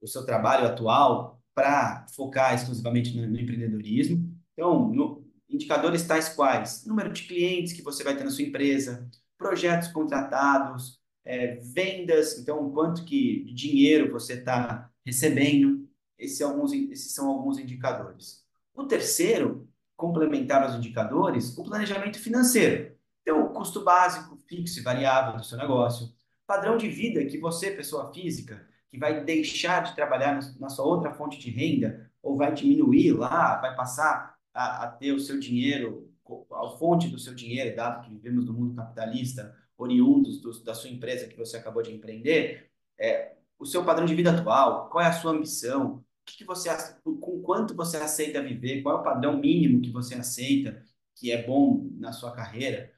o 0.00 0.06
seu 0.06 0.24
trabalho 0.26 0.66
atual 0.66 1.42
para 1.54 2.06
focar 2.14 2.54
exclusivamente 2.54 3.16
no, 3.16 3.26
no 3.26 3.40
empreendedorismo. 3.40 4.38
Então, 4.52 4.88
no, 4.90 5.24
indicadores 5.48 6.06
tais 6.06 6.28
quais 6.28 6.84
número 6.84 7.12
de 7.12 7.22
clientes 7.22 7.72
que 7.72 7.82
você 7.82 8.04
vai 8.04 8.16
ter 8.16 8.24
na 8.24 8.30
sua 8.30 8.44
empresa, 8.44 9.08
projetos 9.44 9.88
contratados, 9.88 10.98
é, 11.22 11.56
vendas, 11.56 12.38
então 12.38 12.70
quanto 12.70 13.04
que 13.04 13.44
de 13.44 13.52
dinheiro 13.52 14.10
você 14.10 14.34
está 14.34 14.90
recebendo. 15.04 15.86
São, 16.28 16.52
alguns, 16.52 16.72
esses 16.72 17.12
são 17.12 17.28
alguns 17.28 17.58
indicadores. 17.58 18.42
O 18.74 18.84
terceiro, 18.84 19.68
complementar 19.94 20.62
aos 20.62 20.74
indicadores, 20.74 21.58
o 21.58 21.64
planejamento 21.64 22.18
financeiro. 22.18 22.96
Então, 23.20 23.44
o 23.44 23.50
custo 23.50 23.84
básico, 23.84 24.38
fixo 24.48 24.80
e 24.80 24.82
variável 24.82 25.36
do 25.36 25.44
seu 25.44 25.58
negócio, 25.58 26.14
padrão 26.46 26.78
de 26.78 26.88
vida 26.88 27.24
que 27.26 27.36
você, 27.36 27.70
pessoa 27.70 28.10
física, 28.10 28.66
que 28.90 28.98
vai 28.98 29.22
deixar 29.22 29.82
de 29.82 29.94
trabalhar 29.94 30.40
na 30.58 30.70
sua 30.70 30.86
outra 30.86 31.12
fonte 31.12 31.38
de 31.38 31.50
renda, 31.50 32.10
ou 32.22 32.38
vai 32.38 32.54
diminuir 32.54 33.12
lá, 33.12 33.60
vai 33.60 33.76
passar 33.76 34.36
a, 34.54 34.84
a 34.84 34.88
ter 34.88 35.12
o 35.12 35.20
seu 35.20 35.38
dinheiro 35.38 36.13
a 36.52 36.68
fonte 36.78 37.08
do 37.08 37.18
seu 37.18 37.34
dinheiro, 37.34 37.76
dado 37.76 38.04
que 38.04 38.10
vivemos 38.10 38.44
no 38.44 38.52
mundo 38.52 38.74
capitalista, 38.74 39.54
oriundos 39.76 40.40
do, 40.40 40.62
da 40.62 40.74
sua 40.74 40.90
empresa 40.90 41.28
que 41.28 41.36
você 41.36 41.56
acabou 41.56 41.82
de 41.82 41.92
empreender, 41.92 42.70
é, 42.98 43.36
o 43.58 43.66
seu 43.66 43.84
padrão 43.84 44.06
de 44.06 44.14
vida 44.14 44.30
atual, 44.30 44.88
qual 44.88 45.04
é 45.04 45.08
a 45.08 45.12
sua 45.12 45.32
ambição, 45.32 45.96
o 45.96 46.04
que, 46.24 46.38
que 46.38 46.44
você, 46.44 46.70
com 47.02 47.42
quanto 47.42 47.74
você 47.74 47.96
aceita 47.96 48.42
viver, 48.42 48.82
qual 48.82 48.96
é 48.96 49.00
o 49.00 49.04
padrão 49.04 49.38
mínimo 49.38 49.82
que 49.82 49.90
você 49.90 50.14
aceita, 50.14 50.82
que 51.16 51.30
é 51.30 51.46
bom 51.46 51.88
na 51.98 52.12
sua 52.12 52.32
carreira. 52.32 52.92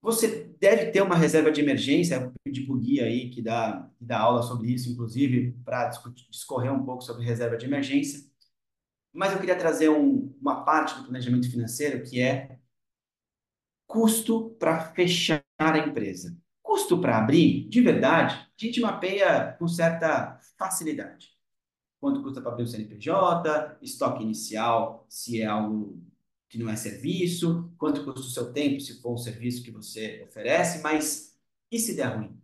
Você 0.00 0.54
deve 0.60 0.90
ter 0.90 1.02
uma 1.02 1.16
reserva 1.16 1.50
de 1.50 1.62
emergência, 1.62 2.16
eu 2.16 2.32
pedi 2.44 2.70
o 2.70 3.02
aí 3.02 3.30
que 3.30 3.40
dá, 3.40 3.90
que 3.96 4.04
dá 4.04 4.20
aula 4.20 4.42
sobre 4.42 4.70
isso, 4.70 4.90
inclusive, 4.90 5.52
para 5.64 5.88
discorrer 6.28 6.72
um 6.72 6.84
pouco 6.84 7.02
sobre 7.02 7.24
reserva 7.24 7.56
de 7.56 7.64
emergência. 7.64 8.20
Mas 9.14 9.32
eu 9.32 9.38
queria 9.38 9.56
trazer 9.56 9.88
um, 9.88 10.34
uma 10.40 10.64
parte 10.64 10.96
do 10.96 11.04
planejamento 11.04 11.48
financeiro 11.48 12.02
que 12.02 12.20
é 12.20 12.58
custo 13.86 14.50
para 14.58 14.92
fechar 14.92 15.44
a 15.56 15.78
empresa. 15.78 16.36
Custo 16.60 17.00
para 17.00 17.18
abrir, 17.18 17.68
de 17.68 17.80
verdade, 17.80 18.34
a 18.34 18.64
gente 18.64 18.80
mapeia 18.80 19.52
com 19.56 19.68
certa 19.68 20.40
facilidade. 20.58 21.28
Quanto 22.00 22.22
custa 22.22 22.42
para 22.42 22.50
abrir 22.50 22.64
o 22.64 22.66
CNPJ, 22.66 23.78
estoque 23.80 24.24
inicial, 24.24 25.06
se 25.08 25.40
é 25.40 25.46
algo 25.46 26.02
que 26.48 26.58
não 26.58 26.68
é 26.68 26.74
serviço, 26.74 27.72
quanto 27.78 28.04
custa 28.04 28.20
o 28.20 28.24
seu 28.24 28.52
tempo, 28.52 28.80
se 28.80 29.00
for 29.00 29.14
um 29.14 29.18
serviço 29.18 29.62
que 29.62 29.70
você 29.70 30.24
oferece, 30.28 30.82
mas 30.82 31.38
e 31.70 31.78
se 31.78 31.94
der 31.94 32.16
ruim? 32.16 32.36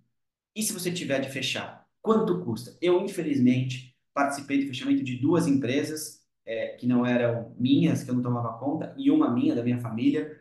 E 0.55 0.63
se 0.63 0.73
você 0.73 0.93
tiver 0.93 1.21
de 1.21 1.31
fechar? 1.31 1.89
Quanto 2.01 2.45
custa? 2.45 2.77
Eu, 2.81 3.05
infelizmente, 3.05 3.97
participei 4.15 4.61
do 4.61 4.69
fechamento 4.69 5.03
de 5.03 5.17
duas 5.17 5.47
empresas 5.47 6.20
é, 6.51 6.69
que 6.71 6.85
não 6.85 7.07
eram 7.07 7.55
minhas, 7.57 8.03
que 8.03 8.11
eu 8.11 8.15
não 8.15 8.23
tomava 8.23 8.59
conta, 8.59 8.93
e 8.99 9.09
uma 9.09 9.31
minha, 9.31 9.55
da 9.55 9.63
minha 9.63 9.79
família, 9.79 10.37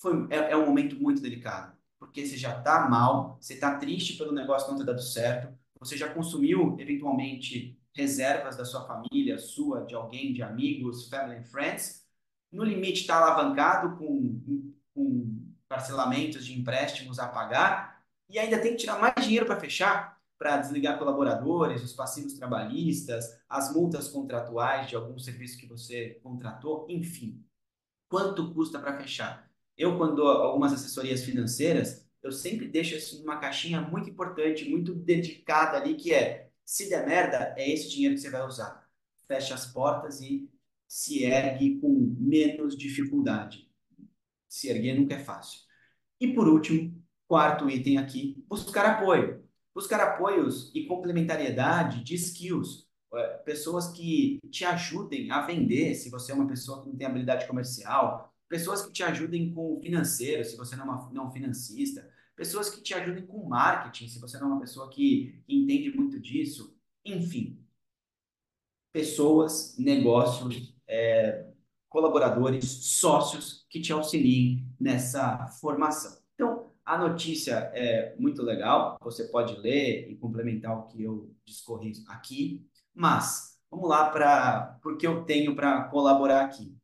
foi, 0.00 0.28
é, 0.30 0.52
é 0.52 0.56
um 0.56 0.66
momento 0.66 0.94
muito 0.94 1.20
delicado. 1.20 1.76
Porque 1.98 2.24
você 2.24 2.36
já 2.36 2.56
está 2.56 2.88
mal, 2.88 3.36
você 3.40 3.54
está 3.54 3.76
triste 3.76 4.16
pelo 4.16 4.30
negócio 4.30 4.70
não 4.70 4.78
ter 4.78 4.84
dado 4.84 5.02
certo, 5.02 5.52
você 5.80 5.96
já 5.96 6.08
consumiu, 6.14 6.76
eventualmente, 6.78 7.76
reservas 7.92 8.56
da 8.56 8.64
sua 8.64 8.86
família, 8.86 9.36
sua, 9.36 9.84
de 9.84 9.96
alguém, 9.96 10.32
de 10.32 10.44
amigos, 10.44 11.08
family 11.08 11.40
and 11.40 11.44
friends, 11.44 12.06
no 12.52 12.62
limite 12.62 13.00
está 13.00 13.16
alavancado 13.16 13.96
com, 13.96 14.64
com 14.94 15.44
parcelamentos 15.68 16.46
de 16.46 16.56
empréstimos 16.56 17.18
a 17.18 17.26
pagar, 17.26 18.00
e 18.28 18.38
ainda 18.38 18.60
tem 18.60 18.72
que 18.72 18.78
tirar 18.78 19.00
mais 19.00 19.24
dinheiro 19.24 19.44
para 19.44 19.58
fechar 19.58 20.17
para 20.38 20.58
desligar 20.58 20.98
colaboradores, 20.98 21.82
os 21.82 21.92
passivos 21.92 22.34
trabalhistas, 22.34 23.38
as 23.48 23.74
multas 23.74 24.08
contratuais 24.08 24.88
de 24.88 24.94
algum 24.94 25.18
serviço 25.18 25.58
que 25.58 25.66
você 25.66 26.20
contratou, 26.22 26.86
enfim. 26.88 27.44
Quanto 28.08 28.54
custa 28.54 28.78
para 28.78 28.98
fechar? 28.98 29.50
Eu, 29.76 29.98
quando 29.98 30.16
dou 30.16 30.28
algumas 30.28 30.72
assessorias 30.72 31.24
financeiras, 31.24 32.08
eu 32.22 32.30
sempre 32.30 32.68
deixo 32.68 32.94
isso 32.94 33.20
numa 33.20 33.38
caixinha 33.38 33.80
muito 33.80 34.08
importante, 34.08 34.68
muito 34.68 34.94
dedicada 34.94 35.76
ali, 35.76 35.94
que 35.94 36.14
é, 36.14 36.50
se 36.64 36.88
der 36.88 37.06
merda, 37.06 37.54
é 37.56 37.68
esse 37.68 37.90
dinheiro 37.90 38.14
que 38.14 38.20
você 38.20 38.30
vai 38.30 38.46
usar. 38.46 38.88
Fecha 39.26 39.54
as 39.54 39.66
portas 39.66 40.20
e 40.20 40.48
se 40.86 41.24
ergue 41.24 41.80
com 41.80 42.14
menos 42.18 42.76
dificuldade. 42.76 43.68
Se 44.48 44.68
erguer 44.68 44.98
nunca 44.98 45.14
é 45.14 45.18
fácil. 45.18 45.60
E 46.20 46.32
por 46.32 46.48
último, 46.48 47.02
quarto 47.26 47.68
item 47.68 47.98
aqui, 47.98 48.42
buscar 48.48 48.86
apoio 48.86 49.47
buscar 49.78 50.00
apoios 50.00 50.72
e 50.74 50.86
complementariedade 50.86 52.02
de 52.02 52.16
skills, 52.16 52.88
é, 53.14 53.28
pessoas 53.44 53.92
que 53.92 54.40
te 54.50 54.64
ajudem 54.64 55.30
a 55.30 55.42
vender, 55.42 55.94
se 55.94 56.10
você 56.10 56.32
é 56.32 56.34
uma 56.34 56.48
pessoa 56.48 56.82
que 56.82 56.88
não 56.88 56.96
tem 56.96 57.06
habilidade 57.06 57.46
comercial, 57.46 58.34
pessoas 58.48 58.84
que 58.84 58.92
te 58.92 59.04
ajudem 59.04 59.54
com 59.54 59.76
o 59.76 59.80
financeiro, 59.80 60.44
se 60.44 60.56
você 60.56 60.74
não 60.74 60.84
é 60.84 60.90
uma, 60.90 61.12
não 61.12 61.30
financista, 61.30 62.10
pessoas 62.34 62.68
que 62.68 62.82
te 62.82 62.92
ajudem 62.92 63.24
com 63.24 63.48
marketing, 63.48 64.08
se 64.08 64.18
você 64.18 64.36
não 64.38 64.48
é 64.48 64.52
uma 64.54 64.60
pessoa 64.60 64.90
que 64.90 65.40
entende 65.48 65.96
muito 65.96 66.18
disso, 66.18 66.76
enfim. 67.04 67.64
Pessoas, 68.92 69.76
negócios, 69.78 70.74
é, 70.88 71.52
colaboradores, 71.88 72.64
sócios 72.64 73.64
que 73.70 73.80
te 73.80 73.92
auxiliem 73.92 74.66
nessa 74.80 75.46
formação. 75.60 76.17
A 76.88 76.96
notícia 76.96 77.70
é 77.74 78.16
muito 78.18 78.40
legal, 78.40 78.96
você 79.02 79.24
pode 79.24 79.54
ler 79.60 80.10
e 80.10 80.16
complementar 80.16 80.74
o 80.74 80.86
que 80.86 81.02
eu 81.02 81.30
discorri 81.44 81.92
aqui, 82.08 82.66
mas 82.94 83.60
vamos 83.70 83.90
lá 83.90 84.08
para 84.08 84.78
porque 84.82 85.06
eu 85.06 85.22
tenho 85.26 85.54
para 85.54 85.82
colaborar 85.90 86.46
aqui. 86.46 86.74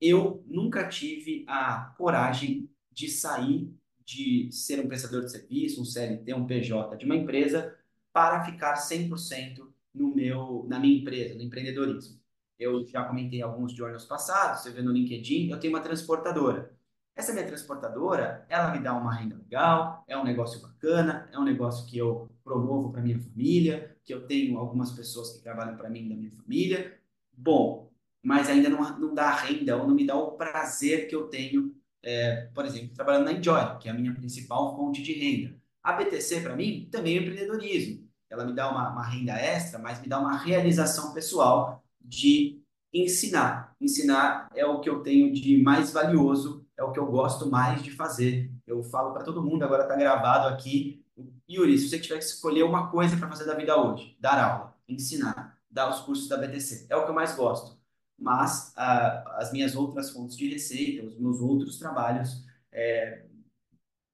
Eu 0.00 0.44
nunca 0.46 0.86
tive 0.88 1.44
a 1.48 1.92
coragem 1.98 2.70
de 2.92 3.08
sair 3.08 3.68
de 4.04 4.48
ser 4.52 4.78
um 4.78 4.86
prestador 4.86 5.24
de 5.24 5.32
serviço, 5.32 5.82
um 5.82 5.84
CLT, 5.84 6.34
um 6.34 6.46
PJ 6.46 6.96
de 6.96 7.04
uma 7.04 7.16
empresa 7.16 7.76
para 8.12 8.44
ficar 8.44 8.76
100% 8.76 9.66
no 9.92 10.14
meu, 10.14 10.66
na 10.68 10.78
minha 10.78 11.00
empresa, 11.00 11.34
no 11.34 11.42
empreendedorismo. 11.42 12.20
Eu 12.56 12.86
já 12.86 13.02
comentei 13.02 13.42
alguns 13.42 13.72
journals 13.72 14.04
passados, 14.04 14.62
você 14.62 14.70
vê 14.70 14.82
no 14.82 14.92
LinkedIn, 14.92 15.50
eu 15.50 15.58
tenho 15.58 15.74
uma 15.74 15.82
transportadora. 15.82 16.77
Essa 17.18 17.32
minha 17.32 17.48
transportadora, 17.48 18.46
ela 18.48 18.70
me 18.70 18.78
dá 18.78 18.94
uma 18.94 19.12
renda 19.12 19.34
legal, 19.34 20.04
é 20.06 20.16
um 20.16 20.22
negócio 20.22 20.62
bacana, 20.62 21.28
é 21.32 21.36
um 21.36 21.42
negócio 21.42 21.84
que 21.84 21.98
eu 21.98 22.30
promovo 22.44 22.92
para 22.92 23.02
minha 23.02 23.18
família, 23.18 23.96
que 24.04 24.14
eu 24.14 24.24
tenho 24.24 24.56
algumas 24.56 24.92
pessoas 24.92 25.32
que 25.32 25.42
trabalham 25.42 25.76
para 25.76 25.90
mim 25.90 26.08
da 26.08 26.14
minha 26.14 26.30
família. 26.30 26.96
Bom, 27.36 27.90
mas 28.22 28.48
ainda 28.48 28.68
não, 28.68 29.00
não 29.00 29.14
dá 29.14 29.32
renda 29.32 29.76
ou 29.76 29.88
não 29.88 29.96
me 29.96 30.06
dá 30.06 30.14
o 30.14 30.36
prazer 30.36 31.08
que 31.08 31.14
eu 31.16 31.26
tenho, 31.26 31.74
é, 32.04 32.48
por 32.54 32.64
exemplo, 32.64 32.94
trabalhando 32.94 33.24
na 33.24 33.32
Enjoy, 33.32 33.78
que 33.80 33.88
é 33.88 33.90
a 33.90 33.94
minha 33.94 34.14
principal 34.14 34.76
fonte 34.76 35.02
de 35.02 35.12
renda. 35.12 35.56
A 35.82 35.94
BTC, 35.94 36.42
para 36.42 36.54
mim, 36.54 36.88
também 36.88 37.16
é 37.16 37.20
empreendedorismo. 37.20 38.08
Ela 38.30 38.44
me 38.44 38.54
dá 38.54 38.70
uma, 38.70 38.92
uma 38.92 39.04
renda 39.04 39.32
extra, 39.32 39.80
mas 39.80 40.00
me 40.00 40.06
dá 40.06 40.20
uma 40.20 40.38
realização 40.38 41.12
pessoal 41.12 41.82
de 42.00 42.62
ensinar. 42.94 43.74
Ensinar 43.80 44.48
é 44.54 44.64
o 44.64 44.78
que 44.78 44.88
eu 44.88 45.02
tenho 45.02 45.32
de 45.32 45.60
mais 45.60 45.92
valioso, 45.92 46.67
é 46.78 46.82
o 46.84 46.92
que 46.92 46.98
eu 46.98 47.06
gosto 47.06 47.50
mais 47.50 47.82
de 47.82 47.90
fazer. 47.90 48.50
Eu 48.66 48.82
falo 48.84 49.12
para 49.12 49.24
todo 49.24 49.42
mundo, 49.42 49.64
agora 49.64 49.82
está 49.82 49.96
gravado 49.96 50.48
aqui. 50.48 51.04
Yuri, 51.50 51.76
se 51.76 51.88
você 51.88 51.98
tiver 51.98 52.18
que 52.18 52.24
escolher 52.24 52.62
uma 52.62 52.88
coisa 52.90 53.16
para 53.16 53.28
fazer 53.28 53.44
da 53.44 53.54
vida 53.54 53.76
hoje, 53.76 54.16
dar 54.20 54.38
aula, 54.42 54.76
ensinar, 54.88 55.58
dar 55.68 55.90
os 55.90 56.00
cursos 56.00 56.28
da 56.28 56.36
BTC, 56.36 56.86
é 56.88 56.96
o 56.96 57.04
que 57.04 57.10
eu 57.10 57.14
mais 57.14 57.34
gosto. 57.34 57.76
Mas 58.16 58.72
ah, 58.76 59.24
as 59.38 59.52
minhas 59.52 59.74
outras 59.74 60.10
fontes 60.10 60.36
de 60.36 60.48
receita, 60.48 61.04
os 61.04 61.18
meus 61.18 61.40
outros 61.40 61.78
trabalhos, 61.78 62.44
é, 62.70 63.24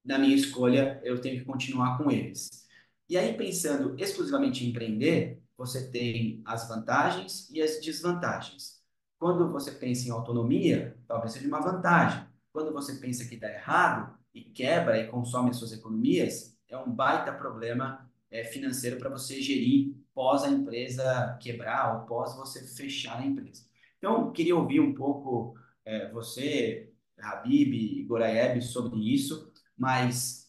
na 0.05 0.19
minha 0.19 0.35
escolha, 0.35 1.01
eu 1.05 1.21
tenho 1.21 1.39
que 1.39 1.45
continuar 1.45 1.99
com 1.99 2.11
eles. 2.11 2.67
E 3.09 3.19
aí, 3.19 3.35
pensando 3.37 3.95
exclusivamente 3.99 4.65
em 4.65 4.71
empreender, 4.71 5.43
você 5.57 5.91
tem 5.91 6.43
as 6.47 6.67
vantagens 6.67 7.51
e 7.51 7.61
as 7.61 7.81
desvantagens. 7.81 8.83
Quando 9.19 9.51
você 9.51 9.71
pensa 9.71 10.09
em 10.09 10.11
autonomia, 10.11 10.97
talvez 11.07 11.33
seja 11.33 11.47
uma 11.47 11.61
vantagem. 11.61 12.27
Quando 12.55 12.73
você 12.73 12.95
pensa 12.95 13.25
que 13.25 13.35
está 13.35 13.53
errado 13.53 14.17
e 14.33 14.41
quebra 14.41 14.97
e 14.97 15.09
consome 15.09 15.51
as 15.51 15.57
suas 15.57 15.73
economias, 15.73 16.57
é 16.69 16.79
um 16.79 16.89
baita 16.89 17.33
problema 17.33 18.09
é, 18.31 18.45
financeiro 18.45 18.97
para 18.97 19.11
você 19.11 19.43
gerir 19.43 19.93
pós 20.15 20.45
a 20.45 20.49
empresa 20.49 21.37
quebrar 21.43 21.97
ou 21.97 22.07
pós 22.07 22.37
você 22.37 22.65
fechar 22.65 23.19
a 23.19 23.27
empresa. 23.27 23.67
Então, 23.99 24.31
queria 24.31 24.55
ouvir 24.55 24.79
um 24.79 24.95
pouco 24.95 25.59
é, 25.85 26.09
você, 26.13 26.93
Habib 27.19 27.75
e 27.75 28.05
Goraieb, 28.05 28.63
sobre 28.63 29.01
isso, 29.13 29.53
mas 29.77 30.49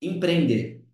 empreender 0.00 0.86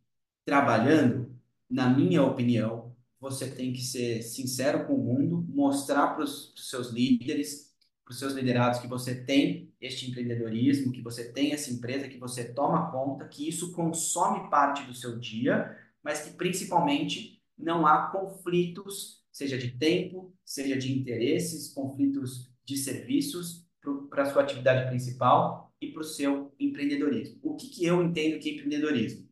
trabalhando, 0.42 1.38
na 1.68 1.90
minha 1.90 2.22
opinião, 2.22 2.96
você 3.20 3.50
tem 3.50 3.74
que 3.74 3.82
ser 3.82 4.22
sincero 4.22 4.86
com 4.86 4.94
o 4.94 5.04
mundo, 5.04 5.44
mostrar 5.50 6.14
para 6.14 6.24
os 6.24 6.54
seus 6.56 6.88
líderes, 6.88 7.67
para 8.09 8.14
os 8.14 8.18
seus 8.18 8.32
liderados 8.32 8.80
que 8.80 8.88
você 8.88 9.14
tem 9.14 9.70
este 9.78 10.11
empreendedorismo, 10.11 10.90
que 10.90 11.02
você 11.02 11.30
tem 11.30 11.52
essa 11.52 11.70
empresa, 11.70 12.09
que 12.09 12.16
você 12.16 12.54
toma 12.54 12.90
conta, 12.90 13.28
que 13.28 13.46
isso 13.46 13.70
consome 13.72 14.48
parte 14.48 14.82
do 14.84 14.94
seu 14.94 15.18
dia, 15.18 15.76
mas 16.02 16.22
que 16.22 16.30
principalmente 16.30 17.42
não 17.56 17.86
há 17.86 18.06
conflitos, 18.06 19.22
seja 19.30 19.59
de 19.59 19.72
tempo, 19.72 20.34
seja 20.42 20.74
de 20.78 20.90
interesses, 20.90 21.68
conflitos 21.74 22.50
de 22.64 22.78
serviços 22.78 23.66
para 24.09 24.22
a 24.22 24.32
sua 24.32 24.42
atividade 24.42 24.88
principal 24.88 25.70
e 25.78 25.92
para 25.92 26.00
o 26.00 26.04
seu 26.04 26.54
empreendedorismo. 26.59 27.38
O 27.42 27.56
que, 27.56 27.68
que 27.68 27.84
eu 27.84 28.02
entendo 28.02 28.38
que 28.38 28.48
é 28.48 28.52
empreendedorismo? 28.54 29.28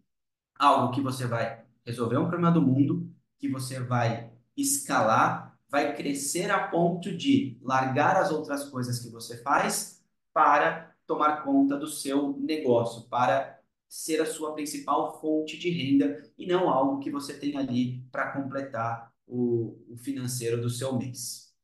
Algo 0.58 0.92
que 0.92 1.00
você 1.00 1.26
vai 1.26 1.64
resolver 1.82 2.18
um 2.18 2.28
problema 2.28 2.52
do 2.52 2.60
mundo, 2.60 3.10
que 3.38 3.48
você 3.48 3.80
vai 3.80 4.30
escalar, 4.54 5.55
vai 5.76 5.94
crescer 5.94 6.50
a 6.50 6.68
ponto 6.68 7.14
de 7.14 7.58
largar 7.60 8.16
as 8.16 8.30
outras 8.30 8.70
coisas 8.70 8.98
que 8.98 9.10
você 9.10 9.42
faz 9.42 10.02
para 10.32 10.96
tomar 11.06 11.44
conta 11.44 11.76
do 11.76 11.86
seu 11.86 12.34
negócio, 12.38 13.06
para 13.10 13.60
ser 13.86 14.22
a 14.22 14.26
sua 14.26 14.54
principal 14.54 15.20
fonte 15.20 15.58
de 15.58 15.68
renda 15.68 16.32
e 16.38 16.46
não 16.46 16.70
algo 16.70 16.98
que 16.98 17.10
você 17.10 17.38
tem 17.38 17.58
ali 17.58 18.00
para 18.10 18.32
completar 18.32 19.14
o, 19.26 19.78
o 19.92 19.98
financeiro 19.98 20.58
do 20.58 20.70
seu 20.70 20.96
mês. 20.96 21.54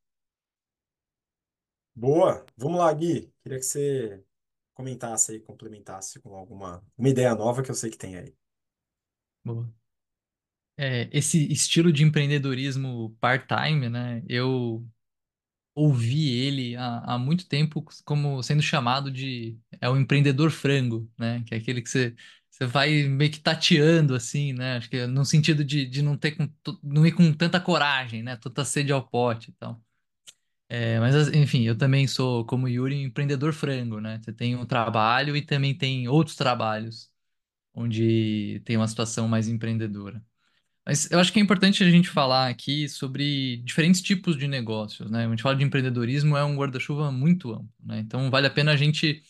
Boa, 1.94 2.44
vamos 2.54 2.80
lá, 2.80 2.92
Gui. 2.92 3.32
Queria 3.42 3.58
que 3.58 3.64
você 3.64 4.22
comentasse 4.74 5.32
aí, 5.32 5.40
complementasse 5.40 6.20
com 6.20 6.34
alguma 6.36 6.84
uma 6.98 7.08
ideia 7.08 7.34
nova 7.34 7.62
que 7.62 7.70
eu 7.70 7.74
sei 7.74 7.90
que 7.90 7.98
tem 7.98 8.16
aí. 8.16 8.36
Boa 9.42 9.81
é, 10.82 11.08
esse 11.12 11.50
estilo 11.52 11.92
de 11.92 12.02
empreendedorismo 12.04 13.16
part-time, 13.20 13.88
né? 13.88 14.22
Eu 14.28 14.86
ouvi 15.74 16.30
ele 16.30 16.76
há, 16.76 17.14
há 17.14 17.18
muito 17.18 17.48
tempo 17.48 17.84
como 18.04 18.42
sendo 18.42 18.62
chamado 18.62 19.10
de 19.10 19.58
é 19.80 19.88
o 19.90 19.96
empreendedor 19.98 20.50
frango, 20.50 21.10
né? 21.18 21.42
Que 21.46 21.54
é 21.54 21.58
aquele 21.58 21.82
que 21.82 21.90
você, 21.90 22.14
você 22.50 22.66
vai 22.66 23.04
meio 23.04 23.30
que 23.32 23.40
tateando 23.40 24.14
assim, 24.14 24.52
né? 24.54 24.76
Acho 24.78 24.90
que 24.90 24.96
é 24.98 25.06
no 25.06 25.24
sentido 25.24 25.64
de, 25.64 25.86
de 25.86 26.02
não 26.02 26.16
ter 26.18 26.32
com, 26.32 26.48
não 26.82 27.06
ir 27.06 27.12
com 27.12 27.32
tanta 27.34 27.60
coragem, 27.60 28.22
né? 28.22 28.36
Tanta 28.36 28.64
sede 28.64 28.92
ao 28.92 29.06
pote 29.08 29.50
e 29.50 29.54
tal. 29.54 29.82
É, 30.68 30.98
mas 31.00 31.28
enfim, 31.28 31.62
eu 31.64 31.76
também 31.76 32.06
sou, 32.06 32.46
como 32.46 32.66
Yuri, 32.68 33.02
empreendedor 33.02 33.52
frango, 33.52 34.00
né? 34.00 34.20
Você 34.24 34.32
tem 34.32 34.56
um 34.56 34.64
trabalho 34.66 35.36
e 35.36 35.42
também 35.44 35.76
tem 35.76 36.08
outros 36.08 36.34
trabalhos 36.36 37.10
onde 37.74 38.60
tem 38.64 38.76
uma 38.78 38.88
situação 38.88 39.28
mais 39.28 39.48
empreendedora. 39.48 40.24
Mas 40.84 41.10
eu 41.10 41.20
acho 41.20 41.32
que 41.32 41.38
é 41.38 41.42
importante 41.42 41.84
a 41.84 41.90
gente 41.90 42.08
falar 42.08 42.48
aqui 42.48 42.88
sobre 42.88 43.58
diferentes 43.58 44.02
tipos 44.02 44.36
de 44.36 44.48
negócios, 44.48 45.10
né? 45.10 45.26
A 45.26 45.30
gente 45.30 45.42
fala 45.42 45.56
de 45.56 45.62
empreendedorismo, 45.64 46.36
é 46.36 46.44
um 46.44 46.56
guarda-chuva 46.56 47.12
muito 47.12 47.52
amplo, 47.52 47.72
né? 47.84 48.00
Então 48.00 48.30
vale 48.30 48.48
a 48.48 48.50
pena 48.50 48.72
a 48.72 48.76
gente 48.76 49.22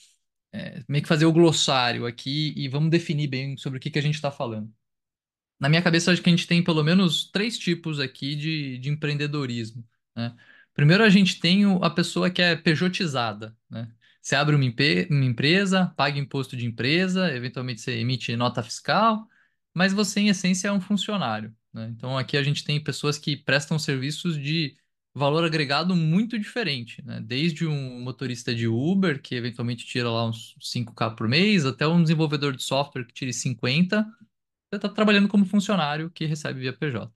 é, 0.53 0.83
meio 0.89 1.03
que 1.03 1.09
fazer 1.09 1.27
o 1.27 1.33
glossário 1.33 2.07
aqui 2.07 2.55
e 2.57 2.69
vamos 2.69 2.91
definir 2.91 3.29
bem 3.29 3.57
sobre 3.57 3.79
o 3.79 3.81
que, 3.81 3.91
que 3.91 3.99
a 3.99 4.03
gente 4.03 4.15
está 4.15 4.31
falando. 4.31 4.73
Na 5.61 5.69
minha 5.69 5.83
cabeça, 5.83 6.13
acho 6.13 6.23
que 6.23 6.29
a 6.29 6.33
gente 6.33 6.47
tem 6.47 6.63
pelo 6.65 6.83
menos 6.85 7.31
três 7.31 7.59
tipos 7.59 8.01
aqui 8.01 8.35
de, 8.37 8.79
de 8.79 8.91
empreendedorismo, 8.91 9.85
né? 10.17 10.35
Primeiro, 10.75 11.05
a 11.05 11.11
gente 11.11 11.39
tem 11.41 11.65
a 11.83 11.91
pessoa 11.91 12.31
que 12.31 12.41
é 12.43 12.57
pejotizada, 12.57 13.57
né? 13.71 13.89
Você 14.23 14.37
abre 14.37 14.55
uma, 14.55 14.65
uma 15.11 15.25
empresa, 15.25 15.87
paga 15.97 16.19
imposto 16.19 16.57
de 16.57 16.65
empresa, 16.67 17.35
eventualmente 17.35 17.81
você 17.81 17.93
emite 17.99 18.37
nota 18.37 18.63
fiscal, 18.63 19.29
mas 19.75 19.93
você, 19.93 20.21
em 20.21 20.29
essência, 20.29 20.69
é 20.69 20.73
um 20.73 20.81
funcionário, 20.81 21.55
né? 21.73 21.93
Então, 21.97 22.17
aqui 22.19 22.37
a 22.37 22.43
gente 22.43 22.65
tem 22.65 22.83
pessoas 22.83 23.19
que 23.19 23.37
prestam 23.37 23.79
serviços 23.79 24.39
de 24.39 24.77
valor 25.15 25.45
agregado 25.45 25.95
muito 25.95 26.39
diferente, 26.39 27.03
né? 27.05 27.21
Desde 27.21 27.67
um 27.67 28.01
motorista 28.01 28.55
de 28.55 28.67
Uber, 28.67 29.21
que 29.21 29.35
eventualmente 29.35 29.85
tira 29.87 30.11
lá 30.11 30.27
uns 30.27 30.57
5K 30.61 31.17
por 31.17 31.29
mês, 31.29 31.67
até 31.67 31.87
um 31.87 32.03
desenvolvedor 32.03 32.57
de 32.57 32.63
software 32.63 33.05
que 33.05 33.13
tire 33.13 33.33
50, 33.33 34.03
você 34.05 34.77
está 34.77 34.89
trabalhando 34.89 35.29
como 35.29 35.45
funcionário 35.45 36.11
que 36.11 36.25
recebe 36.25 36.61
via 36.61 36.73
PJ. 36.73 37.13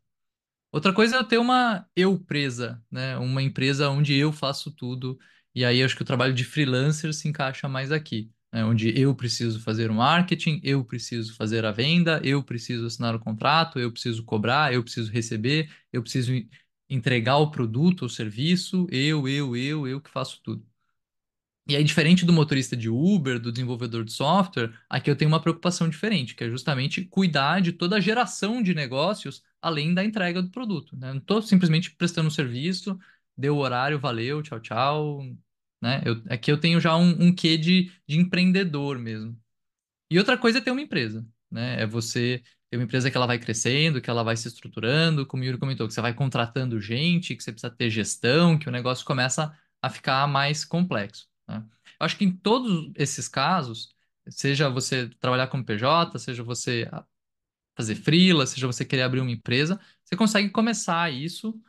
Outra 0.73 0.93
coisa 0.93 1.17
é 1.19 1.25
ter 1.25 1.39
uma 1.39 1.89
eu 1.97 2.19
presa, 2.19 2.83
né? 2.91 3.17
Uma 3.19 3.43
empresa 3.43 3.89
onde 3.89 4.15
eu 4.15 4.33
faço 4.33 4.71
tudo, 4.71 5.19
e 5.55 5.65
aí 5.65 5.83
acho 5.83 5.97
que 5.97 6.03
o 6.03 6.05
trabalho 6.07 6.35
de 6.35 6.45
freelancer 6.45 7.15
se 7.15 7.29
encaixa 7.29 7.69
mais 7.69 7.91
aqui 7.93 8.31
né, 8.53 8.65
onde 8.65 8.99
eu 8.99 9.15
preciso 9.15 9.61
fazer 9.61 9.91
o 9.91 9.95
marketing, 9.95 10.61
eu 10.63 10.85
preciso 10.85 11.35
fazer 11.35 11.65
a 11.65 11.73
venda, 11.73 12.21
eu 12.25 12.43
preciso 12.43 12.87
assinar 12.87 13.15
o 13.15 13.21
contrato, 13.21 13.79
eu 13.79 13.93
preciso 13.93 14.25
cobrar, 14.25 14.73
eu 14.73 14.83
preciso 14.83 15.11
receber, 15.13 15.71
eu 15.93 16.03
preciso 16.03 16.33
entregar 16.89 17.37
o 17.39 17.51
produto 17.51 18.03
ou 18.03 18.09
serviço, 18.09 18.87
eu, 18.91 19.29
eu, 19.29 19.57
eu, 19.57 19.87
eu 19.89 20.01
que 20.01 20.11
faço 20.11 20.41
tudo. 20.43 20.65
E 21.69 21.75
aí, 21.75 21.83
diferente 21.83 22.25
do 22.25 22.33
motorista 22.33 22.77
de 22.77 22.89
Uber, 22.89 23.41
do 23.41 23.51
desenvolvedor 23.51 24.05
de 24.05 24.13
software, 24.13 24.73
aqui 24.89 25.11
eu 25.11 25.17
tenho 25.17 25.29
uma 25.29 25.41
preocupação 25.41 25.89
diferente, 25.89 26.35
que 26.35 26.45
é 26.45 26.49
justamente 26.49 27.05
cuidar 27.05 27.61
de 27.61 27.73
toda 27.73 27.97
a 27.97 28.01
geração 28.01 28.63
de 28.63 28.73
negócios 28.73 29.43
além 29.61 29.93
da 29.93 30.05
entrega 30.05 30.41
do 30.41 30.51
produto. 30.51 30.97
Né? 30.97 31.13
Não 31.13 31.19
estou 31.19 31.43
simplesmente 31.43 31.91
prestando 31.91 32.29
um 32.29 32.31
serviço, 32.31 32.97
deu 33.37 33.57
o 33.57 33.59
horário, 33.59 33.99
valeu, 33.99 34.43
tchau, 34.43 34.61
tchau, 34.61 35.21
né? 35.81 36.03
Eu, 36.05 36.22
aqui 36.31 36.51
eu 36.51 36.59
tenho 36.61 36.81
já 36.81 36.97
um, 36.97 37.29
um 37.29 37.35
quê 37.35 37.57
de, 37.59 37.93
de 38.09 38.18
empreendedor 38.18 38.99
mesmo. 38.99 39.39
E 40.11 40.18
outra 40.18 40.39
coisa 40.39 40.59
é 40.59 40.61
ter 40.61 40.70
uma 40.70 40.83
empresa, 40.83 41.27
né? 41.51 41.83
É 41.83 41.87
você 41.87 42.43
ter 42.70 42.77
uma 42.77 42.85
empresa 42.85 43.11
que 43.11 43.16
ela 43.16 43.27
vai 43.27 43.39
crescendo, 43.39 44.01
que 44.01 44.11
ela 44.11 44.22
vai 44.22 44.37
se 44.37 44.49
estruturando, 44.49 45.27
como 45.27 45.43
o 45.43 45.47
Yuri 45.47 45.59
comentou, 45.59 45.87
que 45.87 45.95
você 45.95 46.01
vai 46.01 46.14
contratando 46.14 46.81
gente, 46.81 47.37
que 47.37 47.43
você 47.43 47.53
precisa 47.53 47.74
ter 47.74 47.91
gestão, 47.91 48.59
que 48.59 48.68
o 48.68 48.72
negócio 48.72 49.05
começa 49.07 49.57
a 49.83 49.91
ficar 49.91 50.27
mais 50.29 50.64
complexo. 50.64 51.29
Né? 51.49 51.64
Eu 52.01 52.07
acho 52.07 52.16
que 52.16 52.24
em 52.24 52.33
todos 52.33 52.93
esses 52.97 53.29
casos, 53.29 53.95
Seja 54.29 54.68
você 54.68 55.09
trabalhar 55.20 55.47
como 55.49 55.64
PJ, 55.64 56.18
seja 56.18 56.43
você 56.43 56.91
fazer 57.77 57.95
freela, 57.97 58.47
seja 58.47 58.66
você 58.66 58.85
querer 58.85 59.03
abrir 59.03 59.20
uma 59.20 59.31
empresa, 59.31 59.81
você 60.05 60.16
consegue 60.16 60.51
começar 60.51 61.12
isso 61.12 61.61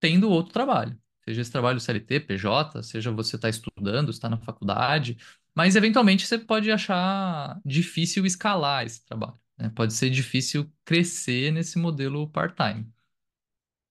tendo 0.00 0.30
outro 0.30 0.52
trabalho. 0.52 1.00
Seja 1.24 1.40
esse 1.40 1.52
trabalho 1.52 1.80
CLT, 1.80 2.20
PJ, 2.20 2.82
seja 2.82 3.10
você 3.12 3.36
está 3.36 3.48
estudando, 3.48 4.10
está 4.10 4.28
na 4.28 4.36
faculdade, 4.38 5.16
mas 5.54 5.76
eventualmente 5.76 6.26
você 6.26 6.38
pode 6.38 6.70
achar 6.70 7.60
difícil 7.64 8.26
escalar 8.26 8.84
esse 8.84 9.04
trabalho. 9.04 9.38
né? 9.56 9.70
Pode 9.70 9.92
ser 9.94 10.10
difícil 10.10 10.70
crescer 10.84 11.52
nesse 11.52 11.78
modelo 11.78 12.28
part-time. 12.28 12.92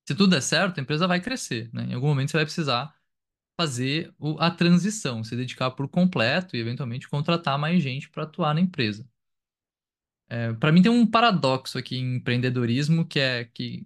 Se 0.08 0.16
tudo 0.16 0.32
der 0.32 0.42
certo, 0.42 0.80
a 0.80 0.82
empresa 0.82 1.08
vai 1.08 1.22
crescer. 1.22 1.70
né? 1.74 1.86
Em 1.86 1.94
algum 1.94 2.08
momento 2.08 2.32
você 2.32 2.38
vai 2.38 2.46
precisar 2.46 2.94
fazer 3.60 4.14
a 4.40 4.50
transição, 4.50 5.24
se 5.24 5.36
dedicar 5.36 5.72
por 5.72 5.88
completo 5.88 6.56
e 6.56 6.60
eventualmente 6.60 7.08
contratar 7.08 7.58
mais 7.60 7.82
gente 7.82 8.10
para 8.10 8.24
atuar 8.24 8.56
na 8.56 8.62
empresa. 8.62 9.08
Para 10.60 10.72
mim 10.72 10.82
tem 10.82 10.92
um 10.92 11.06
paradoxo 11.06 11.78
aqui 11.78 11.98
em 11.98 12.16
empreendedorismo 12.16 13.06
que 13.06 13.20
é 13.20 13.44
que 13.44 13.86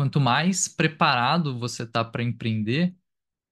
quanto 0.00 0.18
mais 0.18 0.66
preparado 0.66 1.58
você 1.58 1.86
tá 1.86 2.02
para 2.02 2.22
empreender, 2.22 2.96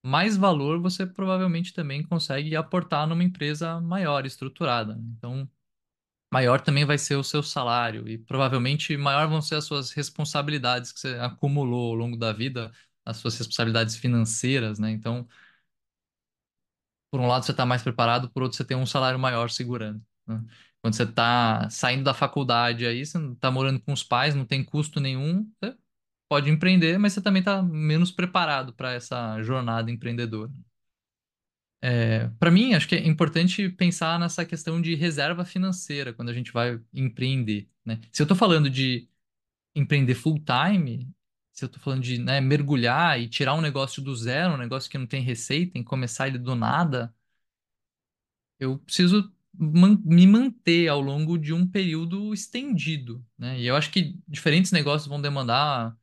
mais 0.03 0.37
valor 0.37 0.81
você 0.81 1.07
provavelmente 1.07 1.75
também 1.75 2.03
consegue 2.03 2.57
aportar 2.57 3.07
numa 3.07 3.23
empresa 3.23 3.81
maior, 3.83 4.25
estruturada. 4.27 4.99
Então, 5.19 5.47
maior 6.33 6.61
também 6.63 6.87
vai 6.87 6.99
ser 6.99 7.17
o 7.17 7.25
seu 7.25 7.43
salário 7.43 8.09
e 8.09 8.19
provavelmente 8.19 8.97
maior 8.97 9.29
vão 9.29 9.43
ser 9.43 9.57
as 9.57 9.65
suas 9.67 9.93
responsabilidades 9.93 10.93
que 10.93 11.01
você 11.01 11.17
acumulou 11.21 11.91
ao 11.91 11.95
longo 11.95 12.17
da 12.17 12.33
vida, 12.33 12.73
as 13.05 13.19
suas 13.19 13.37
responsabilidades 13.39 13.97
financeiras, 13.97 14.79
né? 14.79 14.91
Então, 14.91 15.29
por 17.11 17.21
um 17.21 17.27
lado 17.27 17.45
você 17.45 17.53
está 17.53 17.65
mais 17.67 17.83
preparado, 17.83 18.31
por 18.31 18.43
outro 18.43 18.57
você 18.57 18.65
tem 18.65 18.77
um 18.77 18.87
salário 18.87 19.19
maior 19.19 19.51
segurando, 19.51 20.03
né? 20.27 20.45
Quando 20.81 20.95
você 20.95 21.03
está 21.05 21.69
saindo 21.71 22.05
da 22.05 22.15
faculdade 22.15 22.87
aí, 22.87 23.05
você 23.05 23.19
está 23.33 23.51
morando 23.51 23.81
com 23.81 23.93
os 23.93 24.03
pais, 24.03 24.35
não 24.35 24.45
tem 24.47 24.65
custo 24.65 25.01
nenhum, 25.01 25.45
você 25.61 25.77
pode 26.29 26.51
empreender, 26.51 26.99
mas 26.99 27.13
você 27.13 27.23
também 27.23 27.41
está 27.41 27.63
menos 27.63 28.11
preparado 28.13 28.73
para 28.75 28.93
essa 28.93 29.43
jornada 29.43 29.91
empreendedora. 29.91 30.53
É, 31.81 32.29
para 32.41 32.51
mim, 32.51 32.75
acho 32.75 32.89
que 32.89 32.97
é 32.97 33.07
importante 33.07 33.69
pensar 33.69 34.19
nessa 34.19 34.45
questão 34.45 34.81
de 34.83 34.95
reserva 34.97 35.45
financeira 35.45 36.13
quando 36.13 36.29
a 36.31 36.35
gente 36.35 36.53
vai 36.53 36.81
empreender, 36.93 37.69
né? 37.85 38.01
Se 38.13 38.21
eu 38.23 38.25
estou 38.25 38.37
falando 38.37 38.69
de 38.69 39.09
empreender 39.75 40.15
full 40.15 40.41
time, 40.45 41.09
se 41.53 41.65
eu 41.65 41.69
estou 41.69 41.83
falando 41.83 42.03
de, 42.03 42.19
né, 42.19 42.41
mergulhar 42.41 43.21
e 43.21 43.29
tirar 43.29 43.55
um 43.55 43.61
negócio 43.61 44.03
do 44.03 44.15
zero, 44.17 44.55
um 44.55 44.59
negócio 44.59 44.91
que 44.91 44.99
não 44.99 45.07
tem 45.07 45.23
receita, 45.23 45.79
e 45.79 45.85
começar 45.85 46.29
ele 46.29 46.39
do 46.39 46.55
nada, 46.57 47.15
eu 48.59 48.79
preciso 48.79 49.33
man- 49.55 50.01
me 50.05 50.27
manter 50.27 50.89
ao 50.89 51.01
longo 51.01 51.39
de 51.39 51.53
um 51.53 51.67
período 51.67 52.33
estendido, 52.35 53.25
né? 53.37 53.59
E 53.61 53.67
eu 53.67 53.77
acho 53.77 53.91
que 53.91 54.19
diferentes 54.27 54.73
negócios 54.73 55.09
vão 55.09 55.21
demandar 55.21 55.97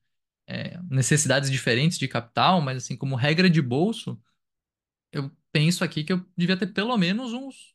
é, 0.48 0.80
necessidades 0.90 1.50
diferentes 1.52 1.98
de 1.98 2.08
capital, 2.08 2.62
mas 2.62 2.78
assim, 2.78 2.98
como 2.98 3.16
regra 3.16 3.50
de 3.50 3.62
bolso, 3.62 4.20
eu 5.12 5.32
penso 5.52 5.84
aqui 5.84 6.04
que 6.04 6.14
eu 6.14 6.26
devia 6.38 6.58
ter 6.58 6.68
pelo 6.68 6.98
menos 6.98 7.34
uns 7.34 7.74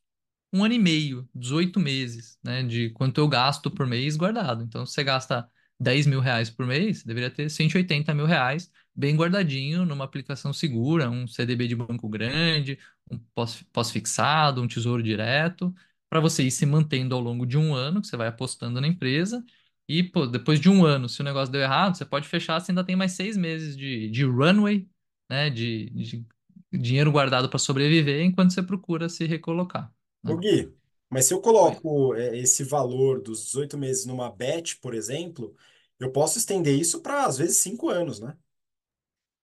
um 0.55 0.65
ano 0.65 0.75
e 0.75 0.79
meio, 0.81 1.29
18 1.35 1.81
meses, 1.81 2.39
né, 2.45 2.63
de 2.63 2.91
quanto 2.91 3.19
eu 3.21 3.29
gasto 3.29 3.71
por 3.71 3.87
mês 3.87 4.17
guardado. 4.17 4.63
Então, 4.65 4.87
se 4.87 4.93
você 4.95 5.05
gasta 5.05 5.51
10 5.81 6.07
mil 6.07 6.21
reais 6.21 6.51
por 6.51 6.67
mês, 6.67 7.05
deveria 7.05 7.31
ter 7.31 7.51
180 7.51 8.15
mil 8.15 8.27
reais 8.27 8.71
bem 8.95 9.17
guardadinho 9.17 9.87
numa 9.87 10.05
aplicação 10.05 10.53
segura, 10.53 11.11
um 11.11 11.27
CDB 11.27 11.69
de 11.69 11.77
banco 11.77 12.09
grande, 12.09 12.79
um 13.11 13.19
pós- 13.35 13.63
pós-fixado, 13.73 14.63
um 14.63 14.69
tesouro 14.69 15.03
direto, 15.03 15.75
para 16.09 16.21
você 16.21 16.43
ir 16.45 16.51
se 16.51 16.67
mantendo 16.67 17.15
ao 17.15 17.21
longo 17.21 17.47
de 17.47 17.57
um 17.59 17.75
ano, 17.75 18.01
que 18.03 18.07
você 18.09 18.17
vai 18.17 18.29
apostando 18.29 18.81
na 18.81 18.87
empresa. 18.89 19.45
E, 19.91 20.05
pô, 20.05 20.25
depois 20.25 20.61
de 20.61 20.69
um 20.69 20.85
ano, 20.85 21.09
se 21.09 21.21
o 21.21 21.25
negócio 21.25 21.51
deu 21.51 21.61
errado, 21.61 21.97
você 21.97 22.05
pode 22.05 22.29
fechar, 22.29 22.61
você 22.61 22.71
ainda 22.71 22.85
tem 22.85 22.95
mais 22.95 23.11
seis 23.11 23.37
meses 23.37 23.77
de, 23.77 24.09
de 24.09 24.25
runway, 24.25 24.89
né, 25.29 25.51
de, 25.51 25.91
de 25.91 26.25
dinheiro 26.73 27.11
guardado 27.11 27.49
para 27.49 27.59
sobreviver, 27.59 28.25
enquanto 28.25 28.53
você 28.55 28.63
procura 28.63 29.09
se 29.09 29.27
recolocar. 29.27 29.93
Ô 30.25 30.37
né? 30.37 30.41
Gui, 30.41 30.73
mas 31.11 31.25
se 31.25 31.35
eu 31.35 31.41
coloco 31.41 32.15
é, 32.15 32.39
esse 32.39 32.63
valor 32.63 33.21
dos 33.21 33.45
18 33.47 33.77
meses 33.77 34.07
numa 34.07 34.31
bet, 34.31 34.77
por 34.77 34.95
exemplo, 34.95 35.57
eu 35.99 36.13
posso 36.13 36.39
estender 36.39 36.79
isso 36.79 37.03
para, 37.03 37.27
às 37.27 37.37
vezes, 37.37 37.57
cinco 37.57 37.89
anos, 37.89 38.21
né? 38.21 38.37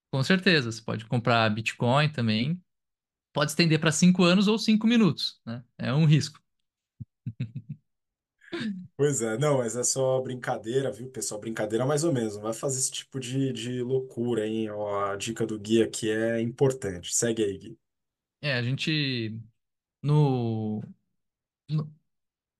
Com 0.09 0.23
certeza, 0.23 0.71
você 0.71 0.81
pode 0.81 1.05
comprar 1.05 1.49
Bitcoin 1.49 2.09
também. 2.09 2.57
Pode 3.33 3.51
estender 3.51 3.81
para 3.81 3.91
cinco 3.91 4.23
anos 4.23 4.47
ou 4.47 4.57
cinco 4.57 4.87
minutos, 4.87 5.41
né? 5.45 5.61
É 5.77 5.93
um 5.93 6.05
risco. 6.05 6.41
Pois 8.95 9.21
é, 9.21 9.37
não, 9.37 9.57
mas 9.59 9.75
é 9.75 9.83
só 9.83 10.19
brincadeira, 10.21 10.91
viu, 10.91 11.09
pessoal? 11.09 11.39
Brincadeira 11.39 11.85
mais 11.85 12.03
ou 12.03 12.11
menos. 12.11 12.35
Não 12.35 12.41
vai 12.43 12.53
fazer 12.53 12.79
esse 12.79 12.91
tipo 12.91 13.19
de, 13.19 13.53
de 13.53 13.81
loucura, 13.83 14.45
hein? 14.47 14.67
A 14.69 15.15
dica 15.15 15.45
do 15.45 15.59
Gui 15.59 15.81
aqui 15.83 16.09
é 16.09 16.41
importante. 16.41 17.13
Segue 17.15 17.43
aí, 17.43 17.57
Gui. 17.57 17.79
É, 18.41 18.53
a 18.53 18.61
gente 18.63 19.39
no, 20.03 20.81
no- 21.69 21.93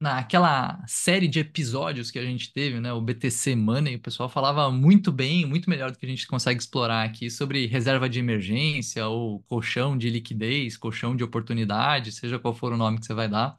naquela 0.01 0.83
série 0.87 1.27
de 1.27 1.39
episódios 1.39 2.11
que 2.11 2.19
a 2.19 2.23
gente 2.25 2.53
teve, 2.53 2.79
né, 2.81 2.93
o 2.93 3.01
BTC 3.01 3.55
Money, 3.55 3.95
o 3.97 4.01
pessoal 4.01 4.29
falava 4.29 4.71
muito 4.71 5.11
bem, 5.11 5.45
muito 5.45 5.69
melhor 5.69 5.91
do 5.91 5.97
que 5.99 6.05
a 6.05 6.09
gente 6.09 6.27
consegue 6.27 6.61
explorar 6.61 7.03
aqui 7.05 7.29
sobre 7.31 7.67
reserva 7.67 8.09
de 8.09 8.19
emergência 8.19 9.07
ou 9.07 9.43
colchão 9.43 9.97
de 9.97 10.09
liquidez, 10.09 10.77
colchão 10.77 11.15
de 11.15 11.23
oportunidade, 11.23 12.11
seja 12.13 12.39
qual 12.39 12.53
for 12.55 12.73
o 12.73 12.77
nome 12.77 12.99
que 12.99 13.05
você 13.07 13.13
vai 13.15 13.29
dar. 13.29 13.57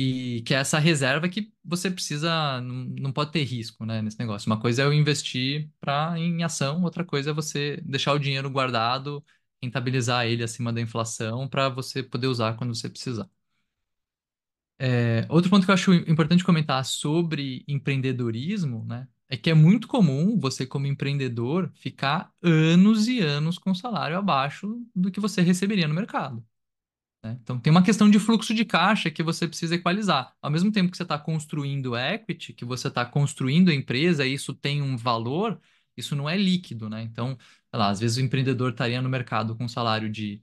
E 0.00 0.42
que 0.42 0.54
é 0.54 0.58
essa 0.58 0.78
reserva 0.78 1.28
que 1.28 1.52
você 1.64 1.90
precisa, 1.90 2.60
não, 2.60 2.74
não 3.00 3.12
pode 3.12 3.32
ter 3.32 3.42
risco, 3.44 3.84
né, 3.84 4.00
nesse 4.00 4.18
negócio. 4.18 4.48
Uma 4.48 4.60
coisa 4.60 4.82
é 4.82 4.84
eu 4.84 4.92
investir 4.92 5.68
pra, 5.80 6.14
em 6.18 6.44
ação, 6.44 6.84
outra 6.84 7.04
coisa 7.04 7.30
é 7.30 7.32
você 7.32 7.78
deixar 7.84 8.12
o 8.12 8.18
dinheiro 8.18 8.48
guardado, 8.50 9.24
rentabilizar 9.62 10.26
ele 10.26 10.44
acima 10.44 10.72
da 10.72 10.80
inflação 10.80 11.48
para 11.48 11.68
você 11.68 12.00
poder 12.02 12.28
usar 12.28 12.56
quando 12.56 12.74
você 12.74 12.88
precisar. 12.88 13.28
É, 14.80 15.26
outro 15.28 15.50
ponto 15.50 15.64
que 15.64 15.70
eu 15.70 15.74
acho 15.74 15.92
importante 15.92 16.44
comentar 16.44 16.84
sobre 16.84 17.64
empreendedorismo, 17.66 18.84
né, 18.84 19.08
é 19.28 19.36
que 19.36 19.50
é 19.50 19.54
muito 19.54 19.88
comum 19.88 20.38
você, 20.38 20.64
como 20.66 20.86
empreendedor, 20.86 21.70
ficar 21.74 22.32
anos 22.42 23.08
e 23.08 23.20
anos 23.20 23.58
com 23.58 23.74
salário 23.74 24.16
abaixo 24.16 24.80
do 24.94 25.10
que 25.10 25.18
você 25.20 25.42
receberia 25.42 25.88
no 25.88 25.94
mercado 25.94 26.44
né? 27.22 27.36
Então, 27.42 27.58
tem 27.58 27.70
uma 27.70 27.82
questão 27.82 28.08
de 28.10 28.18
fluxo 28.18 28.54
de 28.54 28.64
caixa 28.64 29.10
que 29.10 29.22
você 29.22 29.46
precisa 29.48 29.74
equalizar. 29.74 30.34
Ao 30.40 30.50
mesmo 30.50 30.70
tempo 30.70 30.90
que 30.90 30.96
você 30.96 31.02
está 31.02 31.18
construindo 31.18 31.96
equity, 31.96 32.52
que 32.52 32.64
você 32.64 32.88
está 32.88 33.04
construindo 33.04 33.70
a 33.70 33.74
empresa, 33.74 34.26
e 34.26 34.34
isso 34.34 34.54
tem 34.54 34.82
um 34.82 34.96
valor, 34.96 35.60
isso 35.96 36.14
não 36.14 36.28
é 36.28 36.36
líquido, 36.36 36.88
né? 36.88 37.02
Então, 37.02 37.36
lá, 37.72 37.90
às 37.90 38.00
vezes 38.00 38.16
o 38.18 38.20
empreendedor 38.20 38.70
estaria 38.70 39.02
no 39.02 39.08
mercado 39.08 39.56
com 39.56 39.64
um 39.64 39.68
salário 39.68 40.08
de 40.10 40.42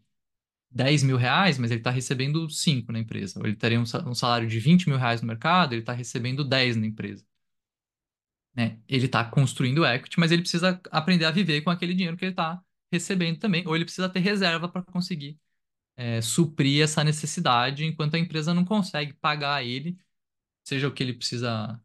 10 0.72 1.04
mil 1.04 1.18
reais, 1.18 1.58
mas 1.58 1.72
ele 1.72 1.80
está 1.82 1.92
recebendo 1.92 2.50
5 2.50 2.92
na 2.92 3.00
empresa. 3.00 3.40
Ou 3.40 3.48
ele 3.48 3.56
teria 3.56 3.80
um 3.80 3.84
um 4.10 4.16
salário 4.16 4.48
de 4.48 4.60
20 4.60 4.90
mil 4.90 4.98
reais 4.98 5.22
no 5.22 5.28
mercado, 5.28 5.74
ele 5.74 5.82
está 5.82 5.94
recebendo 5.94 6.44
10 6.44 6.76
na 6.78 6.88
empresa. 6.88 7.26
Né? 8.54 8.80
Ele 8.88 9.06
está 9.06 9.24
construindo 9.24 9.86
equity, 9.86 10.20
mas 10.20 10.32
ele 10.32 10.42
precisa 10.42 10.80
aprender 10.92 11.26
a 11.26 11.32
viver 11.32 11.62
com 11.62 11.70
aquele 11.70 11.94
dinheiro 11.94 12.18
que 12.18 12.26
ele 12.26 12.32
está 12.32 12.62
recebendo 12.92 13.38
também, 13.40 13.68
ou 13.68 13.76
ele 13.76 13.84
precisa 13.86 14.08
ter 14.10 14.20
reserva 14.20 14.70
para 14.70 14.82
conseguir 14.84 15.38
é, 15.96 16.22
suprir 16.22 16.84
essa 16.84 17.04
necessidade, 17.04 17.86
enquanto 17.86 18.16
a 18.16 18.20
empresa 18.20 18.54
não 18.54 18.66
consegue 18.66 19.14
pagar 19.14 19.64
ele, 19.66 19.98
seja 20.64 20.88
o 20.88 20.94
que 20.94 21.04
ele 21.04 21.14
precisa 21.14 21.82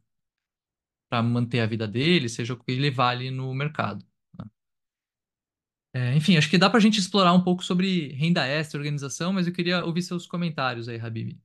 para 1.09 1.23
manter 1.23 1.61
a 1.61 1.67
vida 1.67 1.87
dele, 1.89 2.29
seja 2.29 2.55
o 2.55 2.59
que 2.59 2.71
ele 2.73 2.91
vale 2.91 3.31
no 3.31 3.53
mercado. 3.55 4.05
né? 4.39 4.45
É, 5.93 6.15
enfim, 6.15 6.37
acho 6.37 6.49
que 6.49 6.59
dá 6.59 6.71
para 6.71 6.79
a 6.79 6.81
gente 6.81 6.99
explorar 7.01 7.33
um 7.33 7.43
pouco 7.43 7.65
sobre 7.65 8.13
renda 8.13 8.47
extra, 8.47 8.79
organização, 8.79 9.33
mas 9.33 9.47
eu 9.47 9.53
queria 9.53 9.85
ouvir 9.85 10.03
seus 10.03 10.27
comentários 10.27 10.89
aí, 10.89 10.99
Habib. 11.01 11.37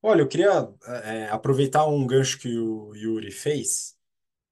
Olha, 0.00 0.22
eu 0.22 0.28
queria 0.28 0.68
é, 1.04 1.26
aproveitar 1.30 1.86
um 1.86 2.06
gancho 2.06 2.38
que 2.38 2.56
o 2.58 2.94
Yuri 2.94 3.30
fez, 3.30 3.96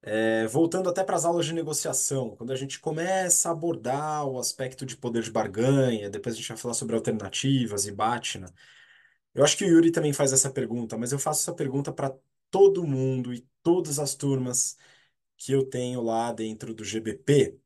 é, 0.02 0.46
voltando 0.46 0.88
até 0.88 1.04
para 1.04 1.16
as 1.16 1.24
aulas 1.24 1.46
de 1.46 1.52
negociação, 1.52 2.34
quando 2.36 2.52
a 2.52 2.56
gente 2.56 2.80
começa 2.80 3.48
a 3.48 3.52
abordar 3.52 4.26
o 4.26 4.38
aspecto 4.38 4.86
de 4.86 4.96
poder 4.96 5.22
de 5.22 5.30
barganha, 5.30 6.10
depois 6.10 6.34
a 6.34 6.38
gente 6.38 6.48
vai 6.48 6.56
falar 6.56 6.74
sobre 6.74 6.96
alternativas 6.96 7.86
e 7.86 7.92
BATNA. 7.92 8.52
Eu 9.34 9.44
acho 9.44 9.56
que 9.56 9.64
o 9.64 9.68
Yuri 9.68 9.92
também 9.92 10.12
faz 10.12 10.32
essa 10.32 10.50
pergunta, 10.50 10.98
mas 10.98 11.12
eu 11.12 11.18
faço 11.18 11.42
essa 11.42 11.54
pergunta 11.54 11.92
para 11.92 12.14
todo 12.50 12.86
mundo 12.86 13.32
e 13.34 13.46
todas 13.62 13.98
as 13.98 14.14
turmas 14.14 14.76
que 15.36 15.52
eu 15.52 15.64
tenho 15.66 16.02
lá 16.02 16.32
dentro 16.32 16.74
do 16.74 16.84
GBP. 16.84 17.58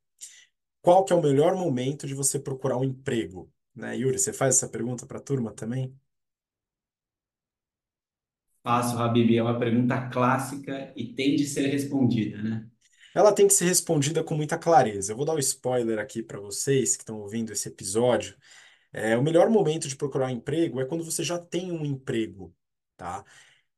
Qual 0.82 1.04
que 1.04 1.12
é 1.12 1.16
o 1.16 1.22
melhor 1.22 1.56
momento 1.56 2.06
de 2.06 2.14
você 2.14 2.38
procurar 2.38 2.78
um 2.78 2.84
emprego? 2.84 3.52
Né, 3.74 3.96
Yuri, 3.96 4.18
você 4.18 4.32
faz 4.32 4.56
essa 4.56 4.68
pergunta 4.68 5.06
para 5.06 5.18
a 5.18 5.22
turma 5.22 5.52
também? 5.52 5.98
Faço, 8.64 8.98
Habib, 8.98 9.36
é 9.36 9.42
uma 9.42 9.58
pergunta 9.58 10.08
clássica 10.08 10.92
e 10.96 11.14
tem 11.14 11.36
de 11.36 11.46
ser 11.46 11.68
respondida, 11.68 12.42
né? 12.42 12.66
Ela 13.14 13.32
tem 13.32 13.46
que 13.46 13.54
ser 13.54 13.66
respondida 13.66 14.24
com 14.24 14.34
muita 14.34 14.58
clareza. 14.58 15.12
Eu 15.12 15.16
vou 15.16 15.26
dar 15.26 15.34
um 15.34 15.38
spoiler 15.38 15.98
aqui 15.98 16.22
para 16.22 16.40
vocês 16.40 16.96
que 16.96 17.02
estão 17.02 17.20
ouvindo 17.20 17.52
esse 17.52 17.68
episódio. 17.68 18.36
É, 18.92 19.16
o 19.16 19.22
melhor 19.22 19.50
momento 19.50 19.88
de 19.88 19.96
procurar 19.96 20.28
um 20.28 20.30
emprego 20.30 20.80
é 20.80 20.86
quando 20.86 21.04
você 21.04 21.22
já 21.24 21.38
tem 21.38 21.72
um 21.72 21.84
emprego, 21.84 22.54
tá? 22.96 23.24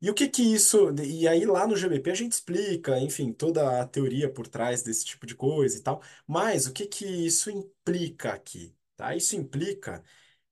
E 0.01 0.11
o 0.11 0.15
que 0.15 0.29
que 0.29 0.43
isso. 0.43 0.95
E 1.03 1.29
aí 1.29 1.47
lá 1.47 1.67
no 1.67 1.77
GBP 1.77 2.11
a 2.11 2.15
gente 2.15 2.33
explica, 2.33 2.99
enfim, 3.01 3.33
toda 3.33 3.81
a 3.83 3.87
teoria 3.87 4.31
por 4.33 4.47
trás 4.49 4.83
desse 4.83 5.05
tipo 5.05 5.27
de 5.27 5.35
coisa 5.35 5.79
e 5.79 5.83
tal. 5.83 6.03
Mas 6.27 6.67
o 6.67 6.73
que 6.73 6.87
que 6.87 7.07
isso 7.07 7.51
implica 7.51 8.33
aqui? 8.35 8.75
Tá? 8.97 9.17
Isso 9.17 9.37
implica 9.37 10.03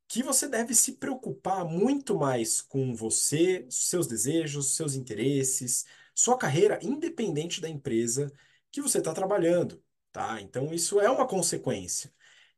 que 0.09 0.22
você 0.22 0.48
deve 0.48 0.74
se 0.74 0.92
preocupar 0.92 1.64
muito 1.64 2.14
mais 2.16 2.61
com 2.61 2.94
você, 2.94 3.66
seus 3.70 4.07
desejos, 4.07 4.76
seus 4.76 4.94
interesses, 4.94 5.84
sua 6.14 6.38
carreira, 6.38 6.78
independente 6.82 7.61
da 7.61 7.68
empresa 7.68 8.32
que 8.70 8.80
você 8.80 8.98
está 8.98 9.12
trabalhando, 9.12 9.82
tá? 10.12 10.40
Então 10.40 10.72
isso 10.72 11.00
é 11.00 11.11
uma 11.11 11.26
consequência. 11.26 12.12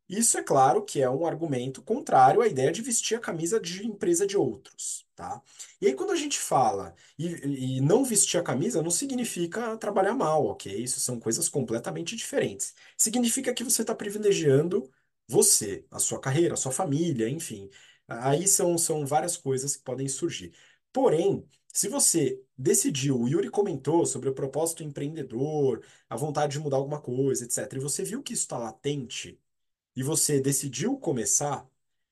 Isso 0.08 0.38
é 0.38 0.42
claro 0.42 0.84
que 0.84 1.02
é 1.02 1.10
um 1.10 1.26
argumento 1.26 1.82
contrário 1.82 2.40
à 2.40 2.46
ideia 2.46 2.70
de 2.70 2.80
vestir 2.80 3.16
a 3.16 3.20
camisa 3.20 3.58
de 3.58 3.84
empresa 3.84 4.24
de 4.26 4.36
outros, 4.36 5.04
tá? 5.16 5.42
E 5.80 5.86
aí 5.88 5.94
quando 5.94 6.12
a 6.12 6.16
gente 6.16 6.38
fala 6.38 6.94
e, 7.18 7.76
e 7.78 7.80
não 7.80 8.04
vestir 8.04 8.38
a 8.38 8.42
camisa 8.42 8.82
não 8.82 8.90
significa 8.90 9.76
trabalhar 9.78 10.14
mal, 10.14 10.46
ok? 10.46 10.72
Isso 10.80 11.00
são 11.00 11.18
coisas 11.18 11.48
completamente 11.48 12.14
diferentes. 12.14 12.74
Significa 12.96 13.52
que 13.52 13.64
você 13.64 13.82
está 13.82 13.94
privilegiando 13.94 14.88
você, 15.28 15.84
a 15.90 15.98
sua 15.98 16.20
carreira, 16.20 16.54
a 16.54 16.56
sua 16.56 16.72
família, 16.72 17.28
enfim. 17.28 17.68
Aí 18.08 18.46
são, 18.46 18.78
são 18.78 19.04
várias 19.06 19.36
coisas 19.36 19.76
que 19.76 19.82
podem 19.82 20.08
surgir. 20.08 20.52
Porém, 20.92 21.46
se 21.72 21.88
você 21.88 22.42
decidiu, 22.56 23.20
o 23.20 23.28
Yuri 23.28 23.50
comentou 23.50 24.06
sobre 24.06 24.28
o 24.28 24.34
propósito 24.34 24.82
empreendedor, 24.82 25.84
a 26.08 26.16
vontade 26.16 26.52
de 26.52 26.60
mudar 26.60 26.78
alguma 26.78 27.00
coisa, 27.00 27.44
etc., 27.44 27.76
e 27.76 27.80
você 27.80 28.02
viu 28.04 28.22
que 28.22 28.32
isso 28.32 28.42
está 28.44 28.56
latente 28.58 29.38
e 29.96 30.02
você 30.02 30.40
decidiu 30.40 30.98
começar, 30.98 31.68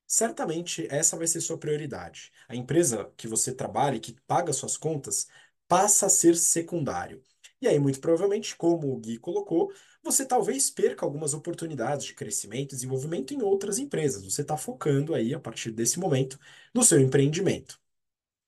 certamente 0.07 0.87
essa 0.91 1.17
vai 1.17 1.27
ser 1.27 1.41
sua 1.41 1.59
prioridade. 1.59 2.33
A 2.49 2.57
empresa 2.57 3.13
que 3.17 3.29
você 3.29 3.55
trabalha 3.55 4.01
que 4.01 4.13
paga 4.27 4.53
suas 4.53 4.77
contas 4.77 5.27
passa 5.69 6.07
a 6.07 6.09
ser 6.09 6.37
secundário. 6.37 7.23
E 7.61 7.69
aí, 7.69 7.79
muito 7.79 8.01
provavelmente, 8.01 8.57
como 8.57 8.93
o 8.95 8.99
Gui 8.99 9.19
colocou, 9.19 9.73
você 10.05 10.27
talvez 10.27 10.71
perca 10.71 11.07
algumas 11.07 11.35
oportunidades 11.35 12.07
de 12.07 12.15
crescimento 12.15 12.73
e 12.73 12.77
desenvolvimento 12.77 13.35
em 13.35 13.43
outras 13.43 13.79
empresas. 13.79 14.25
Você 14.25 14.43
está 14.43 14.57
focando 14.57 15.15
aí, 15.15 15.35
a 15.35 15.41
partir 15.41 15.73
desse 15.73 15.99
momento, 15.99 16.39
no 16.75 16.83
seu 16.85 17.01
empreendimento. 17.01 17.81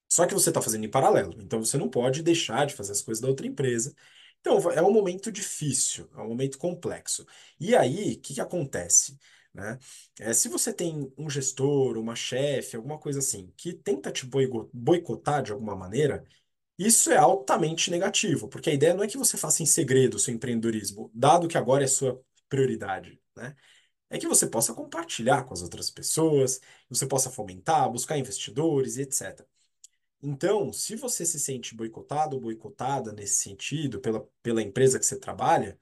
Só 0.09 0.27
que 0.27 0.35
você 0.35 0.51
está 0.51 0.63
fazendo 0.63 0.85
em 0.85 0.91
paralelo, 0.91 1.35
então 1.43 1.63
você 1.65 1.77
não 1.77 1.89
pode 1.91 2.23
deixar 2.23 2.67
de 2.67 2.75
fazer 2.75 2.93
as 2.93 3.03
coisas 3.03 3.21
da 3.21 3.29
outra 3.29 3.47
empresa. 3.47 3.95
Então, 4.41 4.59
é 4.71 4.83
um 4.83 4.93
momento 4.93 5.33
difícil, 5.33 6.09
é 6.15 6.21
um 6.21 6.29
momento 6.29 6.59
complexo. 6.59 7.27
E 7.59 7.75
aí, 7.75 8.15
o 8.15 8.21
que 8.21 8.35
que 8.35 8.41
acontece? 8.41 9.19
Né? 9.53 9.79
É, 10.21 10.33
se 10.33 10.49
você 10.49 10.73
tem 10.73 11.13
um 11.19 11.29
gestor, 11.29 11.99
uma 11.99 12.15
chefe, 12.15 12.77
alguma 12.77 12.99
coisa 12.99 13.19
assim, 13.19 13.53
que 13.57 13.73
tenta 13.73 14.13
te 14.13 14.25
boico- 14.27 14.71
boicotar 14.73 15.43
de 15.43 15.53
alguma 15.53 15.75
maneira, 15.75 16.25
isso 16.79 17.11
é 17.11 17.16
altamente 17.16 17.91
negativo, 17.91 18.49
porque 18.49 18.70
a 18.70 18.74
ideia 18.74 18.95
não 18.95 19.03
é 19.05 19.09
que 19.09 19.16
você 19.18 19.37
faça 19.37 19.62
em 19.62 19.66
segredo 19.66 20.16
o 20.16 20.18
seu 20.18 20.35
empreendedorismo, 20.35 21.11
dado 21.14 21.49
que 21.49 21.59
agora 21.59 21.85
é 21.85 21.87
sua 21.87 22.20
prioridade, 22.49 23.20
né? 23.37 23.57
É 24.11 24.18
que 24.18 24.29
você 24.29 24.47
possa 24.47 24.74
compartilhar 24.74 25.45
com 25.45 25.55
as 25.55 25.62
outras 25.62 25.91
pessoas, 25.91 26.61
você 26.89 27.07
possa 27.07 27.31
fomentar, 27.31 27.91
buscar 27.91 28.18
investidores 28.18 28.97
e 28.97 29.03
etc. 29.03 29.47
Então, 30.22 30.72
se 30.72 30.97
você 30.97 31.27
se 31.27 31.39
sente 31.41 31.74
boicotado 31.74 32.37
ou 32.37 32.43
boicotada 32.43 33.12
nesse 33.12 33.37
sentido 33.43 34.01
pela, 34.01 34.27
pela 34.43 34.62
empresa 34.62 34.99
que 34.99 35.07
você 35.07 35.18
trabalha, 35.18 35.79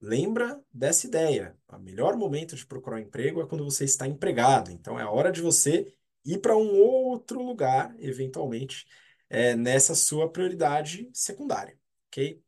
lembra 0.00 0.62
dessa 0.72 1.06
ideia. 1.06 1.56
O 1.68 1.78
melhor 1.78 2.16
momento 2.16 2.56
de 2.56 2.66
procurar 2.66 2.96
um 2.96 3.00
emprego 3.00 3.42
é 3.42 3.46
quando 3.46 3.64
você 3.64 3.84
está 3.84 4.06
empregado. 4.06 4.70
Então, 4.70 4.98
é 4.98 5.02
a 5.02 5.10
hora 5.10 5.32
de 5.32 5.40
você 5.42 5.92
ir 6.24 6.38
para 6.40 6.56
um 6.56 6.78
outro 6.80 7.42
lugar, 7.42 7.94
eventualmente, 7.98 8.86
é, 9.28 9.54
nessa 9.56 9.94
sua 9.94 10.30
prioridade 10.30 11.10
secundária, 11.12 11.78
ok? 12.08 12.42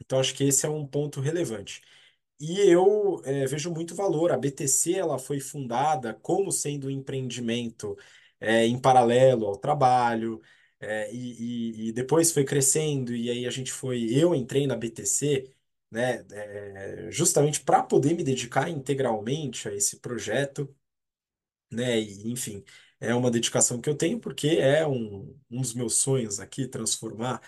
Então, 0.00 0.18
acho 0.20 0.34
que 0.34 0.44
esse 0.44 0.66
é 0.66 0.68
um 0.68 0.86
ponto 0.86 1.20
relevante. 1.20 1.82
E 2.40 2.60
eu 2.60 3.22
eh, 3.24 3.46
vejo 3.46 3.72
muito 3.72 3.94
valor. 3.94 4.32
A 4.32 4.38
BTC 4.38 4.94
ela 4.94 5.18
foi 5.18 5.40
fundada 5.40 6.14
como 6.14 6.52
sendo 6.52 6.88
um 6.88 6.90
empreendimento 6.90 7.96
eh, 8.40 8.66
em 8.66 8.78
paralelo 8.80 9.46
ao 9.46 9.56
trabalho, 9.58 10.40
eh, 10.80 11.12
e, 11.14 11.86
e- 11.86 11.88
e 11.90 11.92
depois 11.92 12.32
foi 12.32 12.44
crescendo, 12.44 13.14
e 13.14 13.30
aí 13.30 13.46
a 13.46 13.50
gente 13.50 13.72
foi. 13.72 14.06
Eu 14.12 14.34
entrei 14.34 14.66
na 14.66 14.76
BTC, 14.76 15.54
né, 15.90 16.24
justamente 17.10 17.60
para 17.62 17.82
poder 17.82 18.14
me 18.14 18.24
dedicar 18.24 18.68
integralmente 18.68 19.68
a 19.68 19.74
esse 19.74 20.00
projeto 20.00 20.74
né? 21.70 22.00
E, 22.00 22.30
enfim, 22.30 22.64
é 23.02 23.14
uma 23.14 23.30
dedicação 23.30 23.80
que 23.80 23.88
eu 23.90 23.96
tenho 23.96 24.20
porque 24.20 24.48
é 24.48 24.86
um, 24.86 25.36
um 25.50 25.60
dos 25.60 25.74
meus 25.74 25.96
sonhos 25.96 26.40
aqui, 26.40 26.66
transformar 26.68 27.40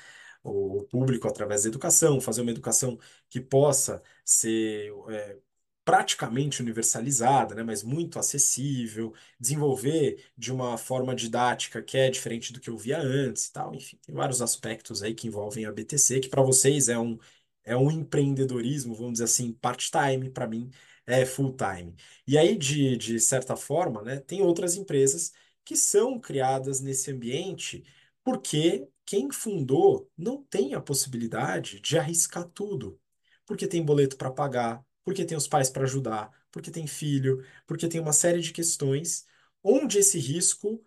o, 0.42 0.78
o 0.80 0.84
público 0.84 1.28
através 1.28 1.62
da 1.62 1.68
educação, 1.68 2.20
fazer 2.20 2.42
uma 2.42 2.50
educação 2.50 2.98
que 3.30 3.40
possa 3.40 4.02
ser 4.24 4.92
é, 5.10 5.38
praticamente 5.84 6.62
universalizada, 6.62 7.54
né? 7.54 7.62
Mas 7.62 7.82
muito 7.82 8.18
acessível, 8.18 9.14
desenvolver 9.38 10.24
de 10.36 10.52
uma 10.52 10.78
forma 10.78 11.14
didática 11.14 11.82
que 11.82 11.96
é 11.98 12.10
diferente 12.10 12.52
do 12.52 12.60
que 12.60 12.70
eu 12.70 12.76
via 12.76 12.98
antes 13.00 13.46
e 13.46 13.52
tal. 13.52 13.74
Enfim, 13.74 13.98
tem 14.04 14.14
vários 14.14 14.40
aspectos 14.42 15.02
aí 15.02 15.14
que 15.14 15.26
envolvem 15.28 15.66
a 15.66 15.72
BTC, 15.72 16.20
que 16.20 16.28
para 16.28 16.42
vocês 16.42 16.88
é 16.88 16.98
um, 16.98 17.18
é 17.64 17.76
um 17.76 17.90
empreendedorismo, 17.90 18.94
vamos 18.94 19.14
dizer 19.14 19.24
assim, 19.24 19.52
part-time, 19.52 20.30
para 20.30 20.46
mim 20.46 20.70
é 21.06 21.24
full-time. 21.26 21.94
E 22.26 22.38
aí, 22.38 22.56
de, 22.56 22.96
de 22.96 23.20
certa 23.20 23.56
forma, 23.56 24.02
né, 24.02 24.20
tem 24.20 24.40
outras 24.42 24.76
empresas 24.76 25.32
que 25.64 25.76
são 25.76 26.20
criadas 26.20 26.80
nesse 26.80 27.10
ambiente 27.10 27.84
porque 28.22 28.88
quem 29.04 29.30
fundou 29.30 30.10
não 30.16 30.42
tem 30.44 30.74
a 30.74 30.80
possibilidade 30.80 31.80
de 31.80 31.98
arriscar 31.98 32.48
tudo. 32.48 32.98
Porque 33.46 33.66
tem 33.66 33.84
boleto 33.84 34.16
para 34.16 34.30
pagar, 34.30 34.82
porque 35.04 35.24
tem 35.24 35.36
os 35.36 35.46
pais 35.46 35.68
para 35.70 35.84
ajudar, 35.84 36.30
porque 36.50 36.70
tem 36.70 36.86
filho, 36.86 37.44
porque 37.66 37.88
tem 37.88 38.00
uma 38.00 38.12
série 38.12 38.40
de 38.40 38.52
questões 38.52 39.26
onde 39.62 39.98
esse 39.98 40.18
risco 40.18 40.82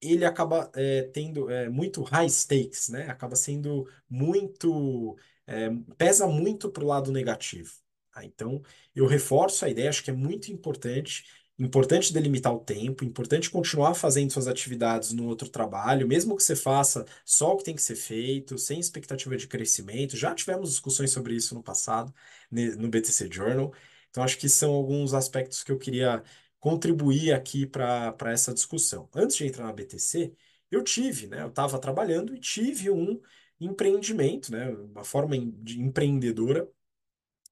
ele 0.00 0.24
acaba 0.24 0.70
é, 0.74 1.02
tendo 1.04 1.50
é, 1.50 1.68
muito 1.68 2.02
high 2.02 2.28
stakes, 2.28 2.88
né? 2.88 3.08
Acaba 3.08 3.36
sendo 3.36 3.86
muito, 4.08 5.16
é, 5.46 5.70
pesa 5.98 6.26
muito 6.26 6.70
para 6.70 6.84
o 6.84 6.86
lado 6.86 7.12
negativo. 7.12 7.72
tá? 8.12 8.24
Então, 8.24 8.62
eu 8.94 9.06
reforço 9.06 9.64
a 9.64 9.68
ideia, 9.68 9.90
acho 9.90 10.02
que 10.02 10.10
é 10.10 10.14
muito 10.14 10.50
importante, 10.52 11.24
importante 11.60 12.12
delimitar 12.12 12.54
o 12.54 12.58
tempo, 12.58 13.04
importante 13.04 13.50
continuar 13.50 13.94
fazendo 13.94 14.32
suas 14.32 14.48
atividades 14.48 15.12
no 15.12 15.26
outro 15.26 15.48
trabalho, 15.48 16.08
mesmo 16.08 16.34
que 16.36 16.42
você 16.42 16.56
faça 16.56 17.04
só 17.24 17.52
o 17.52 17.56
que 17.58 17.64
tem 17.64 17.74
que 17.74 17.82
ser 17.82 17.96
feito, 17.96 18.56
sem 18.56 18.80
expectativa 18.80 19.36
de 19.36 19.46
crescimento. 19.46 20.16
Já 20.16 20.34
tivemos 20.34 20.70
discussões 20.70 21.10
sobre 21.10 21.34
isso 21.34 21.54
no 21.54 21.62
passado, 21.62 22.12
no 22.50 22.88
BTC 22.88 23.28
Journal. 23.30 23.74
Então, 24.08 24.24
acho 24.24 24.38
que 24.38 24.48
são 24.48 24.72
alguns 24.72 25.12
aspectos 25.14 25.62
que 25.62 25.70
eu 25.70 25.78
queria 25.78 26.22
contribuir 26.58 27.32
aqui 27.32 27.66
para 27.66 28.16
essa 28.32 28.54
discussão. 28.54 29.08
Antes 29.14 29.36
de 29.36 29.46
entrar 29.46 29.64
na 29.66 29.72
BTC, 29.72 30.34
eu 30.70 30.82
tive, 30.82 31.26
né? 31.26 31.42
Eu 31.42 31.48
estava 31.48 31.78
trabalhando 31.78 32.34
e 32.34 32.40
tive 32.40 32.90
um 32.90 33.20
empreendimento, 33.60 34.50
né? 34.50 34.70
Uma 34.70 35.04
forma 35.04 35.36
de 35.38 35.80
empreendedora 35.80 36.68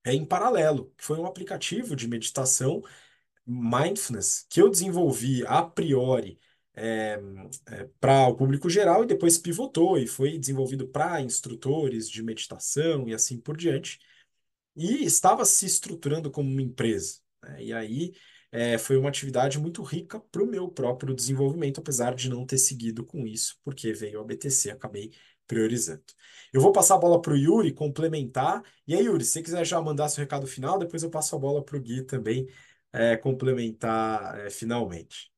é 0.04 0.14
em 0.14 0.24
paralelo, 0.24 0.92
que 0.96 1.04
foi 1.04 1.18
um 1.18 1.26
aplicativo 1.26 1.94
de 1.94 2.08
meditação 2.08 2.82
mindfulness 3.48 4.46
que 4.50 4.60
eu 4.60 4.68
desenvolvi 4.70 5.44
a 5.46 5.62
priori 5.62 6.38
para 8.00 8.28
o 8.28 8.36
público 8.36 8.68
geral 8.70 9.02
e 9.02 9.06
depois 9.06 9.38
pivotou 9.38 9.98
e 9.98 10.06
foi 10.06 10.38
desenvolvido 10.38 10.86
para 10.88 11.20
instrutores 11.20 12.08
de 12.08 12.22
meditação 12.22 13.08
e 13.08 13.14
assim 13.14 13.38
por 13.40 13.56
diante 13.56 13.98
e 14.76 15.04
estava 15.04 15.44
se 15.44 15.66
estruturando 15.66 16.30
como 16.30 16.50
uma 16.50 16.62
empresa. 16.62 17.18
né? 17.42 17.62
E 17.64 17.72
aí 17.72 18.12
é, 18.52 18.78
foi 18.78 18.96
uma 18.96 19.08
atividade 19.08 19.58
muito 19.58 19.82
rica 19.82 20.20
para 20.20 20.42
o 20.42 20.46
meu 20.46 20.68
próprio 20.68 21.14
desenvolvimento, 21.14 21.80
apesar 21.80 22.14
de 22.14 22.28
não 22.30 22.46
ter 22.46 22.58
seguido 22.58 23.04
com 23.04 23.26
isso, 23.26 23.58
porque 23.64 23.92
veio 23.92 24.20
a 24.20 24.24
BTC, 24.24 24.70
acabei 24.70 25.12
priorizando. 25.46 26.02
Eu 26.52 26.60
vou 26.60 26.72
passar 26.72 26.94
a 26.96 26.98
bola 26.98 27.20
para 27.20 27.32
o 27.32 27.36
Yuri 27.36 27.72
complementar. 27.72 28.62
E 28.86 28.94
aí, 28.94 29.04
Yuri, 29.04 29.24
se 29.24 29.32
você 29.32 29.42
quiser 29.42 29.64
já 29.66 29.80
mandar 29.80 30.08
seu 30.08 30.22
recado 30.22 30.46
final, 30.46 30.78
depois 30.78 31.02
eu 31.02 31.10
passo 31.10 31.34
a 31.36 31.38
bola 31.38 31.64
para 31.64 31.76
o 31.76 31.80
Gui 31.80 32.02
também 32.04 32.46
é, 32.92 33.16
complementar 33.16 34.38
é, 34.40 34.50
finalmente. 34.50 35.30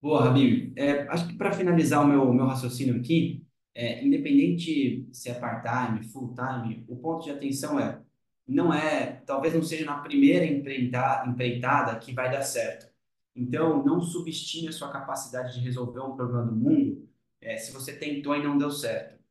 Boa, 0.00 0.24
Rabir. 0.24 0.72
É, 0.76 1.02
acho 1.08 1.28
que 1.28 1.34
para 1.36 1.52
finalizar 1.52 2.02
o 2.04 2.08
meu, 2.08 2.32
meu 2.34 2.46
raciocínio 2.46 2.96
aqui, 2.98 3.46
é, 3.74 4.04
independente 4.04 5.08
se 5.12 5.30
é 5.30 5.34
part-time, 5.34 6.02
full-time, 6.08 6.84
o 6.88 6.96
ponto 6.96 7.24
de 7.24 7.30
atenção 7.30 7.78
é, 7.78 8.02
não 8.46 8.74
é, 8.74 9.22
talvez 9.24 9.54
não 9.54 9.62
seja 9.62 9.84
na 9.84 9.98
primeira 10.02 10.44
empreita- 10.44 11.24
empreitada 11.26 11.98
que 12.00 12.12
vai 12.12 12.30
dar 12.30 12.42
certo. 12.42 12.90
Então, 13.34 13.84
não 13.84 14.00
subestime 14.02 14.68
a 14.68 14.72
sua 14.72 14.90
capacidade 14.90 15.54
de 15.54 15.60
resolver 15.60 16.00
um 16.00 16.16
problema 16.16 16.44
do 16.46 16.54
mundo, 16.56 17.08
é, 17.40 17.56
se 17.56 17.72
você 17.72 17.92
tentou 17.96 18.34
e 18.36 18.42
não 18.42 18.58
deu 18.58 18.70
certo. 18.70 19.22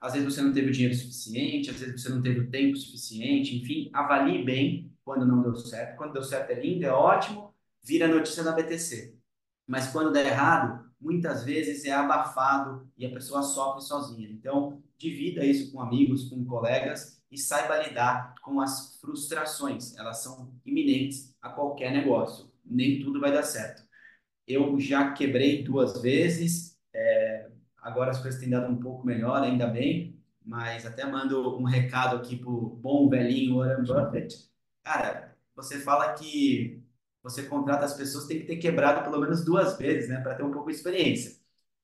Às 0.00 0.12
vezes 0.14 0.32
você 0.34 0.42
não 0.42 0.52
teve 0.52 0.68
o 0.68 0.72
dinheiro 0.72 0.94
suficiente, 0.94 1.70
às 1.70 1.80
vezes 1.80 2.00
você 2.02 2.08
não 2.08 2.22
teve 2.22 2.40
o 2.40 2.50
tempo 2.50 2.76
suficiente, 2.76 3.56
enfim, 3.56 3.90
avalie 3.92 4.44
bem 4.44 4.87
quando 5.08 5.24
não 5.24 5.40
deu 5.40 5.56
certo. 5.56 5.96
Quando 5.96 6.12
deu 6.12 6.22
certo 6.22 6.50
é 6.50 6.60
lindo, 6.60 6.84
é 6.84 6.92
ótimo, 6.92 7.54
vira 7.82 8.06
notícia 8.06 8.44
da 8.44 8.52
BTC. 8.52 9.16
Mas 9.66 9.90
quando 9.90 10.12
der 10.12 10.26
errado, 10.26 10.84
muitas 11.00 11.44
vezes 11.44 11.86
é 11.86 11.92
abafado 11.92 12.86
e 12.94 13.06
a 13.06 13.10
pessoa 13.10 13.42
sofre 13.42 13.82
sozinha. 13.82 14.28
Então, 14.28 14.82
divida 14.98 15.42
isso 15.42 15.72
com 15.72 15.80
amigos, 15.80 16.28
com 16.28 16.44
colegas 16.44 17.22
e 17.30 17.38
saiba 17.38 17.82
lidar 17.82 18.34
com 18.42 18.60
as 18.60 18.98
frustrações. 19.00 19.96
Elas 19.96 20.18
são 20.18 20.52
iminentes 20.62 21.34
a 21.40 21.48
qualquer 21.48 21.90
negócio. 21.90 22.52
Nem 22.62 23.00
tudo 23.00 23.18
vai 23.18 23.32
dar 23.32 23.44
certo. 23.44 23.82
Eu 24.46 24.78
já 24.78 25.12
quebrei 25.12 25.62
duas 25.62 26.02
vezes, 26.02 26.78
é, 26.92 27.48
agora 27.78 28.10
as 28.10 28.20
coisas 28.20 28.38
têm 28.38 28.50
dado 28.50 28.70
um 28.70 28.78
pouco 28.78 29.06
melhor, 29.06 29.42
ainda 29.42 29.66
bem, 29.66 30.20
mas 30.44 30.84
até 30.84 31.06
mando 31.06 31.58
um 31.58 31.64
recado 31.64 32.16
aqui 32.16 32.36
pro 32.36 32.76
bom 32.82 33.08
velhinho 33.08 33.56
Warren 33.56 33.84
Buffett. 33.84 34.47
Cara, 34.88 35.36
você 35.54 35.78
fala 35.80 36.14
que 36.14 36.82
você 37.22 37.42
contrata 37.42 37.84
as 37.84 37.92
pessoas, 37.92 38.26
tem 38.26 38.38
que 38.40 38.46
ter 38.46 38.56
quebrado 38.56 39.02
pelo 39.04 39.20
menos 39.20 39.44
duas 39.44 39.76
vezes, 39.76 40.08
né, 40.08 40.18
para 40.22 40.34
ter 40.34 40.42
um 40.42 40.50
pouco 40.50 40.70
de 40.70 40.76
experiência. 40.76 41.38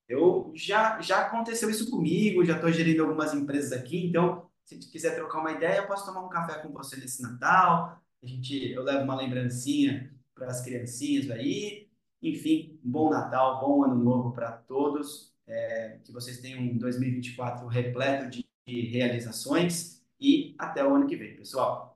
Eu 0.09 0.51
já 0.55 1.01
já 1.03 1.27
aconteceu 1.27 1.69
isso 1.69 1.91
comigo, 1.91 2.45
já 2.47 2.55
estou 2.57 2.73
gerindo 2.73 3.03
algumas 3.03 3.35
empresas 3.35 3.73
aqui, 3.73 4.07
então 4.07 4.49
se 4.65 4.79
quiser 4.91 5.15
trocar 5.17 5.41
uma 5.41 5.53
ideia, 5.53 5.79
eu 5.81 5.87
posso 5.87 6.07
tomar 6.07 6.25
um 6.25 6.31
café 6.31 6.61
com 6.61 6.73
você 6.73 6.97
nesse 6.97 7.21
Natal. 7.23 8.01
A 8.23 8.27
gente, 8.27 8.73
eu 8.73 8.83
levo 8.83 9.05
uma 9.05 9.17
lembrancinha 9.17 10.11
para 10.35 10.47
as 10.47 10.63
criancinhas 10.63 11.31
aí. 11.31 11.89
Enfim, 12.23 12.81
bom 12.83 13.11
Natal, 13.11 13.61
bom 13.61 13.85
ano 13.85 14.03
novo 14.03 14.33
para 14.33 14.51
todos. 14.53 15.35
É, 15.47 15.99
que 16.05 16.11
vocês 16.13 16.41
tenham 16.41 16.63
um 16.63 16.79
2024 16.79 17.67
repleto 17.67 18.31
de 18.31 18.47
realizações 18.67 20.03
e 20.19 20.55
até 20.59 20.83
o 20.83 20.95
ano 20.95 21.07
que 21.07 21.17
vem, 21.17 21.37
pessoal. 21.37 21.94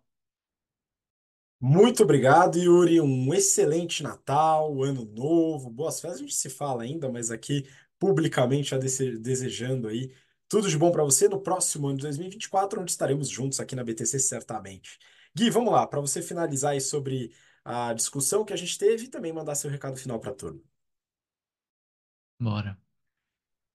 Muito 1.61 2.03
obrigado, 2.05 2.57
Yuri. 2.59 3.01
Um 3.01 3.35
excelente 3.35 4.03
Natal, 4.03 4.83
Ano 4.83 5.05
Novo, 5.05 5.71
boas 5.71 6.01
festas. 6.01 6.21
A 6.21 6.23
gente 6.23 6.35
se 6.35 6.49
fala 6.49 6.83
ainda, 6.85 7.11
mas 7.11 7.31
aqui 7.31 7.69
publicamente 7.99 8.71
já 8.71 8.79
desejando 8.79 9.89
aí 9.89 10.15
tudo 10.49 10.69
de 10.69 10.79
bom 10.79 10.91
para 10.93 11.03
você 11.05 11.29
no 11.29 11.41
próximo 11.43 11.89
ano 11.89 11.97
de 11.97 12.03
2024, 12.05 12.81
onde 12.81 12.91
estaremos 12.91 13.29
juntos 13.29 13.61
aqui 13.61 13.75
na 13.75 13.85
BTC 13.85 14.19
certamente. 14.21 14.99
Gui, 15.37 15.51
vamos 15.51 15.73
lá, 15.73 15.87
para 15.87 16.01
você 16.01 16.23
finalizar 16.23 16.73
aí 16.73 16.81
sobre 16.81 17.33
a 17.65 17.93
discussão 17.93 18.45
que 18.45 18.53
a 18.53 18.57
gente 18.57 18.79
teve 18.79 19.05
e 19.07 19.09
também 19.09 19.33
mandar 19.33 19.55
seu 19.55 19.71
recado 19.71 19.97
final 19.99 20.19
para 20.21 20.31
a 20.31 20.35
turma. 20.35 20.61
Bora. 22.41 22.79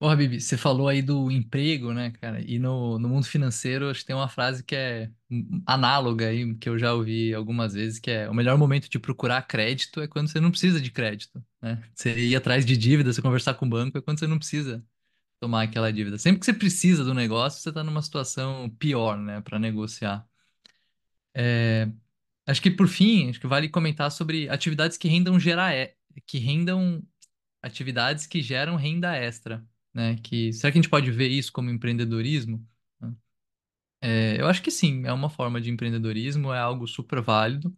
Ô, 0.04 0.10
Habib, 0.10 0.38
você 0.42 0.58
falou 0.58 0.90
aí 0.90 1.02
do 1.02 1.32
emprego, 1.32 1.94
né, 1.94 2.12
cara? 2.12 2.42
E 2.42 2.60
no, 2.60 3.00
no 3.00 3.08
mundo 3.08 3.26
financeiro, 3.26 3.90
acho 3.90 4.02
que 4.02 4.06
tem 4.08 4.14
uma 4.14 4.28
frase 4.28 4.62
que 4.62 4.76
é 4.76 5.10
análoga 5.66 6.28
aí, 6.28 6.54
que 6.56 6.68
eu 6.68 6.78
já 6.78 6.94
ouvi 6.94 7.34
algumas 7.34 7.74
vezes, 7.74 8.00
que 8.00 8.12
é 8.12 8.30
o 8.30 8.34
melhor 8.34 8.58
momento 8.58 8.90
de 8.90 9.00
procurar 9.00 9.42
crédito 9.44 10.02
é 10.02 10.08
quando 10.08 10.28
você 10.28 10.42
não 10.42 10.52
precisa 10.52 10.82
de 10.82 10.92
crédito, 10.92 11.42
né? 11.62 11.82
Você 11.96 12.14
ir 12.20 12.36
atrás 12.36 12.66
de 12.66 12.76
dívida, 12.76 13.14
você 13.14 13.22
conversar 13.22 13.54
com 13.54 13.66
o 13.66 13.70
banco 13.70 13.98
é 13.98 14.02
quando 14.02 14.20
você 14.20 14.28
não 14.28 14.38
precisa 14.38 14.86
tomar 15.40 15.64
aquela 15.64 15.94
dívida. 15.94 16.18
Sempre 16.18 16.42
que 16.42 16.46
você 16.48 16.54
precisa 16.54 17.06
do 17.06 17.14
negócio, 17.14 17.62
você 17.62 17.70
está 17.70 17.84
numa 17.84 18.02
situação 18.02 18.70
pior, 18.80 19.18
né, 19.18 19.42
para 19.42 19.60
negociar. 19.60 20.28
É, 21.34 21.90
acho 22.48 22.62
que 22.62 22.72
por 22.72 22.90
fim, 22.90 23.30
acho 23.30 23.40
que 23.40 23.48
vale 23.48 23.70
comentar 23.70 24.12
sobre 24.12 24.50
atividades 24.50 24.98
que 24.98 25.08
rendam 25.08 25.40
gerar, 25.40 25.74
que 26.28 26.40
rendam 26.40 27.02
atividades 27.62 28.28
que 28.28 28.42
geram 28.42 28.76
renda 28.76 29.16
extra 29.16 29.66
né? 29.94 30.18
Que 30.24 30.52
será 30.54 30.72
que 30.72 30.78
a 30.80 30.82
gente 30.82 30.90
pode 30.90 31.12
ver 31.12 31.28
isso 31.30 31.52
como 31.52 31.70
empreendedorismo? 31.70 32.66
É, 34.02 34.40
eu 34.40 34.48
acho 34.48 34.62
que 34.62 34.70
sim, 34.70 35.06
é 35.06 35.14
uma 35.14 35.30
forma 35.30 35.62
de 35.62 35.70
empreendedorismo, 35.72 36.52
é 36.52 36.60
algo 36.60 36.86
super 36.88 37.22
válido, 37.22 37.76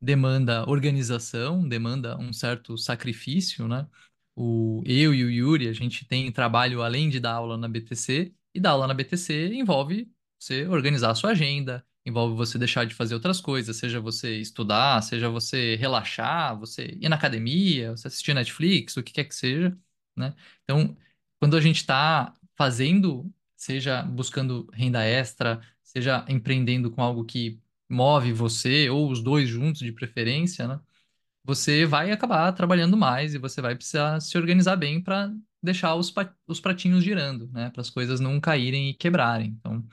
demanda 0.00 0.68
organização, 0.70 1.68
demanda 1.68 2.18
um 2.18 2.32
certo 2.32 2.78
sacrifício, 2.78 3.68
né? 3.68 3.88
O, 4.36 4.82
eu 4.86 5.14
e 5.14 5.24
o 5.24 5.30
Yuri, 5.30 5.68
a 5.68 5.72
gente 5.74 6.06
tem 6.06 6.30
trabalho 6.32 6.82
além 6.82 7.10
de 7.10 7.20
dar 7.20 7.34
aula 7.34 7.58
na 7.58 7.68
BTC, 7.68 8.34
e 8.54 8.60
dar 8.60 8.70
aula 8.72 8.86
na 8.88 8.94
BTC 8.94 9.54
envolve 9.54 10.10
você 10.38 10.66
organizar 10.68 11.10
a 11.12 11.14
sua 11.14 11.30
agenda, 11.32 11.86
envolve 12.06 12.36
você 12.36 12.58
deixar 12.58 12.86
de 12.86 12.94
fazer 12.94 13.14
outras 13.14 13.40
coisas, 13.40 13.76
seja 13.76 14.00
você 14.00 14.38
estudar, 14.40 15.02
seja 15.02 15.28
você 15.30 15.76
relaxar, 15.76 16.58
você 16.58 16.98
ir 17.00 17.08
na 17.08 17.16
academia, 17.16 17.92
você 17.96 18.08
assistir 18.08 18.34
Netflix, 18.34 18.96
o 18.96 19.02
que 19.02 19.12
quer 19.12 19.24
que 19.24 19.34
seja, 19.34 19.76
né? 20.16 20.34
Então, 20.64 20.96
quando 21.40 21.56
a 21.56 21.60
gente 21.60 21.78
está 21.78 22.34
fazendo, 22.56 23.32
seja 23.56 24.02
buscando 24.02 24.68
renda 24.72 25.02
extra, 25.04 25.60
seja 25.82 26.24
empreendendo 26.28 26.90
com 26.90 27.02
algo 27.02 27.24
que 27.24 27.60
move 27.88 28.32
você, 28.32 28.90
ou 28.90 29.10
os 29.10 29.22
dois 29.22 29.48
juntos 29.48 29.80
de 29.80 29.92
preferência, 29.92 30.68
né? 30.68 30.80
Você 31.44 31.86
vai 31.86 32.12
acabar 32.12 32.52
trabalhando 32.52 32.96
mais 32.96 33.34
e 33.34 33.38
você 33.38 33.62
vai 33.62 33.74
precisar 33.74 34.20
se 34.20 34.36
organizar 34.38 34.76
bem 34.76 35.02
para 35.02 35.32
deixar 35.62 35.94
os, 35.94 36.12
os 36.46 36.60
pratinhos 36.60 37.02
girando, 37.02 37.48
né? 37.52 37.70
Para 37.70 37.80
as 37.80 37.90
coisas 37.90 38.20
não 38.20 38.40
caírem 38.40 38.90
e 38.90 38.94
quebrarem. 38.94 39.56
Então, 39.58 39.86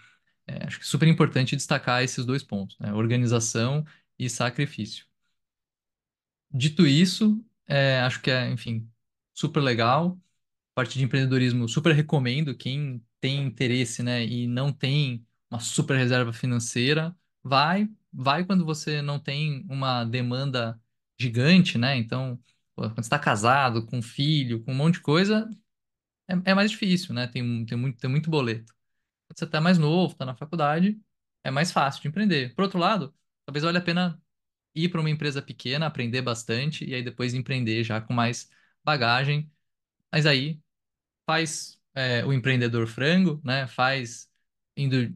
é, 0.47 0.65
acho 0.65 0.79
que 0.79 0.85
é 0.85 0.87
super 0.87 1.07
importante 1.07 1.55
destacar 1.55 2.03
esses 2.03 2.25
dois 2.25 2.43
pontos, 2.43 2.77
né? 2.79 2.93
Organização 2.93 3.85
e 4.19 4.29
sacrifício. 4.29 5.05
Dito 6.51 6.85
isso, 6.87 7.43
é, 7.67 7.99
acho 8.01 8.21
que 8.21 8.31
é, 8.31 8.49
enfim, 8.49 8.89
super 9.33 9.61
legal 9.61 10.19
parte 10.77 10.99
de 10.99 11.03
empreendedorismo, 11.03 11.67
super 11.67 11.91
recomendo. 11.95 12.55
Quem 12.55 13.03
tem 13.19 13.43
interesse, 13.43 14.03
né, 14.03 14.23
e 14.23 14.45
não 14.47 14.71
tem 14.71 15.25
uma 15.49 15.59
super 15.59 15.97
reserva 15.97 16.31
financeira, 16.31 17.15
vai, 17.43 17.89
vai 18.13 18.45
quando 18.45 18.63
você 18.63 19.01
não 19.01 19.19
tem 19.19 19.65
uma 19.69 20.03
demanda 20.05 20.79
gigante, 21.19 21.79
né? 21.79 21.97
Então, 21.97 22.39
quando 22.75 22.93
você 22.93 23.01
está 23.01 23.17
casado, 23.17 23.87
com 23.87 24.03
filho, 24.03 24.63
com 24.63 24.71
um 24.71 24.75
monte 24.75 24.95
de 24.95 25.01
coisa, 25.01 25.49
é, 26.29 26.51
é 26.51 26.53
mais 26.53 26.71
difícil, 26.71 27.13
né? 27.13 27.27
Tem, 27.27 27.65
tem, 27.65 27.77
muito, 27.77 27.99
tem 27.99 28.09
muito 28.09 28.29
boleto. 28.29 28.73
Quando 29.27 29.39
você 29.39 29.45
está 29.45 29.61
mais 29.61 29.77
novo, 29.77 30.13
está 30.13 30.25
na 30.25 30.35
faculdade, 30.35 30.99
é 31.43 31.51
mais 31.51 31.71
fácil 31.71 32.01
de 32.03 32.09
empreender. 32.09 32.55
Por 32.55 32.63
outro 32.63 32.79
lado, 32.79 33.15
talvez 33.45 33.63
valha 33.63 33.79
a 33.79 33.81
pena 33.83 34.21
ir 34.75 34.89
para 34.89 35.01
uma 35.01 35.09
empresa 35.09 35.41
pequena, 35.41 35.87
aprender 35.87 36.21
bastante 36.21 36.85
e 36.85 36.95
aí 36.95 37.03
depois 37.03 37.33
empreender 37.33 37.83
já 37.83 38.01
com 38.01 38.13
mais 38.13 38.49
bagagem. 38.83 39.51
Mas 40.11 40.25
aí 40.25 40.61
faz 41.27 41.81
é, 41.95 42.25
o 42.25 42.33
empreendedor 42.33 42.87
frango, 42.87 43.41
né? 43.45 43.67
Faz 43.67 44.29
indo 44.77 45.15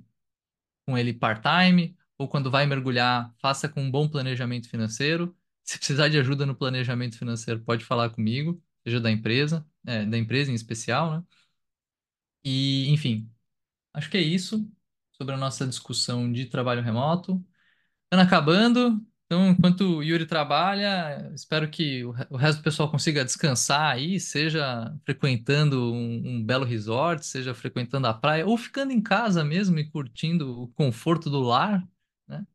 com 0.86 0.98
ele 0.98 1.14
part-time, 1.14 1.98
ou 2.18 2.28
quando 2.28 2.52
vai 2.52 2.66
mergulhar, 2.66 3.34
faça 3.40 3.70
com 3.70 3.82
um 3.82 3.92
bom 3.92 4.08
planejamento 4.10 4.70
financeiro. 4.70 5.36
Se 5.64 5.78
precisar 5.78 6.10
de 6.10 6.20
ajuda 6.20 6.46
no 6.46 6.56
planejamento 6.56 7.18
financeiro, 7.18 7.62
pode 7.64 7.86
falar 7.86 8.10
comigo, 8.10 8.62
seja 8.86 9.00
da 9.00 9.12
empresa, 9.12 9.66
é, 9.86 10.06
da 10.06 10.18
empresa 10.18 10.52
em 10.52 10.56
especial, 10.56 11.12
né? 11.20 11.24
E, 12.44 12.90
enfim, 12.92 13.32
acho 13.94 14.10
que 14.10 14.18
é 14.18 14.22
isso 14.22 14.70
sobre 15.14 15.36
a 15.36 15.38
nossa 15.38 15.68
discussão 15.68 16.32
de 16.32 16.48
trabalho 16.48 16.84
remoto. 16.84 17.46
Ano 18.12 18.24
acabando, 18.24 19.06
então, 19.32 19.50
enquanto 19.52 20.00
o 20.00 20.04
Yuri 20.04 20.26
trabalha, 20.26 21.32
espero 21.34 21.70
que 21.70 22.04
o 22.04 22.36
resto 22.36 22.60
do 22.60 22.64
pessoal 22.66 22.92
consiga 22.92 23.24
descansar 23.24 23.94
aí, 23.94 24.20
seja 24.20 24.94
frequentando 25.06 25.94
um, 25.94 26.36
um, 26.36 26.44
belo 26.44 26.66
resort, 26.66 27.26
seja 27.26 27.54
frequentando 27.54 28.08
a 28.08 28.14
praia, 28.14 28.46
ou 28.46 28.58
ficando 28.58 28.92
em 28.92 29.02
casa 29.02 29.42
mesmo 29.42 29.80
e 29.80 29.90
curtindo 29.90 30.64
o 30.64 30.68
conforto 30.74 31.30
do 31.30 31.40
lar, 31.40 31.88
né? 32.28 32.46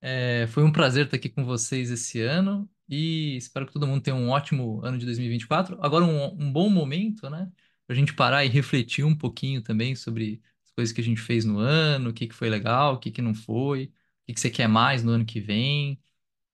É, 0.00 0.46
foi 0.48 0.64
um 0.64 0.72
prazer 0.72 1.06
estar 1.06 1.16
aqui 1.16 1.28
com 1.28 1.44
vocês 1.44 1.90
esse 1.90 2.20
ano 2.20 2.70
e 2.88 3.36
espero 3.36 3.66
que 3.66 3.72
todo 3.72 3.86
mundo 3.86 4.02
tenha 4.02 4.16
um 4.16 4.30
ótimo 4.30 4.80
ano 4.84 4.98
de 4.98 5.06
2024. 5.06 5.78
Agora, 5.82 6.04
um, 6.04 6.26
um 6.40 6.52
bom 6.52 6.70
momento, 6.70 7.28
né? 7.30 7.50
Para 7.86 7.94
a 7.94 7.98
gente 7.98 8.14
parar 8.14 8.44
e 8.44 8.48
refletir 8.48 9.04
um 9.04 9.16
pouquinho 9.16 9.62
também 9.62 9.96
sobre 9.96 10.40
as 10.64 10.72
coisas 10.72 10.92
que 10.94 11.00
a 11.00 11.04
gente 11.04 11.20
fez 11.20 11.44
no 11.44 11.58
ano, 11.58 12.10
o 12.10 12.12
que, 12.14 12.28
que 12.28 12.34
foi 12.34 12.48
legal, 12.48 12.94
o 12.94 12.98
que, 12.98 13.10
que 13.10 13.22
não 13.22 13.34
foi 13.34 13.92
que, 14.26 14.34
que 14.34 14.40
você 14.40 14.50
quer 14.50 14.68
mais 14.68 15.02
no 15.04 15.12
ano 15.12 15.24
que 15.24 15.40
vem, 15.40 16.00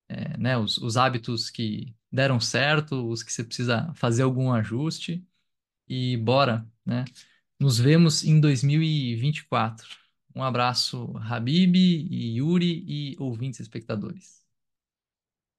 é, 0.09 0.37
né, 0.37 0.59
os, 0.59 0.79
os 0.79 0.97
hábitos 0.97 1.51
que 1.51 1.95
deram 2.11 2.39
certo, 2.41 3.09
os 3.09 3.23
que 3.23 3.33
você 3.33 3.43
precisa 3.43 3.93
fazer 3.95 4.23
algum 4.23 4.53
ajuste 4.53 5.25
e 5.89 6.17
bora, 6.19 6.67
né? 6.85 7.05
Nos 7.59 7.79
vemos 7.79 8.25
em 8.25 8.41
2024. 8.41 9.89
Um 10.35 10.43
abraço, 10.43 11.13
Habib 11.19 11.77
e 11.77 12.39
Yuri 12.39 12.85
e 12.87 13.17
ouvintes 13.19 13.61
espectadores. 13.61 14.43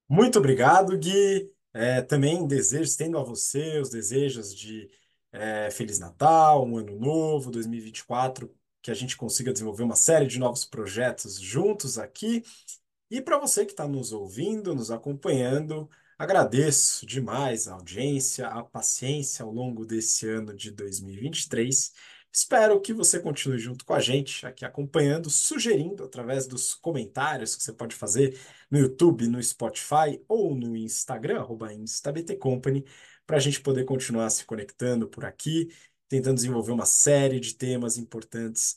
Muito 0.08 0.38
obrigado, 0.38 0.98
Gui. 0.98 1.50
É, 1.72 2.02
também 2.02 2.46
desejo, 2.46 2.84
estendo 2.84 3.18
a 3.18 3.24
você 3.24 3.80
os 3.80 3.90
desejos 3.90 4.54
de 4.54 4.88
é, 5.32 5.70
Feliz 5.70 5.98
Natal, 5.98 6.64
um 6.64 6.76
ano 6.76 6.98
novo, 6.98 7.50
2024 7.50 8.54
que 8.84 8.90
a 8.90 8.94
gente 8.94 9.16
consiga 9.16 9.50
desenvolver 9.50 9.82
uma 9.82 9.96
série 9.96 10.26
de 10.26 10.38
novos 10.38 10.66
projetos 10.66 11.40
juntos 11.40 11.96
aqui. 11.96 12.44
E 13.10 13.18
para 13.18 13.38
você 13.38 13.64
que 13.64 13.72
está 13.72 13.88
nos 13.88 14.12
ouvindo, 14.12 14.74
nos 14.74 14.90
acompanhando, 14.90 15.88
agradeço 16.18 17.06
demais 17.06 17.66
a 17.66 17.72
audiência, 17.72 18.46
a 18.46 18.62
paciência 18.62 19.42
ao 19.42 19.50
longo 19.50 19.86
desse 19.86 20.28
ano 20.28 20.54
de 20.54 20.70
2023. 20.70 21.94
Espero 22.30 22.78
que 22.78 22.92
você 22.92 23.18
continue 23.18 23.58
junto 23.58 23.86
com 23.86 23.94
a 23.94 24.00
gente, 24.00 24.46
aqui 24.46 24.66
acompanhando, 24.66 25.30
sugerindo 25.30 26.04
através 26.04 26.46
dos 26.46 26.74
comentários 26.74 27.56
que 27.56 27.62
você 27.62 27.72
pode 27.72 27.96
fazer 27.96 28.38
no 28.70 28.78
YouTube, 28.78 29.26
no 29.28 29.42
Spotify 29.42 30.22
ou 30.28 30.54
no 30.54 30.76
Instagram, 30.76 31.38
arroba 31.40 31.72
InstaBTCompany, 31.72 32.84
para 33.26 33.38
a 33.38 33.40
gente 33.40 33.62
poder 33.62 33.86
continuar 33.86 34.28
se 34.28 34.44
conectando 34.44 35.08
por 35.08 35.24
aqui, 35.24 35.70
tentando 36.14 36.36
desenvolver 36.36 36.70
uma 36.72 36.86
série 36.86 37.40
de 37.40 37.54
temas 37.54 37.98
importantes 37.98 38.76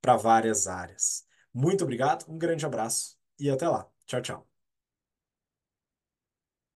para 0.00 0.16
várias 0.16 0.66
áreas. 0.66 1.24
Muito 1.54 1.84
obrigado, 1.84 2.24
um 2.28 2.36
grande 2.38 2.66
abraço 2.66 3.16
e 3.38 3.48
até 3.50 3.68
lá. 3.68 3.88
Tchau, 4.06 4.20
tchau. 4.20 4.51